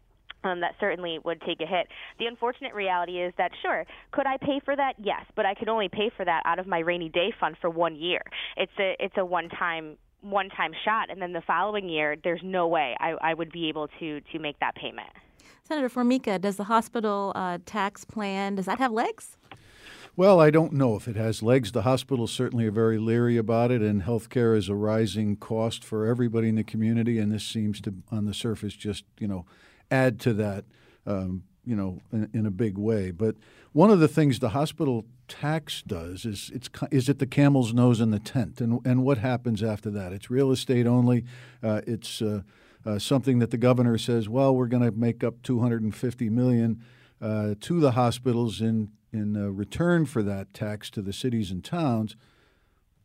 Um, 0.44 0.60
that 0.60 0.76
certainly 0.80 1.20
would 1.24 1.42
take 1.42 1.62
a 1.62 1.66
hit. 1.66 1.88
The 2.20 2.26
unfortunate 2.26 2.74
reality 2.74 3.22
is 3.22 3.34
that, 3.38 3.52
sure, 3.62 3.86
could 4.12 4.28
I 4.28 4.38
pay 4.38 4.60
for 4.64 4.76
that? 4.76 4.96
Yes, 5.02 5.26
but 5.36 5.46
I 5.46 5.54
could 5.54 5.70
only 5.70 5.88
pay 5.88 6.12
for 6.16 6.26
that 6.26 6.44
out 6.46 6.60
of 6.60 6.68
my 6.68 6.80
rainy 6.80 7.10
day 7.10 7.34
fund 7.40 7.56
for 7.62 7.70
one 7.70 7.96
year. 7.96 8.22
It's 8.58 8.72
a 8.78 8.96
it's 9.00 9.16
a 9.18 9.26
one 9.26 9.50
time 9.50 9.98
one 10.22 10.50
time 10.50 10.72
shot, 10.84 11.10
and 11.10 11.22
then 11.22 11.34
the 11.34 11.42
following 11.42 11.88
year, 11.90 12.16
there's 12.24 12.42
no 12.44 12.68
way 12.68 12.96
I, 13.00 13.16
I 13.22 13.34
would 13.34 13.52
be 13.52 13.70
able 13.70 13.88
to 14.00 14.20
to 14.20 14.40
make 14.40 14.60
that 14.60 14.76
payment. 14.76 15.10
Senator 15.64 15.90
Formica, 15.90 16.40
does 16.40 16.58
the 16.58 16.66
hospital 16.66 17.32
uh, 17.36 17.58
tax 17.66 18.04
plan 18.04 18.56
does 18.56 18.66
that 18.66 18.80
have 18.80 18.92
legs? 18.92 19.38
Well, 20.16 20.40
I 20.40 20.52
don't 20.52 20.74
know 20.74 20.96
if 20.96 21.08
it 21.08 21.16
has 21.16 21.42
legs. 21.42 21.72
The 21.72 21.82
hospitals 21.82 22.32
certainly 22.32 22.68
are 22.68 22.72
very 22.72 23.00
leery 23.00 23.36
about 23.36 23.72
it, 23.72 23.82
and 23.82 24.04
healthcare 24.04 24.56
is 24.56 24.70
a 24.70 24.76
rising 24.76 25.38
cost 25.38 25.84
for 25.84 26.06
everybody 26.06 26.50
in 26.50 26.56
the 26.56 26.64
community, 26.64 27.18
and 27.18 27.32
this 27.32 27.44
seems 27.44 27.82
to, 27.82 27.96
on 28.12 28.26
the 28.26 28.34
surface, 28.34 28.76
just 28.76 29.06
you 29.18 29.28
know, 29.28 29.46
add 29.94 30.20
to 30.22 30.34
that, 30.34 30.66
um, 31.06 31.44
you 31.66 31.76
know, 31.76 32.02
in, 32.12 32.30
in, 32.34 32.46
a 32.46 32.52
big 32.52 32.78
way. 32.78 33.12
But 33.12 33.36
one 33.72 33.92
of 33.92 34.00
the 34.00 34.08
things 34.08 34.40
the 34.40 34.50
hospital 34.50 35.06
tax 35.28 35.82
does 35.84 36.26
is 36.26 36.52
it's 36.54 36.70
is 36.92 37.10
it 37.10 37.20
the 37.20 37.28
camel's 37.28 37.74
nose 37.74 38.02
in 38.02 38.12
the 38.12 38.20
tent, 38.20 38.60
and 38.60 38.80
and 38.86 39.04
what 39.04 39.20
happens 39.20 39.64
after 39.64 39.90
that? 39.92 40.12
It's 40.12 40.30
real 40.30 40.52
estate 40.52 40.88
only. 40.88 41.26
Uh, 41.62 41.82
it's 41.88 42.22
uh, 42.22 42.42
uh, 42.86 43.00
something 43.00 43.40
that 43.40 43.52
the 43.52 43.58
governor 43.58 43.98
says, 43.98 44.28
well, 44.28 44.56
we're 44.56 44.68
going 44.68 44.84
to 44.84 44.92
make 44.92 45.24
up 45.24 45.42
250 45.44 46.30
million 46.30 46.84
uh, 47.22 47.56
to 47.62 47.80
the 47.80 47.92
hospitals 47.92 48.60
in 48.62 48.92
in 49.14 49.38
uh, 49.38 49.50
return 49.50 50.06
for 50.06 50.24
that 50.24 50.54
tax 50.54 50.90
to 50.90 51.02
the 51.02 51.14
cities 51.14 51.52
and 51.52 51.64
towns, 51.64 52.16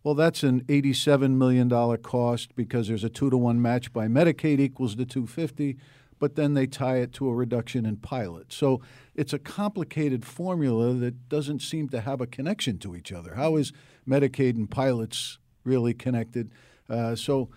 well, 0.03 0.15
that's 0.15 0.43
an 0.43 0.63
$87 0.65 1.33
million 1.33 1.69
cost 1.99 2.57
because 2.57 2.89
there's 2.89 3.05
a 3.05 3.11
two 3.11 3.31
to 3.31 3.37
one 3.37 3.61
match 3.61 3.93
by 3.93 4.07
Medicaid 4.07 4.59
equals 4.59 4.97
the 4.97 5.05
250, 5.05 5.77
but 6.19 6.35
then 6.35 6.55
they 6.55 6.67
tie 6.67 6.97
it 6.97 7.13
to 7.15 7.29
a 7.29 7.35
reduction 7.35 7.87
in 7.87 7.97
pilots. 7.97 8.57
So 8.57 8.81
it's 9.15 9.33
a 9.33 9.39
complicated 9.39 10.25
formula 10.25 10.95
that 10.95 11.29
doesn't 11.29 11.61
seem 11.61 11.89
to 11.91 12.01
have 12.01 12.21
a 12.21 12.27
connection 12.27 12.79
to 12.79 12.97
each 12.97 13.13
other. 13.13 13.35
How 13.35 13.57
is 13.57 13.73
Medicaid 14.07 14.57
and 14.57 14.71
pilots 14.71 15.39
really 15.65 15.95
connected? 15.95 16.51
Uh, 16.89 17.15
so, 17.15 17.49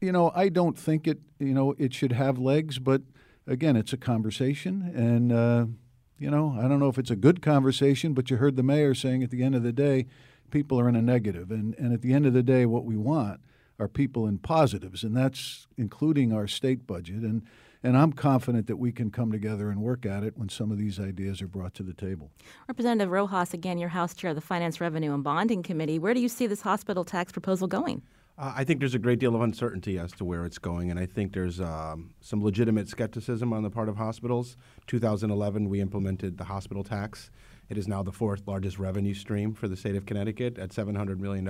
you 0.00 0.12
know, 0.12 0.32
I 0.34 0.48
don't 0.48 0.78
think 0.78 1.06
it, 1.06 1.20
you 1.38 1.54
know, 1.54 1.74
it 1.78 1.94
should 1.94 2.12
have 2.12 2.38
legs, 2.38 2.78
but 2.78 3.02
again, 3.46 3.76
it's 3.76 3.92
a 3.92 3.96
conversation, 3.96 4.92
and 4.94 5.32
uh, 5.32 5.66
you 6.18 6.30
know, 6.30 6.56
I 6.58 6.68
don't 6.68 6.80
know 6.80 6.88
if 6.88 6.98
it's 6.98 7.10
a 7.10 7.16
good 7.16 7.42
conversation, 7.42 8.14
but 8.14 8.30
you 8.30 8.36
heard 8.36 8.56
the 8.56 8.62
mayor 8.62 8.94
saying 8.94 9.22
at 9.22 9.30
the 9.30 9.42
end 9.42 9.54
of 9.54 9.62
the 9.62 9.72
day, 9.72 10.06
people 10.50 10.78
are 10.80 10.88
in 10.88 10.96
a 10.96 11.02
negative. 11.02 11.50
And, 11.50 11.74
and 11.78 11.92
at 11.92 12.02
the 12.02 12.12
end 12.14 12.26
of 12.26 12.32
the 12.32 12.42
day, 12.42 12.64
what 12.64 12.84
we 12.84 12.96
want 12.96 13.40
are 13.78 13.88
people 13.88 14.26
in 14.26 14.38
positives, 14.38 15.02
and 15.02 15.16
that's 15.16 15.66
including 15.76 16.32
our 16.32 16.46
state 16.46 16.86
budget. 16.86 17.22
And, 17.22 17.42
and 17.84 17.98
I'm 17.98 18.12
confident 18.12 18.66
that 18.66 18.76
we 18.76 18.90
can 18.90 19.10
come 19.10 19.30
together 19.30 19.68
and 19.68 19.80
work 19.80 20.06
at 20.06 20.24
it 20.24 20.36
when 20.36 20.48
some 20.48 20.72
of 20.72 20.78
these 20.78 20.98
ideas 20.98 21.42
are 21.42 21.46
brought 21.46 21.74
to 21.74 21.82
the 21.82 21.92
table. 21.92 22.30
Representative 22.66 23.10
Rojas, 23.10 23.52
again, 23.52 23.78
your 23.78 23.90
House 23.90 24.14
Chair 24.14 24.30
of 24.30 24.36
the 24.36 24.40
Finance, 24.40 24.80
Revenue, 24.80 25.12
and 25.12 25.22
Bonding 25.22 25.62
Committee. 25.62 25.98
Where 25.98 26.14
do 26.14 26.20
you 26.20 26.28
see 26.28 26.46
this 26.46 26.62
hospital 26.62 27.04
tax 27.04 27.30
proposal 27.30 27.68
going? 27.68 28.02
Uh, 28.36 28.52
I 28.56 28.64
think 28.64 28.80
there's 28.80 28.94
a 28.94 28.98
great 28.98 29.20
deal 29.20 29.36
of 29.36 29.42
uncertainty 29.42 29.98
as 29.98 30.10
to 30.12 30.24
where 30.24 30.44
it's 30.44 30.58
going, 30.58 30.90
and 30.90 30.98
I 30.98 31.06
think 31.06 31.34
there's 31.34 31.60
um, 31.60 32.14
some 32.20 32.42
legitimate 32.42 32.88
skepticism 32.88 33.52
on 33.52 33.62
the 33.62 33.70
part 33.70 33.88
of 33.88 33.96
hospitals. 33.96 34.56
2011, 34.86 35.68
we 35.68 35.80
implemented 35.80 36.38
the 36.38 36.44
hospital 36.44 36.82
tax. 36.82 37.30
It 37.68 37.78
is 37.78 37.86
now 37.86 38.02
the 38.02 38.12
fourth 38.12 38.42
largest 38.46 38.78
revenue 38.78 39.14
stream 39.14 39.54
for 39.54 39.68
the 39.68 39.76
state 39.76 39.94
of 39.94 40.06
Connecticut 40.06 40.58
at 40.58 40.70
$700 40.70 41.18
million. 41.18 41.46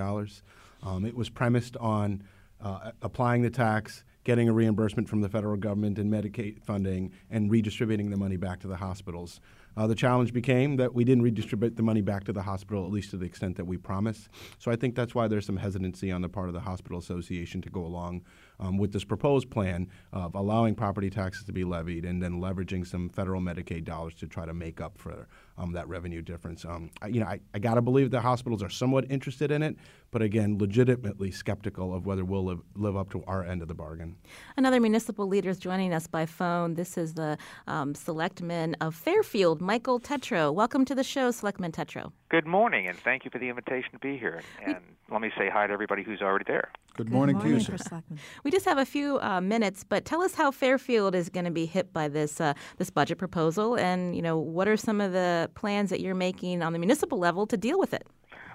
Um, 0.83 1.05
it 1.05 1.15
was 1.15 1.29
premised 1.29 1.75
on 1.77 2.23
uh, 2.61 2.91
applying 3.01 3.41
the 3.41 3.49
tax, 3.49 4.03
getting 4.25 4.49
a 4.49 4.53
reimbursement 4.53 5.07
from 5.07 5.21
the 5.21 5.29
federal 5.29 5.55
government 5.55 5.97
and 5.97 6.11
Medicaid 6.11 6.61
funding, 6.61 7.11
and 7.29 7.49
redistributing 7.49 8.09
the 8.09 8.17
money 8.17 8.35
back 8.35 8.59
to 8.59 8.67
the 8.67 8.75
hospitals. 8.75 9.39
Uh, 9.77 9.87
the 9.87 9.95
challenge 9.95 10.33
became 10.33 10.77
that 10.77 10.93
we 10.93 11.03
didn't 11.03 11.23
redistribute 11.23 11.75
the 11.75 11.83
money 11.83 12.01
back 12.01 12.23
to 12.23 12.33
the 12.33 12.41
hospital, 12.41 12.85
at 12.85 12.91
least 12.91 13.09
to 13.11 13.17
the 13.17 13.25
extent 13.25 13.55
that 13.57 13.65
we 13.65 13.77
promised. 13.77 14.29
So 14.57 14.71
I 14.71 14.75
think 14.75 14.95
that's 14.95 15.13
why 15.13 15.27
there's 15.27 15.45
some 15.45 15.57
hesitancy 15.57 16.11
on 16.11 16.21
the 16.21 16.29
part 16.29 16.47
of 16.47 16.53
the 16.53 16.61
Hospital 16.61 16.97
Association 16.97 17.61
to 17.61 17.69
go 17.69 17.85
along 17.85 18.23
um, 18.59 18.77
with 18.77 18.93
this 18.93 19.03
proposed 19.03 19.49
plan 19.49 19.89
of 20.13 20.35
allowing 20.35 20.75
property 20.75 21.09
taxes 21.09 21.43
to 21.45 21.51
be 21.51 21.63
levied 21.63 22.05
and 22.05 22.21
then 22.21 22.39
leveraging 22.39 22.87
some 22.87 23.09
federal 23.09 23.41
Medicaid 23.41 23.83
dollars 23.83 24.13
to 24.15 24.27
try 24.27 24.45
to 24.45 24.53
make 24.53 24.79
up 24.79 24.97
for 24.97 25.27
um, 25.57 25.71
that 25.73 25.87
revenue 25.87 26.21
difference. 26.21 26.65
Um, 26.65 26.89
I, 27.01 27.07
you 27.07 27.19
know, 27.19 27.27
I, 27.27 27.39
I 27.53 27.59
got 27.59 27.75
to 27.75 27.81
believe 27.81 28.11
the 28.11 28.21
hospitals 28.21 28.61
are 28.63 28.69
somewhat 28.69 29.05
interested 29.09 29.51
in 29.51 29.61
it, 29.61 29.75
but 30.11 30.21
again, 30.21 30.57
legitimately 30.57 31.31
skeptical 31.31 31.93
of 31.93 32.05
whether 32.05 32.25
we'll 32.25 32.45
live, 32.45 32.61
live 32.75 32.95
up 32.95 33.09
to 33.11 33.23
our 33.25 33.43
end 33.43 33.61
of 33.61 33.67
the 33.67 33.73
bargain. 33.73 34.15
Another 34.57 34.79
municipal 34.79 35.27
leader 35.27 35.49
is 35.49 35.57
joining 35.57 35.93
us 35.93 36.07
by 36.07 36.25
phone. 36.25 36.73
This 36.73 36.97
is 36.97 37.13
the 37.13 37.37
um, 37.67 37.95
selectman 37.95 38.75
of 38.81 38.95
Fairfield, 38.95 39.61
Michael 39.65 39.99
Tetreau. 39.99 40.53
Welcome 40.53 40.85
to 40.85 40.93
the 40.93 41.03
show, 41.03 41.31
Selectman 41.31 41.71
Tetreau. 41.71 42.11
Good 42.29 42.45
morning, 42.45 42.87
and 42.87 42.95
thank 42.99 43.25
you 43.25 43.31
for 43.31 43.39
the 43.39 43.49
invitation 43.49 43.91
to 43.93 43.99
be 43.99 44.15
here. 44.15 44.43
And 44.63 44.77
let 45.09 45.21
me 45.21 45.31
say 45.35 45.49
hi 45.49 45.65
to 45.65 45.73
everybody 45.73 46.03
who's 46.03 46.21
already 46.21 46.45
there. 46.47 46.71
Good 46.95 47.09
morning, 47.09 47.35
Good 47.37 47.45
morning 47.45 47.65
to 47.65 47.71
you, 47.71 47.77
sir. 47.79 48.03
We 48.43 48.51
just 48.51 48.65
have 48.65 48.77
a 48.77 48.85
few 48.85 49.19
uh, 49.21 49.41
minutes, 49.41 49.83
but 49.83 50.05
tell 50.05 50.21
us 50.21 50.35
how 50.35 50.51
Fairfield 50.51 51.15
is 51.15 51.29
going 51.29 51.45
to 51.45 51.51
be 51.51 51.65
hit 51.65 51.91
by 51.91 52.07
this 52.07 52.39
uh, 52.39 52.53
this 52.77 52.91
budget 52.91 53.17
proposal, 53.17 53.75
and 53.75 54.15
you 54.15 54.21
know 54.21 54.37
what 54.37 54.67
are 54.67 54.77
some 54.77 55.01
of 55.01 55.13
the 55.13 55.49
plans 55.55 55.89
that 55.89 55.99
you're 55.99 56.13
making 56.13 56.61
on 56.61 56.71
the 56.71 56.79
municipal 56.79 57.17
level 57.17 57.47
to 57.47 57.57
deal 57.57 57.79
with 57.79 57.93
it. 57.93 58.05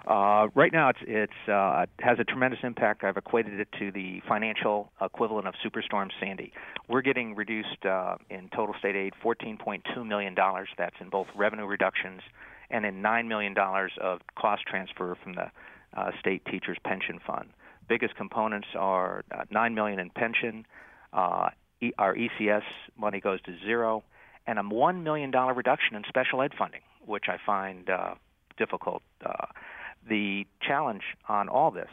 Uh, 0.06 0.48
right 0.54 0.72
now, 0.72 0.88
it's 0.88 0.98
it's 1.02 1.48
uh, 1.48 1.84
has 2.00 2.18
a 2.18 2.24
tremendous 2.24 2.60
impact. 2.62 3.04
I've 3.04 3.16
equated 3.16 3.60
it 3.60 3.68
to 3.78 3.92
the 3.92 4.22
financial 4.26 4.90
equivalent 5.00 5.46
of 5.46 5.54
Superstorm 5.64 6.08
Sandy. 6.18 6.52
We're 6.88 7.02
getting 7.02 7.34
reduced 7.34 7.84
uh, 7.84 8.16
in 8.30 8.48
total 8.54 8.74
state 8.78 8.96
aid, 8.96 9.12
$14.2 9.22 10.06
million. 10.06 10.34
That's 10.78 10.96
in 11.00 11.10
both 11.10 11.26
revenue 11.36 11.66
reductions 11.66 12.22
and 12.70 12.86
in 12.86 13.02
$9 13.02 13.26
million 13.26 13.54
of 14.00 14.20
cost 14.38 14.62
transfer 14.66 15.16
from 15.22 15.34
the 15.34 15.50
uh, 15.96 16.10
state 16.20 16.44
teachers 16.46 16.78
pension 16.84 17.18
fund. 17.26 17.50
Biggest 17.88 18.14
components 18.14 18.68
are 18.78 19.24
uh, 19.32 19.44
9 19.50 19.74
million 19.74 19.98
in 19.98 20.10
pension. 20.10 20.64
Uh, 21.12 21.48
our 21.98 22.14
ECS 22.14 22.62
money 22.96 23.20
goes 23.20 23.40
to 23.42 23.56
zero, 23.64 24.04
and 24.46 24.58
a 24.58 24.62
$1 24.62 25.02
million 25.02 25.30
reduction 25.30 25.96
in 25.96 26.04
special 26.08 26.42
ed 26.42 26.52
funding, 26.56 26.82
which 27.04 27.24
I 27.28 27.36
find 27.44 27.90
uh, 27.90 28.14
difficult. 28.56 29.02
The 30.08 30.46
challenge 30.60 31.02
on 31.28 31.48
all 31.48 31.70
this 31.70 31.90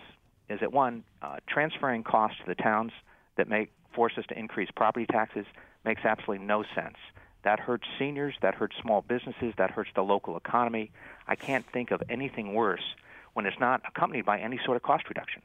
is 0.49 0.59
that 0.61 0.71
one, 0.71 1.03
uh, 1.21 1.37
transferring 1.47 2.03
costs 2.03 2.39
to 2.39 2.45
the 2.45 2.55
towns 2.55 2.91
that 3.35 3.47
force 3.93 4.13
us 4.17 4.25
to 4.29 4.37
increase 4.37 4.69
property 4.75 5.05
taxes 5.05 5.45
makes 5.83 6.05
absolutely 6.05 6.45
no 6.45 6.63
sense. 6.75 6.97
That 7.43 7.59
hurts 7.59 7.87
seniors, 7.99 8.35
that 8.41 8.55
hurts 8.55 8.75
small 8.81 9.01
businesses, 9.01 9.53
that 9.57 9.71
hurts 9.71 9.89
the 9.95 10.03
local 10.03 10.37
economy. 10.37 10.91
I 11.27 11.35
can't 11.35 11.65
think 11.71 11.91
of 11.91 12.01
anything 12.09 12.53
worse 12.53 12.95
when 13.33 13.45
it's 13.45 13.59
not 13.59 13.81
accompanied 13.87 14.25
by 14.25 14.39
any 14.39 14.59
sort 14.65 14.77
of 14.77 14.83
cost 14.83 15.07
reduction. 15.07 15.41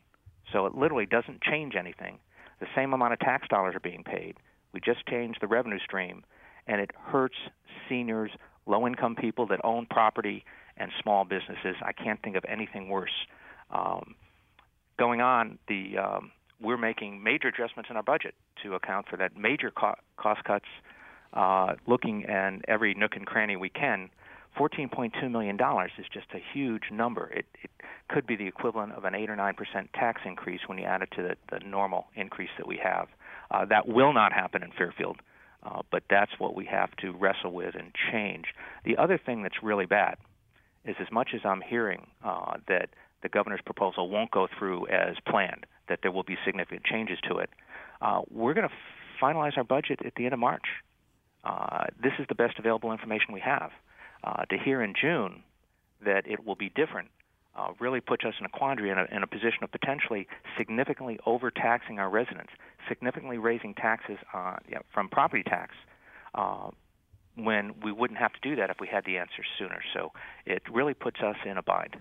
So 0.53 0.67
it 0.67 0.75
literally 0.75 1.07
doesn't 1.07 1.43
change 1.43 1.75
anything. 1.77 2.19
The 2.61 2.67
same 2.75 2.93
amount 2.93 3.13
of 3.13 3.19
tax 3.19 3.49
dollars 3.49 3.75
are 3.75 3.81
being 3.81 4.05
paid. 4.05 4.37
We 4.73 4.81
just 4.81 5.07
changed 5.07 5.41
the 5.41 5.47
revenue 5.47 5.79
stream, 5.79 6.25
and 6.67 6.81
it 6.81 6.91
hurts 6.97 7.37
seniors, 7.89 8.31
low 8.67 8.87
income 8.87 9.17
people 9.17 9.47
that 9.47 9.61
own 9.65 9.87
property, 9.87 10.45
and 10.77 10.91
small 11.03 11.25
businesses. 11.25 11.77
I 11.83 11.93
can't 11.93 12.21
think 12.23 12.37
of 12.37 12.45
anything 12.49 12.89
worse. 12.89 13.27
Um, 13.71 14.15
going 14.99 15.21
on, 15.21 15.59
the 15.69 15.99
um, 15.99 16.33
we're 16.61 16.79
making 16.79 17.23
major 17.23 17.49
adjustments 17.49 17.91
in 17.91 17.97
our 17.97 18.03
budget 18.03 18.35
to 18.63 18.75
account 18.75 19.07
for 19.09 19.17
that. 19.17 19.37
Major 19.37 19.71
co- 19.71 19.97
cost 20.17 20.45
cuts, 20.45 20.67
uh, 21.33 21.75
looking 21.87 22.25
at 22.27 22.61
every 22.69 22.95
nook 22.95 23.17
and 23.17 23.27
cranny 23.27 23.57
we 23.57 23.69
can. 23.69 24.11
$14.2 24.59 25.31
million 25.31 25.59
is 25.99 26.07
just 26.13 26.27
a 26.35 26.43
huge 26.53 26.85
number. 26.93 27.31
It, 27.31 27.47
it 27.63 27.71
could 28.09 28.27
be 28.27 28.37
the 28.37 28.47
equivalent 28.47 28.93
of 28.93 29.05
an 29.05 29.15
8 29.15 29.31
or 29.31 29.37
9% 29.37 29.55
tax 29.95 30.21
increase 30.27 30.61
when 30.67 30.79
you 30.79 30.85
add 30.85 31.03
it 31.03 31.09
to 31.17 31.23
the, 31.23 31.37
the 31.51 31.65
normal 31.65 32.07
increase 32.15 32.51
that 32.59 32.67
we 32.67 32.79
have. 32.83 33.09
Uh, 33.51 33.65
that 33.65 33.89
will 33.89 34.13
not 34.13 34.33
happen 34.33 34.63
in 34.63 34.71
Fairfield, 34.73 35.17
uh, 35.63 35.81
but 35.91 36.03
that's 36.11 36.33
what 36.39 36.55
we 36.55 36.67
have 36.67 36.95
to 36.97 37.13
wrestle 37.13 37.53
with 37.53 37.75
and 37.75 37.93
change. 38.13 38.47
The 38.85 38.97
other 38.99 39.19
thing 39.19 39.43
that's 39.43 39.63
really 39.63 39.87
bad 39.87 40.17
is 40.85 40.97
as 41.01 41.11
much 41.13 41.31
as 41.35 41.41
I'm 41.45 41.61
hearing 41.61 42.07
uh, 42.25 42.55
that 42.69 42.91
the 43.23 43.29
governor's 43.29 43.61
proposal 43.65 44.09
won't 44.09 44.31
go 44.31 44.49
through 44.59 44.89
as 44.89 45.17
planned, 45.29 45.67
that 45.89 46.01
there 46.03 46.11
will 46.11 46.25
be 46.25 46.37
significant 46.45 46.85
changes 46.85 47.19
to 47.29 47.39
it, 47.39 47.51
uh, 48.01 48.23
we're 48.31 48.55
going 48.55 48.69
to 48.69 48.75
finalize 49.23 49.57
our 49.57 49.65
budget 49.65 50.01
at 50.05 50.15
the 50.17 50.25
end 50.25 50.35
of 50.35 50.41
March. 50.41 50.65
Uh, 51.45 51.85
this 52.03 52.13
is 52.19 52.27
the 52.29 52.35
best 52.35 52.59
available 52.59 52.93
information 52.93 53.33
we 53.33 53.41
have. 53.41 53.71
Uh, 54.25 54.45
to 54.45 54.57
hear 54.57 54.83
in 54.83 54.95
June 55.01 55.43
that 56.05 56.25
it 56.27 56.47
will 56.47 56.55
be 56.55 56.69
different 56.69 57.09
uh, 57.57 57.69
really 57.81 58.01
puts 58.01 58.25
us 58.25 58.35
in 58.39 58.47
a 58.47 58.49
quandary 58.49 58.91
in 58.91 58.99
a, 58.99 59.05
in 59.15 59.23
a 59.23 59.27
position 59.27 59.63
of 59.63 59.71
potentially 59.73 60.27
significantly 60.57 61.19
overtaxing 61.27 61.99
our 61.99 62.09
residents, 62.09 62.51
significantly 62.89 63.37
raising 63.37 63.75
taxes 63.75 64.17
uh, 64.33 64.57
from 64.93 65.09
property 65.09 65.43
tax 65.43 65.75
when 67.37 67.75
we 67.83 67.93
wouldn't 67.93 68.19
have 68.19 68.33
to 68.33 68.41
do 68.43 68.57
that 68.57 68.71
if 68.71 68.77
we 68.81 68.89
had 68.89 69.05
the 69.05 69.19
answers 69.19 69.47
sooner. 69.59 69.81
So 69.95 70.13
it 70.47 70.63
really 70.71 70.95
puts 70.95 71.21
us 71.21 71.37
in 71.45 71.57
a 71.57 71.63
bind. 71.63 71.97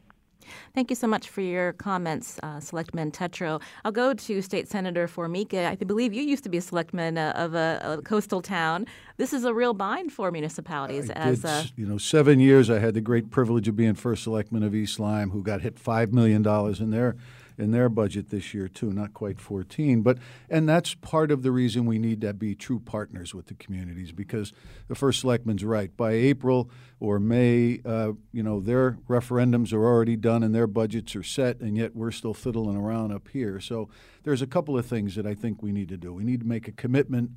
Thank 0.73 0.89
you 0.89 0.95
so 0.95 1.07
much 1.07 1.29
for 1.29 1.41
your 1.41 1.73
comments, 1.73 2.39
uh, 2.43 2.59
Selectman 2.59 3.11
Tetreau. 3.11 3.61
I'll 3.85 3.91
go 3.91 4.13
to 4.13 4.41
State 4.41 4.67
Senator 4.67 5.07
Formica. 5.07 5.67
I 5.67 5.75
believe 5.75 6.13
you 6.13 6.23
used 6.23 6.43
to 6.43 6.49
be 6.49 6.57
a 6.57 6.61
selectman 6.61 7.17
uh, 7.17 7.33
of 7.35 7.53
a, 7.53 7.97
a, 7.99 8.01
coastal 8.01 8.41
town. 8.41 8.87
This 9.17 9.33
is 9.33 9.43
a 9.43 9.53
real 9.53 9.73
bind 9.73 10.11
for 10.11 10.31
municipalities. 10.31 11.09
I 11.11 11.13
as 11.13 11.41
did, 11.41 11.49
a, 11.49 11.65
you 11.75 11.85
know, 11.85 11.97
seven 11.97 12.39
years 12.39 12.69
I 12.69 12.79
had 12.79 12.93
the 12.93 13.01
great 13.01 13.29
privilege 13.29 13.67
of 13.67 13.75
being 13.75 13.93
first 13.93 14.23
selectman 14.23 14.63
of 14.63 14.73
East 14.73 14.99
Lyme, 14.99 15.31
who 15.31 15.43
got 15.43 15.61
hit 15.61 15.77
five 15.77 16.11
million 16.13 16.41
dollars 16.41 16.79
in 16.79 16.91
their 16.91 17.15
in 17.61 17.71
their 17.71 17.89
budget 17.89 18.29
this 18.29 18.53
year 18.53 18.67
too, 18.67 18.91
not 18.91 19.13
quite 19.13 19.39
14. 19.39 20.01
But 20.01 20.17
and 20.49 20.67
that's 20.67 20.95
part 20.95 21.31
of 21.31 21.43
the 21.43 21.51
reason 21.51 21.85
we 21.85 21.99
need 21.99 22.21
to 22.21 22.33
be 22.33 22.55
true 22.55 22.79
partners 22.79 23.35
with 23.35 23.45
the 23.45 23.53
communities 23.53 24.11
because 24.11 24.51
the 24.87 24.95
first 24.95 25.21
selectman's 25.21 25.63
right. 25.63 25.95
By 25.95 26.13
April 26.13 26.69
or 26.99 27.19
May, 27.19 27.79
uh, 27.85 28.13
you 28.33 28.41
know, 28.41 28.59
their 28.59 28.97
referendums 29.07 29.71
are 29.73 29.85
already 29.85 30.15
done 30.15 30.41
and 30.43 30.53
their 30.53 30.67
budgets 30.67 31.15
are 31.15 31.23
set, 31.23 31.59
and 31.59 31.77
yet 31.77 31.95
we're 31.95 32.11
still 32.11 32.33
fiddling 32.33 32.77
around 32.77 33.13
up 33.13 33.27
here. 33.27 33.59
So 33.59 33.89
there's 34.23 34.41
a 34.41 34.47
couple 34.47 34.77
of 34.77 34.85
things 34.85 35.15
that 35.15 35.27
I 35.27 35.35
think 35.35 35.61
we 35.61 35.71
need 35.71 35.89
to 35.89 35.97
do. 35.97 36.13
We 36.13 36.23
need 36.23 36.41
to 36.41 36.47
make 36.47 36.67
a 36.67 36.71
commitment 36.71 37.29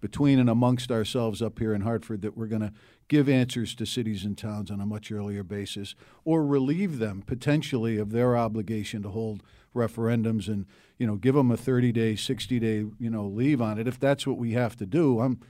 between 0.00 0.38
and 0.38 0.50
amongst 0.50 0.92
ourselves 0.92 1.42
up 1.42 1.58
here 1.58 1.74
in 1.74 1.80
Hartford 1.80 2.22
that 2.22 2.36
we're 2.36 2.46
going 2.46 2.62
to 2.62 2.72
give 3.08 3.28
answers 3.28 3.74
to 3.74 3.86
cities 3.86 4.24
and 4.24 4.36
towns 4.36 4.70
on 4.70 4.80
a 4.80 4.86
much 4.86 5.10
earlier 5.10 5.42
basis 5.42 5.94
or 6.24 6.44
relieve 6.44 6.98
them 6.98 7.22
potentially 7.26 7.98
of 7.98 8.10
their 8.10 8.36
obligation 8.36 9.02
to 9.02 9.08
hold 9.08 9.42
referendums 9.76 10.48
and 10.48 10.66
you 10.98 11.06
know 11.06 11.16
give 11.16 11.34
them 11.34 11.50
a 11.50 11.56
30 11.56 11.92
day 11.92 12.16
60 12.16 12.58
day 12.58 12.84
you 12.98 13.10
know 13.10 13.26
leave 13.26 13.60
on 13.60 13.78
it. 13.78 13.86
If 13.86 14.00
that's 14.00 14.26
what 14.26 14.38
we 14.38 14.52
have 14.52 14.76
to 14.76 14.86
do 14.86 15.20
i'm 15.20 15.40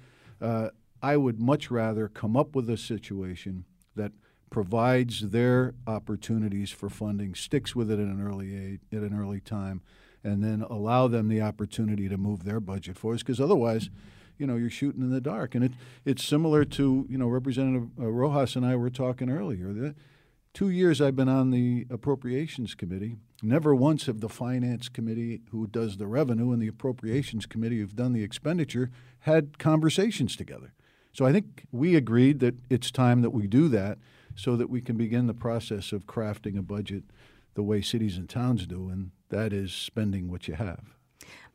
uh, 0.41 0.69
i 1.03 1.17
would 1.17 1.41
much 1.41 1.71
rather 1.71 2.09
come 2.09 2.37
up 2.37 2.55
with 2.55 2.69
a 2.69 2.77
situation 2.77 3.65
that 3.95 4.13
provides 4.51 5.31
their 5.31 5.75
opportunities 5.87 6.71
for 6.71 6.89
funding 6.89 7.35
sticks 7.35 7.75
with 7.75 7.91
it 7.91 7.95
at 7.95 8.07
an 8.07 8.25
early 8.25 8.55
age, 8.55 8.81
at 8.93 9.01
an 9.01 9.19
early 9.19 9.41
time 9.41 9.83
and 10.27 10.43
then 10.43 10.63
allow 10.63 11.07
them 11.07 11.29
the 11.29 11.41
opportunity 11.41 12.09
to 12.09 12.17
move 12.17 12.45
their 12.45 12.61
budget 12.61 12.99
for 12.99 13.15
us 13.15 13.21
because 13.21 13.41
otherwise 13.41 13.89
you 14.39 14.47
know 14.47 14.57
you're 14.57 14.69
shooting 14.69 15.03
in 15.03 15.11
the 15.11 15.21
dark. 15.21 15.55
And 15.55 15.65
it 15.65 15.73
it's 16.05 16.25
similar 16.25 16.65
to 16.65 17.07
you 17.09 17.17
know 17.17 17.29
representative 17.29 17.89
uh, 17.99 18.07
rojas 18.07 18.57
and 18.57 18.67
i 18.67 18.77
were 18.77 18.91
talking 18.91 19.31
earlier 19.31 19.73
the 19.73 19.95
two 20.57 20.71
years 20.71 21.03
i've 21.03 21.15
been 21.15 21.29
on 21.29 21.51
the 21.51 21.87
appropriations 21.91 22.75
committee. 22.75 23.19
Never 23.43 23.75
once 23.75 24.07
have 24.07 24.21
the 24.21 24.29
finance 24.31 24.89
committee 24.89 25.43
who 25.51 25.67
does 25.67 25.99
the 25.99 26.07
revenue 26.07 26.51
and 26.51 26.63
the 26.63 26.67
appropriations 26.67 27.45
committee 27.45 27.81
who've 27.81 27.95
done 27.95 28.15
the 28.15 28.23
expenditure 28.23 28.91
had 29.21 29.59
conversations 29.59 30.35
together. 30.35 30.73
So 31.13 31.27
i 31.27 31.33
think 31.33 31.67
we 31.73 31.95
agreed 31.95 32.41
that 32.41 32.55
it's 32.71 32.91
time 32.91 33.21
that 33.21 33.35
we 33.35 33.47
do 33.47 33.69
that 33.69 33.99
so 34.35 34.57
that 34.57 34.71
we 34.71 34.81
can 34.81 34.97
begin 34.97 35.27
the 35.27 35.35
process 35.35 35.93
of 35.93 36.07
crafting 36.07 36.59
a 36.59 36.63
budget 36.63 37.05
the 37.53 37.63
way 37.63 37.83
cities 37.83 38.17
and 38.17 38.27
towns 38.27 38.67
do 38.67 38.89
and 38.89 39.11
that 39.29 39.53
is 39.53 39.75
spending 39.75 40.31
what 40.31 40.49
you 40.49 40.55
have 40.55 40.96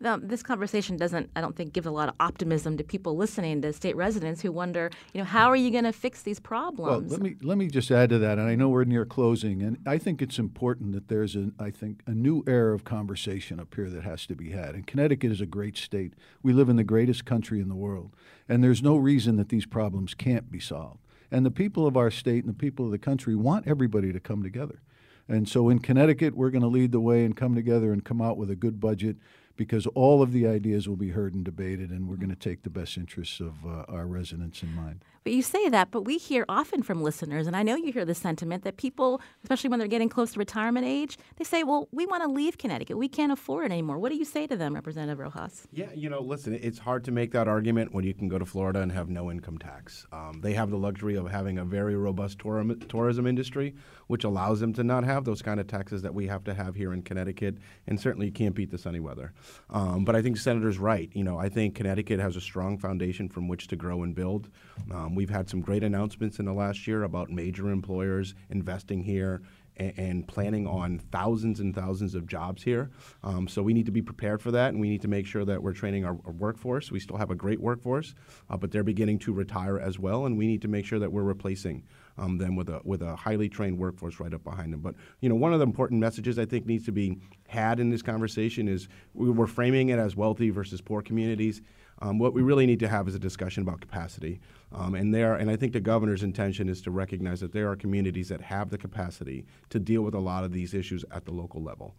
now, 0.01 0.17
this 0.17 0.41
conversation 0.43 0.97
doesn't, 0.97 1.29
I 1.35 1.41
don't 1.41 1.55
think, 1.55 1.73
give 1.73 1.85
a 1.85 1.91
lot 1.91 2.09
of 2.09 2.15
optimism 2.19 2.77
to 2.77 2.83
people 2.83 3.15
listening, 3.15 3.61
to 3.61 3.71
state 3.71 3.95
residents 3.95 4.41
who 4.41 4.51
wonder, 4.51 4.89
you 5.13 5.19
know, 5.19 5.25
how 5.25 5.47
are 5.47 5.55
you 5.55 5.71
going 5.71 5.83
to 5.83 5.93
fix 5.93 6.23
these 6.23 6.39
problems? 6.39 7.09
Well, 7.09 7.19
let 7.19 7.21
me 7.21 7.35
let 7.41 7.57
me 7.57 7.67
just 7.67 7.91
add 7.91 8.09
to 8.09 8.19
that, 8.19 8.37
and 8.37 8.47
I 8.47 8.55
know 8.55 8.69
we're 8.69 8.83
near 8.83 9.05
closing, 9.05 9.61
and 9.61 9.77
I 9.85 9.97
think 9.97 10.21
it's 10.21 10.39
important 10.39 10.93
that 10.93 11.07
there's 11.07 11.35
a, 11.35 11.51
I 11.59 11.69
think, 11.69 12.01
a 12.07 12.11
new 12.11 12.43
era 12.47 12.73
of 12.73 12.83
conversation 12.83 13.59
up 13.59 13.73
here 13.75 13.89
that 13.89 14.03
has 14.03 14.25
to 14.27 14.35
be 14.35 14.51
had. 14.51 14.75
And 14.75 14.87
Connecticut 14.87 15.31
is 15.31 15.41
a 15.41 15.45
great 15.45 15.77
state. 15.77 16.13
We 16.41 16.53
live 16.53 16.69
in 16.69 16.75
the 16.75 16.83
greatest 16.83 17.25
country 17.25 17.61
in 17.61 17.69
the 17.69 17.75
world, 17.75 18.15
and 18.49 18.63
there's 18.63 18.81
no 18.81 18.97
reason 18.97 19.37
that 19.37 19.49
these 19.49 19.65
problems 19.65 20.13
can't 20.13 20.51
be 20.51 20.59
solved. 20.59 20.99
And 21.29 21.45
the 21.45 21.51
people 21.51 21.87
of 21.87 21.95
our 21.95 22.11
state 22.11 22.43
and 22.43 22.53
the 22.53 22.57
people 22.57 22.85
of 22.85 22.91
the 22.91 22.97
country 22.97 23.35
want 23.35 23.67
everybody 23.67 24.11
to 24.11 24.19
come 24.19 24.43
together. 24.43 24.81
And 25.27 25.47
so 25.47 25.69
in 25.69 25.79
Connecticut, 25.79 26.35
we're 26.35 26.49
going 26.49 26.61
to 26.61 26.67
lead 26.67 26.91
the 26.91 26.99
way 26.99 27.23
and 27.23 27.37
come 27.37 27.55
together 27.55 27.93
and 27.93 28.03
come 28.03 28.21
out 28.21 28.37
with 28.37 28.49
a 28.49 28.55
good 28.55 28.81
budget 28.81 29.15
because 29.55 29.87
all 29.87 30.21
of 30.21 30.31
the 30.31 30.47
ideas 30.47 30.87
will 30.87 30.95
be 30.95 31.09
heard 31.09 31.33
and 31.33 31.43
debated, 31.43 31.89
and 31.89 32.07
we're 32.07 32.15
going 32.15 32.29
to 32.29 32.35
take 32.35 32.63
the 32.63 32.69
best 32.69 32.97
interests 32.97 33.39
of 33.39 33.65
uh, 33.65 33.85
our 33.87 34.05
residents 34.05 34.63
in 34.63 34.73
mind. 34.75 35.03
But 35.23 35.33
you 35.33 35.43
say 35.43 35.69
that, 35.69 35.91
but 35.91 36.01
we 36.01 36.17
hear 36.17 36.45
often 36.49 36.81
from 36.81 37.03
listeners, 37.03 37.45
and 37.45 37.55
I 37.55 37.61
know 37.61 37.75
you 37.75 37.91
hear 37.91 38.05
the 38.05 38.15
sentiment 38.15 38.63
that 38.63 38.77
people, 38.77 39.21
especially 39.43 39.69
when 39.69 39.77
they're 39.77 39.87
getting 39.87 40.09
close 40.09 40.33
to 40.33 40.39
retirement 40.39 40.85
age, 40.85 41.17
they 41.35 41.43
say, 41.43 41.63
well, 41.63 41.87
we 41.91 42.07
want 42.07 42.23
to 42.23 42.29
leave 42.29 42.57
Connecticut. 42.57 42.97
We 42.97 43.07
can't 43.07 43.31
afford 43.31 43.65
it 43.65 43.71
anymore. 43.71 43.99
What 43.99 44.11
do 44.11 44.17
you 44.17 44.25
say 44.25 44.47
to 44.47 44.57
them, 44.57 44.73
Representative 44.73 45.19
Rojas? 45.19 45.67
Yeah, 45.71 45.91
you 45.93 46.09
know, 46.09 46.21
listen, 46.21 46.55
it's 46.55 46.79
hard 46.79 47.03
to 47.03 47.11
make 47.11 47.31
that 47.33 47.47
argument 47.47 47.93
when 47.93 48.03
you 48.03 48.15
can 48.15 48.29
go 48.29 48.39
to 48.39 48.45
Florida 48.45 48.81
and 48.81 48.91
have 48.91 49.09
no 49.09 49.29
income 49.29 49.59
tax. 49.59 50.07
Um, 50.11 50.39
they 50.41 50.53
have 50.53 50.71
the 50.71 50.77
luxury 50.77 51.15
of 51.15 51.29
having 51.29 51.59
a 51.59 51.65
very 51.65 51.95
robust 51.95 52.39
tourism, 52.39 52.79
tourism 52.89 53.27
industry, 53.27 53.75
which 54.07 54.23
allows 54.23 54.59
them 54.59 54.73
to 54.73 54.83
not 54.83 55.03
have 55.03 55.23
those 55.23 55.43
kind 55.43 55.59
of 55.59 55.67
taxes 55.67 56.01
that 56.01 56.13
we 56.13 56.27
have 56.27 56.43
to 56.45 56.53
have 56.53 56.73
here 56.73 56.93
in 56.93 57.03
Connecticut, 57.03 57.57
and 57.85 57.99
certainly 57.99 58.25
you 58.25 58.31
can't 58.31 58.55
beat 58.55 58.71
the 58.71 58.77
sunny 58.77 58.99
weather. 58.99 59.33
Um, 59.69 60.03
but 60.03 60.15
I 60.15 60.21
think 60.23 60.35
the 60.35 60.41
Senator's 60.41 60.79
right. 60.79 61.09
You 61.13 61.23
know, 61.23 61.37
I 61.37 61.47
think 61.47 61.75
Connecticut 61.75 62.19
has 62.19 62.35
a 62.35 62.41
strong 62.41 62.77
foundation 62.79 63.29
from 63.29 63.47
which 63.47 63.67
to 63.67 63.75
grow 63.75 64.01
and 64.01 64.15
build. 64.15 64.49
Um, 64.91 65.10
we've 65.15 65.29
had 65.29 65.49
some 65.49 65.61
great 65.61 65.83
announcements 65.83 66.39
in 66.39 66.45
the 66.45 66.53
last 66.53 66.87
year 66.87 67.03
about 67.03 67.29
major 67.29 67.69
employers 67.69 68.35
investing 68.49 69.03
here 69.03 69.41
and, 69.77 69.93
and 69.97 70.27
planning 70.27 70.67
on 70.67 70.99
thousands 71.11 71.59
and 71.59 71.75
thousands 71.75 72.15
of 72.15 72.27
jobs 72.27 72.63
here. 72.63 72.91
Um, 73.23 73.47
so 73.47 73.61
we 73.61 73.73
need 73.73 73.85
to 73.85 73.91
be 73.91 74.01
prepared 74.01 74.41
for 74.41 74.51
that, 74.51 74.69
and 74.69 74.79
we 74.79 74.89
need 74.89 75.01
to 75.01 75.07
make 75.07 75.25
sure 75.25 75.45
that 75.45 75.61
we're 75.61 75.73
training 75.73 76.05
our, 76.05 76.17
our 76.25 76.31
workforce. 76.31 76.91
We 76.91 76.99
still 76.99 77.17
have 77.17 77.31
a 77.31 77.35
great 77.35 77.59
workforce, 77.59 78.13
uh, 78.49 78.57
but 78.57 78.71
they're 78.71 78.83
beginning 78.83 79.19
to 79.19 79.33
retire 79.33 79.79
as 79.79 79.99
well, 79.99 80.25
and 80.25 80.37
we 80.37 80.47
need 80.47 80.61
to 80.61 80.67
make 80.67 80.85
sure 80.85 80.99
that 80.99 81.11
we're 81.11 81.23
replacing 81.23 81.83
um, 82.17 82.37
them 82.37 82.55
with 82.55 82.69
a 82.69 82.81
with 82.83 83.01
a 83.01 83.15
highly 83.15 83.49
trained 83.49 83.77
workforce 83.77 84.19
right 84.19 84.33
up 84.33 84.43
behind 84.43 84.73
them. 84.73 84.81
But 84.81 84.95
you 85.21 85.29
know, 85.29 85.35
one 85.35 85.53
of 85.53 85.59
the 85.59 85.65
important 85.65 85.99
messages 85.99 86.37
I 86.37 86.45
think 86.45 86.65
needs 86.65 86.85
to 86.85 86.91
be 86.91 87.17
had 87.47 87.79
in 87.79 87.89
this 87.89 88.01
conversation 88.01 88.67
is 88.67 88.87
we're 89.13 89.47
framing 89.47 89.89
it 89.89 89.99
as 89.99 90.15
wealthy 90.15 90.49
versus 90.49 90.81
poor 90.81 91.01
communities. 91.01 91.61
Um, 92.01 92.17
what 92.17 92.33
we 92.33 92.41
really 92.41 92.65
need 92.65 92.79
to 92.79 92.87
have 92.87 93.07
is 93.07 93.15
a 93.15 93.19
discussion 93.19 93.61
about 93.61 93.79
capacity. 93.79 94.39
Um, 94.71 94.95
and 94.95 95.13
there, 95.13 95.35
and 95.35 95.49
I 95.51 95.55
think 95.55 95.73
the 95.73 95.79
governor's 95.79 96.23
intention 96.23 96.67
is 96.67 96.81
to 96.81 96.91
recognize 96.91 97.41
that 97.41 97.53
there 97.53 97.69
are 97.69 97.75
communities 97.75 98.29
that 98.29 98.41
have 98.41 98.69
the 98.69 98.77
capacity 98.77 99.45
to 99.69 99.79
deal 99.79 100.01
with 100.01 100.15
a 100.15 100.19
lot 100.19 100.43
of 100.43 100.51
these 100.51 100.73
issues 100.73 101.05
at 101.11 101.25
the 101.25 101.31
local 101.31 101.61
level. 101.61 101.95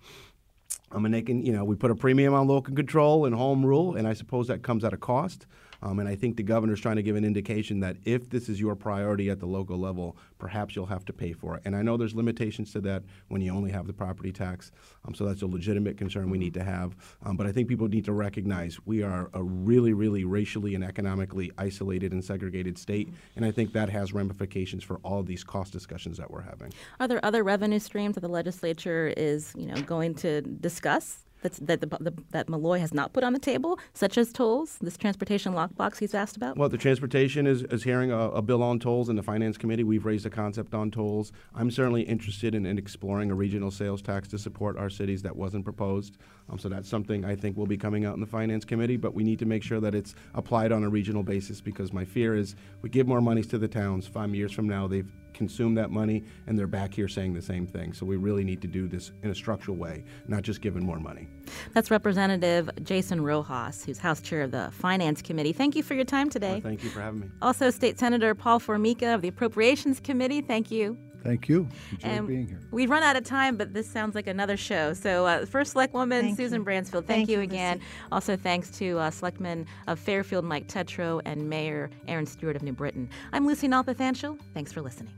Um, 0.90 1.05
mean, 1.05 1.12
they 1.12 1.22
can, 1.22 1.44
you 1.44 1.53
know, 1.53 1.64
we 1.64 1.76
put 1.76 1.90
a 1.90 1.94
premium 1.94 2.34
on 2.34 2.48
local 2.48 2.74
control 2.74 3.24
and 3.24 3.34
home 3.34 3.64
rule, 3.64 3.94
and 3.94 4.07
I 4.07 4.12
suppose 4.12 4.48
that 4.48 4.62
comes 4.62 4.84
at 4.84 4.92
a 4.92 4.96
cost. 4.96 5.46
Um, 5.83 5.99
and 5.99 6.09
I 6.09 6.14
think 6.14 6.37
the 6.37 6.43
governor's 6.43 6.80
trying 6.80 6.97
to 6.97 7.03
give 7.03 7.16
an 7.16 7.24
indication 7.24 7.80
that 7.80 7.97
if 8.05 8.30
this 8.30 8.49
is 8.49 8.61
your 8.61 8.74
priority 8.74 9.30
at 9.30 9.41
the 9.41 9.47
local 9.47 9.78
level, 9.78 10.16
perhaps 10.39 10.76
you'll 10.76 10.87
have 10.87 11.05
to 11.07 11.12
pay 11.12 11.33
for 11.33 11.57
it. 11.57 11.62
And 11.64 11.74
I 11.74 11.83
know 11.83 11.97
there's 11.97 12.14
limitations 12.14 12.72
to 12.72 12.80
that 12.83 13.03
when 13.28 13.43
you 13.43 13.53
only 13.53 13.70
have 13.72 13.87
the 13.87 13.93
property 13.93 14.33
tax. 14.33 14.70
Um, 15.05 15.14
so 15.14 15.24
that's 15.24 15.43
a 15.43 15.47
legitimate 15.47 15.97
concern 15.97 16.30
we 16.30 16.39
need 16.39 16.55
to 16.55 16.64
have. 16.64 16.97
Um, 17.24 17.37
but 17.37 17.47
I 17.47 17.53
think 17.53 17.68
people 17.68 17.89
need 17.89 18.05
to 18.05 18.12
recognize 18.12 18.78
we 18.87 19.03
are 19.03 19.28
a 19.35 19.43
really, 19.43 19.93
really 19.93 20.24
racially 20.24 20.74
and 20.74 20.85
economically 20.85 21.51
isolated 21.59 22.12
and 22.12 22.24
segregated 22.24 22.78
state. 22.78 23.09
And 23.37 23.45
I 23.45 23.51
think 23.51 23.72
that 23.72 23.91
has 23.91 24.12
ramifications 24.12 24.85
for 24.85 24.97
all 25.03 25.22
these 25.22 25.43
cost 25.43 25.72
discussions 25.72 26.16
that 26.18 26.30
we're 26.30 26.43
having. 26.43 26.72
Are 27.01 27.09
there 27.09 27.24
other 27.24 27.43
revenue 27.43 27.78
streams 27.78 28.14
that 28.14 28.20
the 28.20 28.28
legislature 28.28 29.12
is, 29.16 29.53
you 29.57 29.66
know, 29.66 29.80
going 29.83 30.14
to 30.16 30.43
discuss? 30.43 31.18
That's, 31.43 31.59
that 31.59 31.80
the, 31.80 31.86
the, 31.86 32.14
that 32.30 32.49
Malloy 32.49 32.78
has 32.78 32.95
not 32.95 33.12
put 33.12 33.24
on 33.24 33.32
the 33.32 33.38
table, 33.38 33.78
such 33.95 34.16
as 34.16 34.32
tolls, 34.32 34.78
this 34.80 34.97
transportation 34.97 35.53
lockbox 35.53 35.99
he's 35.99 36.14
asked 36.14 36.36
about? 36.36 36.57
Well, 36.57 36.68
the 36.68 36.78
transportation 36.78 37.47
is, 37.47 37.62
is 37.64 37.82
hearing 37.82 38.11
a, 38.11 38.30
a, 38.30 38.43
bill 38.43 38.62
on 38.62 38.78
tolls 38.78 39.09
in 39.09 39.16
the 39.16 39.22
Finance 39.22 39.59
Committee. 39.59 39.84
We've 39.84 40.05
raised 40.05 40.26
a 40.26 40.30
concept 40.30 40.74
on 40.74 40.90
tolls. 40.90 41.32
I'm 41.55 41.70
certainly 41.70 42.03
interested 42.03 42.55
in, 42.55 42.66
in 42.66 42.78
exploring 42.78 43.30
a 43.30 43.34
regional 43.34 43.70
sales 43.70 44.03
tax 44.03 44.28
to 44.28 44.38
support 44.38 44.76
our 44.76 44.90
cities 44.90 45.22
that 45.22 45.36
wasn't 45.36 45.64
proposed. 45.64 46.18
Um, 46.49 46.59
so 46.59 46.68
that's 46.68 46.88
something 46.88 47.24
I 47.24 47.36
think 47.36 47.57
will 47.57 47.66
be 47.66 47.76
coming 47.76 48.05
out 48.05 48.14
in 48.14 48.20
the 48.20 48.26
Finance 48.26 48.64
Committee, 48.64 48.97
but 48.97 49.14
we 49.14 49.24
need 49.24 49.38
to 49.40 49.47
make 49.47 49.62
sure 49.62 49.80
that 49.80 49.95
it's 49.95 50.14
applied 50.34 50.72
on 50.72 50.84
a 50.84 50.88
regional 50.88 51.22
basis 51.22 51.61
because 51.61 51.93
my 51.93 52.05
fear 52.05 52.34
is 52.34 52.57
we 52.82 52.88
give 52.88 53.07
more 53.07 53.20
monies 53.20 53.47
to 53.49 53.59
the 53.59 53.68
towns. 53.68 54.07
Five 54.07 54.34
years 54.34 54.53
from 54.53 54.68
now, 54.68 54.86
they've 54.86 55.11
consume 55.35 55.74
that 55.74 55.91
money, 55.91 56.24
and 56.47 56.59
they're 56.59 56.66
back 56.66 56.95
here 56.95 57.09
saying 57.09 57.35
the 57.35 57.43
same 57.43 57.66
thing. 57.66 57.93
So 57.93 58.07
we 58.07 58.16
really 58.16 58.45
need 58.45 58.61
to 58.62 58.68
do 58.68 58.89
this 58.89 59.12
in 59.22 59.30
a 59.30 59.35
structural 59.35 59.76
way, 59.76 60.05
not 60.28 60.43
just 60.43 60.61
giving 60.61 60.85
more 60.85 60.99
money. 60.99 61.28
That's 61.74 61.91
Representative 61.91 62.70
Jason 62.83 63.22
Rojas, 63.22 63.85
who's 63.85 63.99
House 63.99 64.20
Chair 64.20 64.43
of 64.43 64.51
the 64.51 64.70
Finance 64.72 65.22
Committee. 65.22 65.53
Thank 65.53 65.76
you 65.76 65.83
for 65.83 65.95
your 65.95 66.05
time 66.05 66.30
today. 66.30 66.53
Well, 66.53 66.61
thank 66.61 66.85
you 66.85 66.91
for 66.91 67.01
having 67.01 67.20
me. 67.20 67.28
Also, 67.41 67.70
State 67.70 67.99
Senator 67.99 68.35
Paul 68.35 68.59
Formica 68.59 69.14
of 69.14 69.22
the 69.22 69.28
Appropriations 69.28 70.01
Committee. 70.01 70.41
Thank 70.41 70.70
you. 70.70 70.97
Thank 71.22 71.49
you. 71.49 71.68
Enjoyed 71.93 72.11
and 72.11 72.26
being 72.26 72.49
here. 72.49 72.61
We've 72.72 72.91
run 72.91 73.05
out 73.05 73.14
of 73.14 73.24
time, 73.24 73.57
but 73.57 73.72
this 73.74 73.89
sounds 73.89 74.16
like 74.16 74.26
another 74.26 74.57
show. 74.57 74.93
So, 74.93 75.24
uh, 75.24 75.47
First 75.47 75.74
Selectwoman 75.74 76.20
Thank 76.20 76.37
Susan 76.37 76.61
you. 76.61 76.64
Bransfield, 76.64 77.07
thank, 77.07 77.07
Thank 77.07 77.28
you 77.28 77.39
you, 77.39 77.43
again. 77.45 77.80
Also, 78.11 78.37
thanks 78.37 78.70
to 78.78 78.99
uh, 78.99 79.11
Selectman 79.11 79.66
of 79.87 80.01
Fairfield 80.01 80.45
Mike 80.45 80.66
Tetreau 80.66 81.22
and 81.24 81.49
Mayor 81.49 81.91
Erin 82.09 82.26
Stewart 82.26 82.57
of 82.57 82.62
New 82.62 82.72
Britain. 82.72 83.09
I'm 83.33 83.47
Lucy 83.47 83.68
Nalpathanchil. 83.68 84.39
Thanks 84.53 84.72
for 84.72 84.83
listening. 84.83 85.12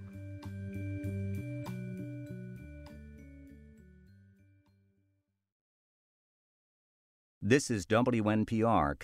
This 7.46 7.70
is 7.70 7.84
WNPR 7.84 8.98